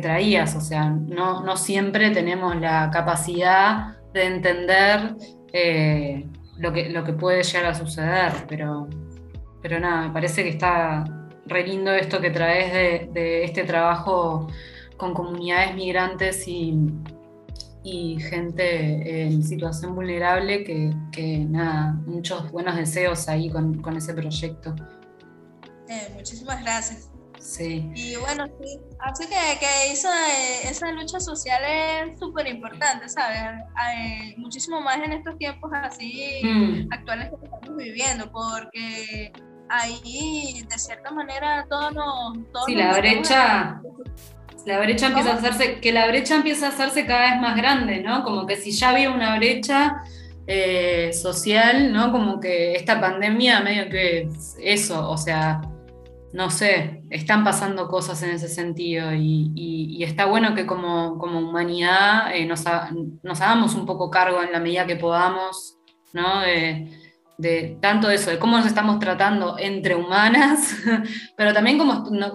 traías, 0.00 0.56
o 0.56 0.62
sea, 0.62 0.88
no, 0.88 1.42
no 1.44 1.54
siempre 1.54 2.08
tenemos 2.12 2.56
la 2.56 2.88
capacidad 2.90 3.98
de 4.14 4.24
entender 4.24 5.16
eh, 5.52 6.26
lo, 6.56 6.72
que, 6.72 6.88
lo 6.88 7.04
que 7.04 7.12
puede 7.12 7.42
llegar 7.42 7.66
a 7.66 7.74
suceder, 7.74 8.32
pero, 8.48 8.88
pero 9.62 9.78
nada, 9.78 10.08
me 10.08 10.12
parece 10.12 10.42
que 10.42 10.50
está 10.50 11.04
re 11.46 11.66
lindo 11.66 11.92
esto 11.92 12.20
que 12.20 12.30
traes 12.30 12.72
de, 13.12 13.44
este 13.44 13.64
trabajo 13.64 14.48
con 14.96 15.14
comunidades 15.14 15.74
migrantes 15.74 16.46
y, 16.46 16.76
y 17.84 18.20
gente 18.20 19.24
en 19.24 19.42
situación 19.42 19.94
vulnerable, 19.94 20.64
que, 20.64 21.46
nada, 21.48 21.94
muchos 22.06 22.50
buenos 22.50 22.76
deseos 22.76 23.28
ahí 23.28 23.50
con, 23.50 23.96
ese 23.96 24.14
proyecto. 24.14 24.74
Eh, 25.88 26.12
muchísimas 26.14 26.62
gracias. 26.62 27.08
Sí. 27.40 27.90
Y 27.96 28.14
bueno, 28.16 28.46
sí, 28.62 28.78
así 29.00 29.26
que, 29.26 29.34
que 29.58 29.92
esa 29.92 30.92
lucha 30.92 31.18
social 31.18 31.60
es 31.64 32.18
súper 32.20 32.46
importante, 32.46 33.08
¿sabes? 33.08 33.40
Hay 33.74 34.36
muchísimo 34.36 34.80
más 34.80 34.98
en 34.98 35.12
estos 35.12 35.36
tiempos 35.38 35.72
así 35.74 36.40
mm. 36.44 36.92
actuales 36.92 37.30
que 37.30 37.46
estamos 37.46 37.76
viviendo, 37.76 38.30
porque 38.30 39.32
ahí 39.72 40.64
de 40.68 40.78
cierta 40.78 41.10
manera 41.10 41.66
todos 41.68 41.92
nos... 41.94 42.52
Todos 42.52 42.66
sí, 42.66 42.74
la 42.74 42.96
brecha... 42.96 43.80
La 44.64 44.78
brecha 44.78 45.08
empieza 45.08 45.32
a 45.32 45.34
hacerse, 45.34 45.80
que 45.80 45.90
la 45.90 46.06
brecha 46.06 46.36
empieza 46.36 46.66
a 46.66 46.68
hacerse 46.68 47.04
cada 47.04 47.32
vez 47.32 47.40
más 47.40 47.56
grande, 47.56 48.00
¿no? 48.00 48.22
Como 48.22 48.46
que 48.46 48.54
si 48.54 48.70
ya 48.70 48.90
había 48.90 49.10
una 49.10 49.36
brecha 49.36 50.04
eh, 50.46 51.12
social, 51.12 51.92
¿no? 51.92 52.12
Como 52.12 52.38
que 52.38 52.74
esta 52.74 53.00
pandemia 53.00 53.60
medio 53.60 53.90
que 53.90 54.28
eso, 54.62 55.10
o 55.10 55.18
sea, 55.18 55.62
no 56.32 56.50
sé, 56.50 57.02
están 57.10 57.42
pasando 57.42 57.88
cosas 57.88 58.22
en 58.22 58.30
ese 58.30 58.48
sentido 58.48 59.12
y, 59.12 60.02
está 60.02 60.26
bueno 60.26 60.54
que 60.54 60.66
como, 60.66 61.14
humanidad 61.14 62.34
eh, 62.34 62.46
nos, 62.46 62.66
hagamos 62.66 63.74
un 63.74 63.86
poco 63.86 64.10
cargo 64.10 64.42
en 64.42 64.52
la 64.52 64.60
medida 64.60 64.86
que 64.86 64.96
podamos, 64.96 65.78
¿no? 66.12 66.44
De, 67.42 67.76
tanto 67.80 68.08
eso, 68.08 68.30
de 68.30 68.38
cómo 68.38 68.56
nos 68.56 68.66
estamos 68.66 69.00
tratando 69.00 69.56
entre 69.58 69.96
humanas, 69.96 70.76
pero 71.36 71.52
también 71.52 71.76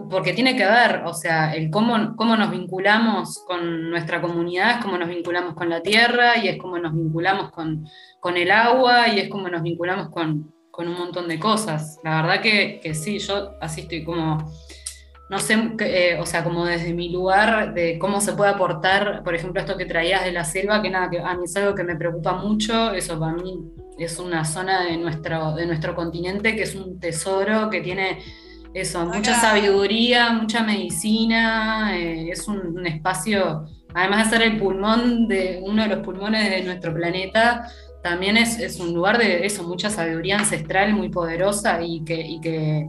porque 0.10 0.34
tiene 0.34 0.58
que 0.58 0.66
ver, 0.66 1.04
o 1.06 1.14
sea, 1.14 1.56
el 1.56 1.70
cómo, 1.70 2.16
cómo 2.18 2.36
nos 2.36 2.52
vinculamos 2.52 3.42
con 3.48 3.90
nuestra 3.90 4.22
comunidad, 4.22 4.72
es 4.72 4.84
cómo 4.84 4.98
nos 4.98 5.08
vinculamos 5.08 5.54
con 5.54 5.70
la 5.70 5.82
tierra 5.82 6.38
y 6.38 6.50
es 6.50 6.58
cómo 6.58 6.78
nos 6.78 6.94
vinculamos 6.94 7.52
con, 7.52 7.88
con 8.20 8.36
el 8.36 8.52
agua 8.52 9.08
y 9.08 9.20
es 9.20 9.30
cómo 9.30 9.48
nos 9.48 9.64
vinculamos 9.64 10.10
con, 10.10 10.54
con 10.72 10.90
un 10.90 10.98
montón 10.98 11.30
de 11.30 11.40
cosas. 11.40 12.00
La 12.04 12.22
verdad 12.22 12.42
que, 12.42 12.82
que 12.84 12.94
sí, 12.94 13.20
yo 13.20 13.54
así 13.62 13.82
estoy 13.82 14.04
como, 14.04 14.52
no 15.30 15.40
sé, 15.40 15.56
eh, 15.80 16.18
o 16.20 16.26
sea, 16.26 16.44
como 16.44 16.66
desde 16.66 16.94
mi 16.94 17.10
lugar 17.10 17.74
de 17.74 18.00
cómo 18.00 18.22
se 18.22 18.34
puede 18.34 18.52
aportar, 18.52 19.24
por 19.24 19.36
ejemplo, 19.36 19.60
esto 19.60 19.76
que 19.76 19.86
traías 19.86 20.24
de 20.24 20.32
la 20.32 20.46
selva, 20.46 20.82
que 20.82 20.90
nada, 20.90 21.10
que 21.10 21.20
a 21.20 21.36
mí 21.36 21.44
es 21.44 21.56
algo 21.58 21.76
que 21.76 21.84
me 21.84 21.96
preocupa 21.96 22.34
mucho, 22.34 22.94
eso 22.94 23.20
para 23.20 23.34
mí 23.34 23.60
es 23.98 24.20
una 24.20 24.46
zona 24.46 24.84
de 24.86 24.98
nuestro, 24.98 25.56
de 25.56 25.66
nuestro 25.66 25.96
continente 25.96 26.56
que 26.56 26.64
es 26.64 26.76
un 26.76 27.00
tesoro, 27.00 27.70
que 27.70 27.82
tiene 27.82 28.20
eso, 28.74 29.06
mucha 29.06 29.34
sabiduría, 29.34 30.32
mucha 30.32 30.64
medicina, 30.64 31.98
eh, 31.98 32.30
es 32.32 32.48
un, 32.48 32.78
un, 32.78 32.86
espacio, 32.86 33.66
además 33.94 34.30
de 34.30 34.38
ser 34.38 34.48
el 34.48 34.58
pulmón 34.58 35.28
de 35.28 35.60
uno 35.64 35.84
de 35.84 35.90
los 35.90 36.00
pulmones 36.06 36.50
de 36.50 36.64
nuestro 36.64 36.94
planeta, 36.94 37.68
también 38.02 38.38
es, 38.38 38.80
un 38.80 38.94
lugar 38.94 39.18
de 39.18 39.46
eso, 39.46 39.64
mucha 39.64 39.90
sabiduría 39.90 40.38
ancestral 40.38 40.94
muy 40.94 41.10
poderosa 41.10 41.82
y 41.82 42.06
que, 42.06 42.22
y 42.22 42.40
que, 42.40 42.88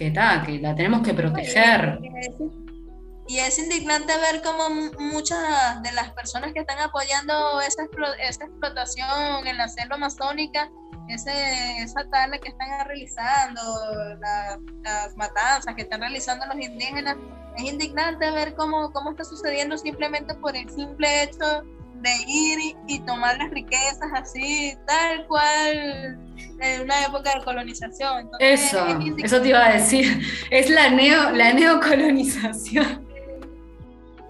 que, 0.00 0.12
que 0.46 0.58
la 0.60 0.74
tenemos 0.74 1.02
que 1.02 1.12
proteger. 1.12 1.98
Y 3.28 3.38
es 3.38 3.58
indignante 3.58 4.12
ver 4.18 4.42
cómo 4.42 4.70
muchas 4.98 5.82
de 5.82 5.92
las 5.92 6.10
personas 6.12 6.52
que 6.52 6.60
están 6.60 6.78
apoyando 6.78 7.60
esa, 7.60 7.82
esa 8.26 8.44
explotación 8.44 9.46
en 9.46 9.58
la 9.58 9.68
selva 9.68 9.96
amazónica, 9.96 10.70
ese, 11.08 11.78
esa 11.82 12.08
tala 12.10 12.38
que 12.38 12.48
están 12.48 12.68
realizando, 12.86 13.60
las 14.20 15.16
matanzas 15.16 15.74
que 15.76 15.82
están 15.82 16.00
realizando 16.00 16.46
los 16.46 16.56
indígenas, 16.56 17.16
es 17.56 17.64
indignante 17.64 18.30
ver 18.30 18.54
cómo, 18.54 18.90
cómo 18.92 19.10
está 19.10 19.24
sucediendo 19.24 19.76
simplemente 19.76 20.34
por 20.34 20.56
el 20.56 20.68
simple 20.70 21.24
hecho 21.24 21.62
de 22.00 22.10
ir 22.26 22.76
y, 22.86 23.00
tomar 23.00 23.38
las 23.38 23.50
riquezas 23.50 24.10
así, 24.14 24.76
tal 24.86 25.26
cual 25.26 26.18
en 26.60 26.80
una 26.82 27.04
época 27.04 27.34
de 27.34 27.44
colonización. 27.44 28.30
eso, 28.38 28.86
eso 29.18 29.40
te 29.40 29.48
iba 29.48 29.66
a 29.66 29.72
decir, 29.74 30.20
es 30.50 30.70
la, 30.70 30.90
neo, 30.90 31.30
la 31.30 31.52
neocolonización. 31.52 33.06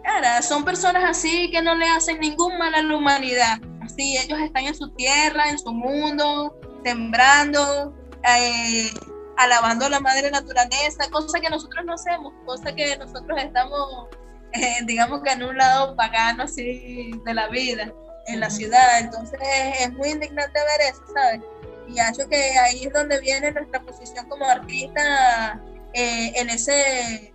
Claro, 0.02 0.42
son 0.42 0.64
personas 0.64 1.04
así 1.04 1.50
que 1.50 1.62
no 1.62 1.74
le 1.74 1.86
hacen 1.86 2.18
ningún 2.20 2.58
mal 2.58 2.74
a 2.74 2.82
la 2.82 2.96
humanidad. 2.96 3.60
Así, 3.82 4.16
ellos 4.16 4.38
están 4.40 4.64
en 4.64 4.74
su 4.74 4.88
tierra, 4.90 5.48
en 5.48 5.58
su 5.58 5.72
mundo, 5.72 6.56
sembrando, 6.84 7.94
eh, 8.24 8.90
alabando 9.36 9.86
a 9.86 9.90
la 9.90 10.00
madre 10.00 10.30
naturaleza, 10.30 11.08
cosa 11.10 11.40
que 11.40 11.48
nosotros 11.48 11.84
no 11.84 11.94
hacemos, 11.94 12.32
cosa 12.44 12.74
que 12.74 12.96
nosotros 12.96 13.38
estamos 13.38 14.08
eh, 14.53 14.76
digamos 14.86 15.22
que 15.22 15.32
en 15.32 15.42
un 15.42 15.57
lado 15.57 15.96
pagano 15.96 16.44
así 16.44 17.12
de 17.24 17.34
la 17.34 17.48
vida 17.48 17.92
en 18.26 18.40
la 18.40 18.51
ciudad. 18.51 19.01
Entonces 19.01 19.40
es 19.80 19.92
muy 19.92 20.11
indignante 20.11 20.59
ver 20.59 20.88
eso, 20.90 21.03
¿sabes? 21.12 21.40
Y 21.88 21.98
acho 21.98 22.28
que 22.28 22.36
ahí 22.59 22.84
es 22.84 22.92
donde 22.92 23.20
viene 23.20 23.51
nuestra 23.51 23.80
posición 23.82 24.28
como 24.28 24.44
artista 24.44 25.61
eh, 25.92 26.32
en, 26.36 26.51
ese, 26.51 27.34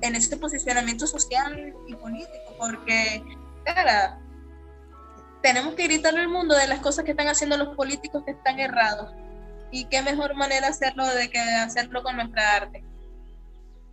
en 0.00 0.16
ese 0.16 0.36
posicionamiento 0.36 1.06
social 1.06 1.72
y 1.86 1.94
político, 1.94 2.54
porque, 2.58 3.22
cara, 3.64 4.18
tenemos 5.42 5.74
que 5.74 5.84
gritarle 5.84 6.22
al 6.22 6.28
mundo 6.28 6.56
de 6.56 6.66
las 6.66 6.80
cosas 6.80 7.04
que 7.04 7.12
están 7.12 7.28
haciendo 7.28 7.56
los 7.56 7.76
políticos 7.76 8.24
que 8.24 8.32
están 8.32 8.58
errados. 8.58 9.12
Y 9.70 9.84
qué 9.86 10.02
mejor 10.02 10.34
manera 10.34 10.68
hacerlo 10.68 11.06
de 11.06 11.30
que 11.30 11.38
hacerlo 11.38 12.02
con 12.02 12.16
nuestra 12.16 12.56
arte. 12.56 12.82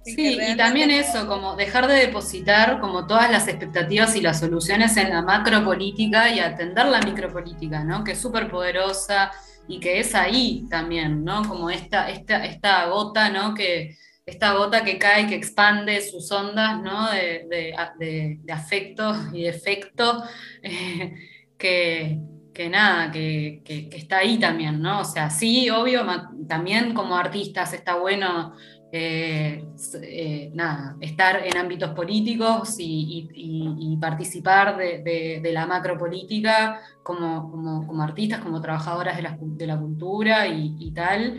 Sí, 0.04 0.40
y 0.42 0.58
también 0.58 0.90
eso, 0.90 1.28
como 1.28 1.56
dejar 1.56 1.88
de 1.88 1.94
depositar 1.94 2.80
como 2.80 3.06
todas 3.06 3.30
las 3.30 3.48
expectativas 3.48 4.16
y 4.16 4.22
las 4.22 4.40
soluciones 4.40 4.98
en 4.98 5.10
la 5.10 5.22
macropolítica 5.22 6.34
y 6.34 6.40
atender 6.40 6.88
la 6.88 7.02
micropolítica, 7.02 7.84
¿no? 7.84 8.04
Que 8.04 8.14
es 8.14 8.20
súper 8.20 8.50
poderosa 8.50 9.32
y 9.68 9.80
que 9.80 10.00
es 10.00 10.16
ahí 10.16 10.66
también, 10.70 11.24
¿no? 11.24 11.48
Como 11.48 11.70
esta, 11.70 12.10
esta, 12.10 12.44
esta 12.46 12.88
gota, 12.88 13.30
¿no? 13.30 13.54
Que, 13.54 13.96
esta 14.26 14.54
gota 14.54 14.84
que 14.84 14.98
cae, 14.98 15.28
que 15.28 15.36
expande 15.36 16.02
sus 16.02 16.32
ondas, 16.32 16.82
¿no? 16.82 17.12
De, 17.12 17.46
de, 17.50 18.38
de, 18.40 18.54
afecto 18.54 19.14
y 19.34 19.44
de 19.44 19.50
efecto, 19.50 20.24
eh, 20.64 21.14
que, 21.58 22.20
que 22.54 22.70
nada, 22.70 23.12
que, 23.12 23.62
que, 23.64 23.90
está 23.92 24.18
ahí 24.20 24.40
también, 24.40 24.82
¿no? 24.82 25.02
O 25.02 25.06
sea, 25.06 25.30
sí, 25.30 25.70
obvio, 25.70 26.06
también 26.48 26.94
como 26.94 27.16
artistas 27.16 27.74
está 27.74 27.96
bueno 27.96 28.56
eh, 28.94 29.64
eh, 30.04 30.52
nada, 30.54 30.98
estar 31.00 31.48
en 31.48 31.56
ámbitos 31.56 31.92
políticos 31.92 32.76
y, 32.78 33.98
participar 34.02 34.78
de, 34.78 35.42
la 35.54 35.66
macropolítica 35.66 36.82
como, 37.04 37.86
como, 37.86 38.04
artistas, 38.04 38.42
como 38.42 38.60
trabajadoras 38.60 39.16
de 39.16 39.68
la, 39.68 39.78
cultura 39.78 40.48
y, 40.48 40.92
tal, 40.92 41.38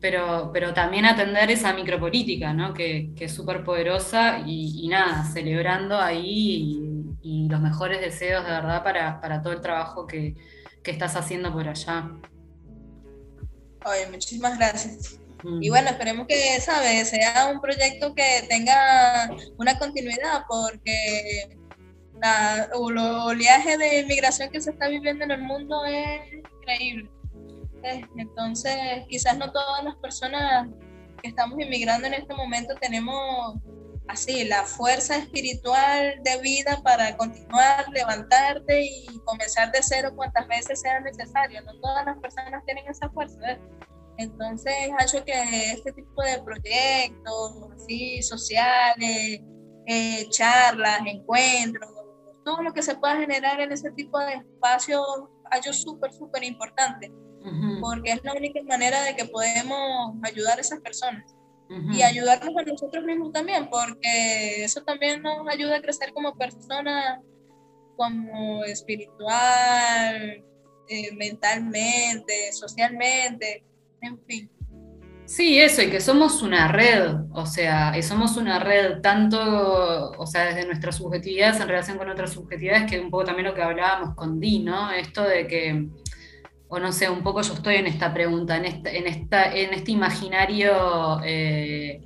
pero, 0.00 0.50
pero 0.52 0.72
también 0.72 1.04
atender 1.04 1.50
esa 1.50 1.74
micropolítica, 1.74 2.54
¿no? 2.54 2.72
que, 2.72 3.12
es 3.18 3.34
súper 3.34 3.64
poderosa 3.64 4.40
y, 4.46 4.88
nada, 4.88 5.24
celebrando 5.24 5.98
ahí 5.98 6.80
y, 7.22 7.48
los 7.48 7.60
mejores 7.60 8.00
deseos 8.00 8.44
de 8.44 8.50
verdad 8.50 8.82
para, 8.82 9.42
todo 9.42 9.52
el 9.52 9.60
trabajo 9.60 10.06
que, 10.06 10.34
que 10.82 10.90
estás 10.90 11.16
haciendo 11.16 11.52
por 11.52 11.68
allá. 11.68 12.10
Oye, 13.84 14.10
muchísimas 14.10 14.56
gracias. 14.56 15.20
Y 15.60 15.70
bueno, 15.70 15.90
esperemos 15.90 16.26
que, 16.26 16.60
¿sabes? 16.60 17.10
Sea 17.10 17.50
un 17.52 17.60
proyecto 17.60 18.14
que 18.14 18.44
tenga 18.48 19.30
una 19.56 19.78
continuidad, 19.78 20.44
porque 20.48 21.56
la, 22.20 22.68
el 22.74 22.98
oleaje 22.98 23.76
de 23.78 24.00
inmigración 24.00 24.50
que 24.50 24.60
se 24.60 24.70
está 24.70 24.88
viviendo 24.88 25.24
en 25.24 25.30
el 25.30 25.42
mundo 25.42 25.84
es 25.84 26.20
increíble. 26.32 27.10
Entonces, 28.16 28.76
quizás 29.08 29.38
no 29.38 29.52
todas 29.52 29.84
las 29.84 29.96
personas 29.96 30.68
que 31.22 31.28
estamos 31.28 31.58
inmigrando 31.60 32.06
en 32.06 32.14
este 32.14 32.34
momento 32.34 32.74
tenemos 32.80 33.56
así 34.08 34.44
la 34.44 34.64
fuerza 34.64 35.16
espiritual 35.16 36.20
de 36.22 36.40
vida 36.40 36.80
para 36.82 37.16
continuar, 37.16 37.88
levantarte 37.90 38.82
y 38.82 39.06
comenzar 39.24 39.70
de 39.70 39.80
cero 39.82 40.12
cuantas 40.16 40.48
veces 40.48 40.80
sea 40.80 41.00
necesario. 41.00 41.62
No 41.62 41.78
todas 41.80 42.06
las 42.06 42.18
personas 42.18 42.64
tienen 42.64 42.86
esa 42.88 43.08
fuerza. 43.10 43.58
Entonces, 44.18 44.74
hecho 45.00 45.24
que 45.24 45.70
este 45.72 45.92
tipo 45.92 46.22
de 46.22 46.42
proyectos 46.42 47.70
así, 47.72 48.20
sociales, 48.20 49.40
eh, 49.86 50.28
charlas, 50.30 51.00
encuentros, 51.06 51.88
todo 52.44 52.62
lo 52.62 52.72
que 52.72 52.82
se 52.82 52.96
pueda 52.96 53.16
generar 53.16 53.60
en 53.60 53.70
ese 53.70 53.92
tipo 53.92 54.18
de 54.18 54.34
espacios, 54.34 55.06
hecho 55.56 55.72
súper, 55.72 56.12
súper 56.12 56.42
importante, 56.42 57.12
porque 57.80 58.12
es 58.12 58.24
la 58.24 58.32
única 58.32 58.60
manera 58.64 59.02
de 59.04 59.14
que 59.14 59.24
podemos 59.24 60.14
ayudar 60.24 60.58
a 60.58 60.62
esas 60.62 60.80
personas. 60.80 61.34
Y 61.92 62.00
ayudarnos 62.02 62.56
a 62.56 62.62
nosotros 62.62 63.04
mismos 63.04 63.30
también, 63.30 63.68
porque 63.68 64.64
eso 64.64 64.82
también 64.84 65.22
nos 65.22 65.46
ayuda 65.48 65.76
a 65.76 65.82
crecer 65.82 66.14
como 66.14 66.34
personas, 66.34 67.20
como 67.94 68.64
espiritual, 68.64 70.42
eh, 70.88 71.12
mentalmente, 71.14 72.52
socialmente 72.52 73.67
en 74.00 74.18
fin. 74.26 74.50
Sí, 75.28 75.60
eso, 75.60 75.82
y 75.82 75.90
que 75.90 76.00
somos 76.00 76.42
una 76.42 76.68
red, 76.68 77.14
o 77.32 77.44
sea, 77.44 77.92
y 77.98 78.02
somos 78.02 78.38
una 78.38 78.58
red 78.60 79.02
tanto, 79.02 80.12
o 80.12 80.26
sea, 80.26 80.46
desde 80.46 80.64
nuestras 80.66 80.96
subjetividades 80.96 81.60
en 81.60 81.68
relación 81.68 81.98
con 81.98 82.08
otras 82.08 82.32
subjetividades, 82.32 82.90
que 82.90 82.98
un 82.98 83.10
poco 83.10 83.24
también 83.24 83.46
lo 83.46 83.54
que 83.54 83.60
hablábamos 83.60 84.14
con 84.14 84.40
Di, 84.40 84.60
¿no? 84.60 84.90
Esto 84.90 85.22
de 85.24 85.46
que, 85.46 85.86
o 86.68 86.78
no 86.78 86.92
sé, 86.92 87.10
un 87.10 87.22
poco 87.22 87.42
yo 87.42 87.52
estoy 87.52 87.74
en 87.74 87.86
esta 87.86 88.14
pregunta, 88.14 88.56
en, 88.56 88.64
esta, 88.64 88.90
en, 88.90 89.06
esta, 89.06 89.54
en 89.54 89.74
este 89.74 89.92
imaginario 89.92 91.20
eh, 91.22 92.00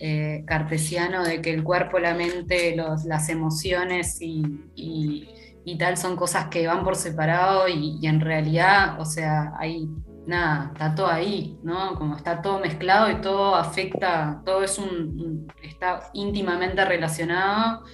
eh, 0.00 0.44
cartesiano 0.46 1.24
de 1.24 1.42
que 1.42 1.52
el 1.52 1.64
cuerpo, 1.64 1.98
la 1.98 2.14
mente, 2.14 2.76
los, 2.76 3.04
las 3.04 3.30
emociones 3.30 4.18
y, 4.20 4.44
y, 4.76 5.76
tal 5.76 5.96
son 5.96 6.14
cosas 6.14 6.46
que 6.46 6.68
van 6.68 6.84
por 6.84 6.94
separado 6.94 7.66
y, 7.66 7.98
y 8.00 8.06
en 8.06 8.20
realidad, 8.20 9.00
o 9.00 9.04
sea, 9.04 9.54
hay 9.58 9.88
nada, 10.26 10.70
está 10.72 10.94
todo 10.94 11.08
ahí, 11.08 11.58
¿no? 11.62 11.94
Como 11.96 12.16
está 12.16 12.42
todo 12.42 12.60
mezclado 12.60 13.10
y 13.10 13.20
todo 13.20 13.54
afecta, 13.54 14.42
todo 14.44 14.62
es 14.62 14.78
un, 14.78 15.46
está 15.62 16.10
íntimamente 16.14 16.84
relacionado. 16.84 17.84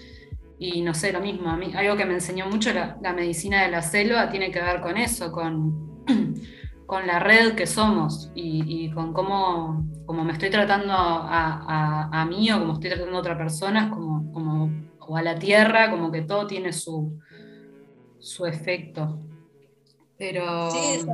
Y 0.59 0.83
no 0.83 0.93
sé, 0.93 1.13
lo 1.13 1.21
mismo, 1.21 1.51
algo 1.51 1.97
que 1.97 2.05
me 2.05 2.15
enseñó 2.15 2.47
mucho 2.47 2.73
la, 2.73 2.99
medicina 3.15 3.63
de 3.63 3.71
la 3.71 3.81
selva 3.81 4.29
tiene 4.29 4.51
que 4.51 4.61
ver 4.61 4.81
con 4.81 4.97
eso, 4.97 5.31
con, 5.31 6.05
con 6.87 7.07
la 7.07 7.21
red 7.21 7.55
que 7.55 7.67
somos 7.67 8.33
y, 8.35 8.91
con 8.91 9.13
cómo, 9.13 9.85
me 10.09 10.33
estoy 10.33 10.51
tratando 10.51 10.93
a, 10.97 12.27
mí 12.29 12.51
o 12.51 12.59
como 12.59 12.73
estoy 12.75 12.91
tratando 12.91 13.17
a 13.17 13.21
otras 13.21 13.39
personas, 13.39 13.91
como, 13.93 14.33
como, 14.33 14.71
o 14.99 15.17
a 15.17 15.23
la 15.23 15.39
tierra, 15.39 15.91
como 15.91 16.11
que 16.11 16.23
todo 16.23 16.47
tiene 16.47 16.73
su, 16.73 17.21
su 18.19 18.45
efecto. 18.45 19.21
Pero. 20.19 20.71
Sí, 20.73 21.07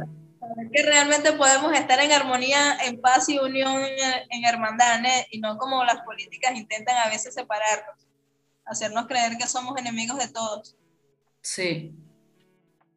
que 0.72 0.82
realmente 0.82 1.32
podemos 1.32 1.72
estar 1.72 2.00
en 2.00 2.12
armonía, 2.12 2.76
en 2.86 3.00
paz 3.00 3.28
y 3.28 3.38
unión, 3.38 3.82
en, 4.30 4.44
hermandad, 4.44 5.00
y 5.30 5.40
no 5.40 5.56
como 5.58 5.84
las 5.84 6.00
políticas 6.02 6.56
intentan 6.56 6.96
a 6.96 7.10
veces 7.10 7.34
separarnos, 7.34 8.06
hacernos 8.64 9.06
creer 9.06 9.36
que 9.38 9.46
somos 9.46 9.78
enemigos 9.78 10.18
de 10.18 10.32
todos. 10.32 10.76
Sí, 11.40 11.94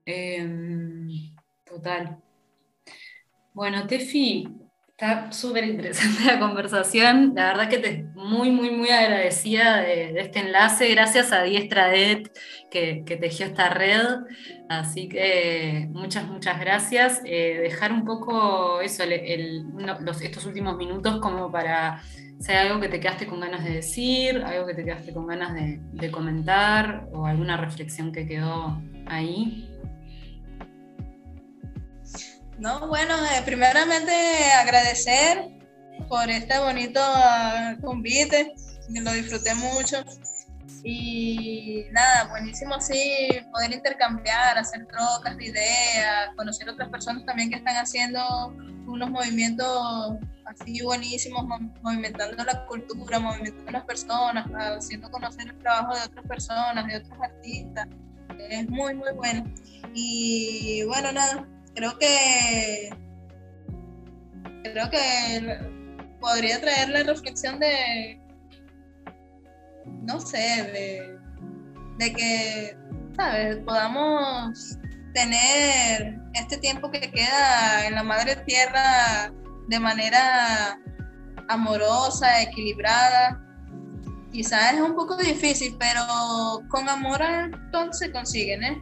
em, 0.06 1.36
total. 1.66 2.22
Bueno, 3.54 3.88
Tefi, 3.88 4.48
Está 5.00 5.32
súper 5.32 5.64
interesante 5.64 6.24
la 6.26 6.40
conversación. 6.40 7.34
La 7.36 7.50
verdad 7.50 7.70
que 7.70 7.78
te 7.78 8.04
muy, 8.16 8.50
muy, 8.50 8.72
muy 8.72 8.90
agradecida 8.90 9.82
de, 9.82 10.20
este 10.20 10.40
enlace. 10.40 10.90
Gracias 10.90 11.32
a 11.32 11.44
Diestra 11.44 11.94
Ed 11.94 12.30
que, 12.72 13.04
que, 13.06 13.16
tejió 13.16 13.46
esta 13.46 13.70
red. 13.70 14.02
Así 14.70 15.08
que 15.08 15.88
muchas, 15.92 16.26
muchas 16.26 16.60
gracias. 16.60 17.22
Eh, 17.26 17.60
dejar 17.62 17.92
un 17.92 18.06
poco 18.06 18.82
eso, 18.82 19.04
estos 19.04 20.46
últimos 20.48 20.76
minutos 20.78 21.20
como 21.20 21.52
para 21.52 22.02
si 22.40 22.52
hay 22.52 22.68
algo 22.68 22.82
que 22.82 22.90
te 22.90 23.00
quedaste 23.00 23.28
con 23.28 23.40
ganas 23.40 23.64
de 23.64 23.74
decir, 23.74 24.44
algo 24.44 24.66
que 24.66 24.74
te 24.74 24.84
quedaste 24.84 25.14
con 25.14 25.28
ganas 25.28 25.54
de 25.54 26.10
comentar 26.12 27.08
o 27.14 27.28
alguna 27.28 27.56
reflexión 27.56 28.12
que 28.12 28.26
quedó 28.26 28.82
ahí. 29.06 29.67
No, 32.58 32.88
bueno, 32.88 33.14
eh, 33.26 33.42
primeramente 33.46 34.12
agradecer 34.60 35.48
por 36.10 36.28
este 36.30 36.58
bonito 36.58 37.00
convite, 37.82 38.56
lo 38.90 39.12
disfruté 39.14 39.54
mucho. 39.54 40.04
Y 40.84 41.86
nada, 41.92 42.30
buenísimo 42.30 42.80
sí 42.80 43.28
poder 43.52 43.74
intercambiar, 43.74 44.58
hacer 44.58 44.88
trocas 44.88 45.38
de 45.38 45.46
ideas, 45.46 46.30
conocer 46.36 46.70
otras 46.70 46.90
personas 46.90 47.26
también 47.26 47.50
que 47.50 47.58
están 47.58 47.76
haciendo 47.76 48.22
unos 48.88 49.10
movimientos 49.12 50.18
así 50.46 50.82
buenísimos, 50.82 51.46
movimentando 51.82 52.44
la 52.44 52.66
cultura, 52.66 53.20
movimentando 53.20 53.72
las 53.72 53.86
personas, 53.86 54.48
haciendo 54.78 55.12
conocer 55.12 55.48
el 55.48 55.60
trabajo 55.60 55.96
de 55.96 56.04
otras 56.06 56.26
personas, 56.26 56.88
de 56.88 56.98
otros 56.98 57.20
artistas. 57.22 57.88
Es 58.50 58.68
muy, 58.70 58.96
muy 58.96 59.12
bueno. 59.14 59.44
Y 59.94 60.84
bueno, 60.86 61.12
nada, 61.12 61.46
creo 61.78 61.96
que 62.00 62.90
creo 64.64 64.90
que 64.90 65.60
podría 66.20 66.60
traer 66.60 66.90
la 66.90 67.04
reflexión 67.04 67.60
de 67.60 68.20
no 69.86 70.20
sé 70.20 71.18
de, 72.00 72.14
que 72.14 72.78
sabes 73.16 73.58
podamos 73.58 74.80
tener 75.14 76.20
este 76.34 76.58
tiempo 76.58 76.90
que 76.90 77.12
queda 77.12 77.86
en 77.86 77.94
la 77.94 78.04
madre 78.04 78.36
tierra 78.48 79.32
de 79.68 79.80
manera 79.80 80.80
amorosa 81.48 82.42
equilibrada. 82.42 83.44
Quizás 84.32 84.74
es 84.74 84.82
un 84.82 84.96
poco 84.96 85.16
difícil 85.18 85.76
pero 85.80 86.04
con 86.70 86.90
amor 86.90 87.22
entonces 87.22 88.10
consiguen 88.12 88.64
eh 88.64 88.82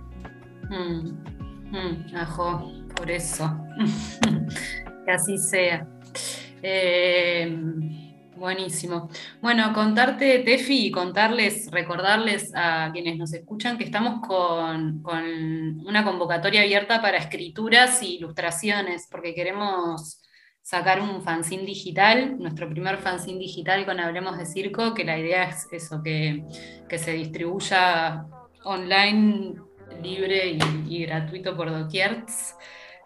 mm, 0.69 1.09
mm, 1.71 2.15
ajo 2.15 2.84
por 2.95 3.11
eso. 3.11 3.51
que 5.05 5.11
así 5.11 5.37
sea. 5.37 5.87
Eh, 6.61 7.55
buenísimo. 8.35 9.09
Bueno, 9.41 9.73
contarte, 9.73 10.39
Tefi, 10.39 10.87
y 10.87 10.91
contarles, 10.91 11.69
recordarles 11.71 12.51
a 12.55 12.89
quienes 12.91 13.17
nos 13.17 13.33
escuchan 13.33 13.77
que 13.77 13.83
estamos 13.83 14.25
con, 14.27 15.03
una 15.85 16.03
convocatoria 16.03 16.61
abierta 16.61 17.01
para 17.01 17.17
escrituras 17.17 18.01
e 18.01 18.07
ilustraciones, 18.07 19.07
porque 19.09 19.33
queremos 19.33 20.21
sacar 20.61 20.99
un 20.99 21.21
fanzine 21.21 21.63
digital, 21.63 22.39
nuestro 22.39 22.67
primer 22.67 22.97
fanzine 22.97 23.37
digital 23.39 23.85
con 23.85 23.99
Hablemos 23.99 24.37
de 24.37 24.47
Circo, 24.47 24.95
que 24.95 25.03
la 25.03 25.17
idea 25.17 25.43
es 25.43 25.67
eso, 25.71 26.01
que, 26.01 26.43
se 26.97 27.11
distribuya 27.11 28.25
online, 28.63 29.55
libre 30.01 30.57
y, 30.87 31.05
gratuito 31.05 31.55
por 31.55 31.69
doquier. 31.69 32.25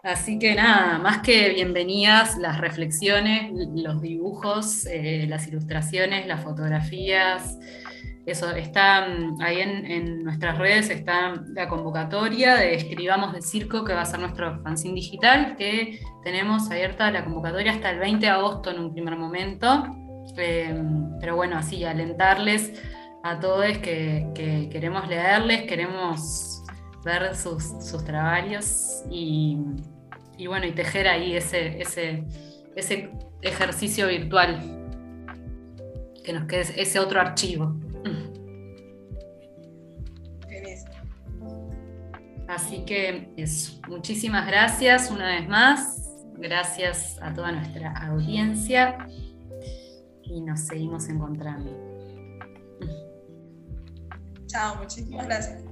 Así 0.02 0.38
que 0.38 0.54
nada, 0.54 0.98
más 0.98 1.18
que 1.18 1.50
bienvenidas 1.50 2.38
las 2.38 2.58
reflexiones, 2.58 3.52
los 3.74 4.00
dibujos, 4.00 4.86
eh, 4.86 5.26
las 5.28 5.46
ilustraciones, 5.46 6.26
las 6.26 6.42
fotografías. 6.42 7.58
Eso 8.24 8.50
está 8.52 9.04
ahí 9.40 9.60
en, 9.60 10.24
nuestras 10.24 10.56
redes, 10.56 10.88
está 10.88 11.42
la 11.48 11.68
convocatoria 11.68 12.54
de 12.54 12.74
Escribamos 12.76 13.34
de 13.34 13.42
Circo, 13.42 13.84
que 13.84 13.92
va 13.92 14.02
a 14.02 14.06
ser 14.06 14.20
nuestro 14.20 14.62
fanzine 14.62 14.94
digital, 14.94 15.56
que 15.58 16.00
tenemos 16.22 16.70
abierta 16.70 17.10
la 17.10 17.24
convocatoria 17.24 17.72
hasta 17.72 17.90
el 17.90 17.98
20 17.98 18.24
de 18.24 18.32
agosto 18.32 18.70
en 18.70 18.78
un 18.78 18.92
primer 18.92 19.16
momento. 19.16 19.84
Eh, 20.38 20.82
pero 21.20 21.36
bueno, 21.36 21.58
así, 21.58 21.84
alentarles 21.84 22.72
a 23.22 23.38
todos 23.38 23.66
que 23.78 24.68
queremos 24.72 25.06
leerles, 25.08 25.64
queremos 25.64 26.59
ver 27.04 27.34
sus, 27.36 27.64
sus 27.84 28.04
trabajos 28.04 29.04
y, 29.10 29.58
bueno, 30.46 30.66
y 30.66 30.72
tejer 30.72 31.08
ahí 31.08 31.36
ese, 31.36 31.80
ese, 31.80 32.24
ese 32.76 33.10
ejercicio 33.42 34.06
virtual, 34.08 34.58
que 36.24 36.32
nos 36.32 36.46
quede 36.46 36.80
ese 36.80 36.98
otro 36.98 37.20
archivo. 37.20 37.74
Así 42.50 42.84
que 42.84 43.32
eso, 43.36 43.80
muchísimas 43.88 44.44
gracias 44.44 45.08
una 45.12 45.26
vez 45.26 45.48
más, 45.48 46.10
gracias 46.36 47.16
a 47.22 47.32
toda 47.32 47.52
nuestra 47.52 47.92
audiencia 48.08 49.06
y 50.24 50.40
nos 50.40 50.58
seguimos 50.58 51.08
encontrando. 51.08 51.70
Chao, 54.46 54.74
muchísimas 54.76 55.26
gracias. 55.26 55.69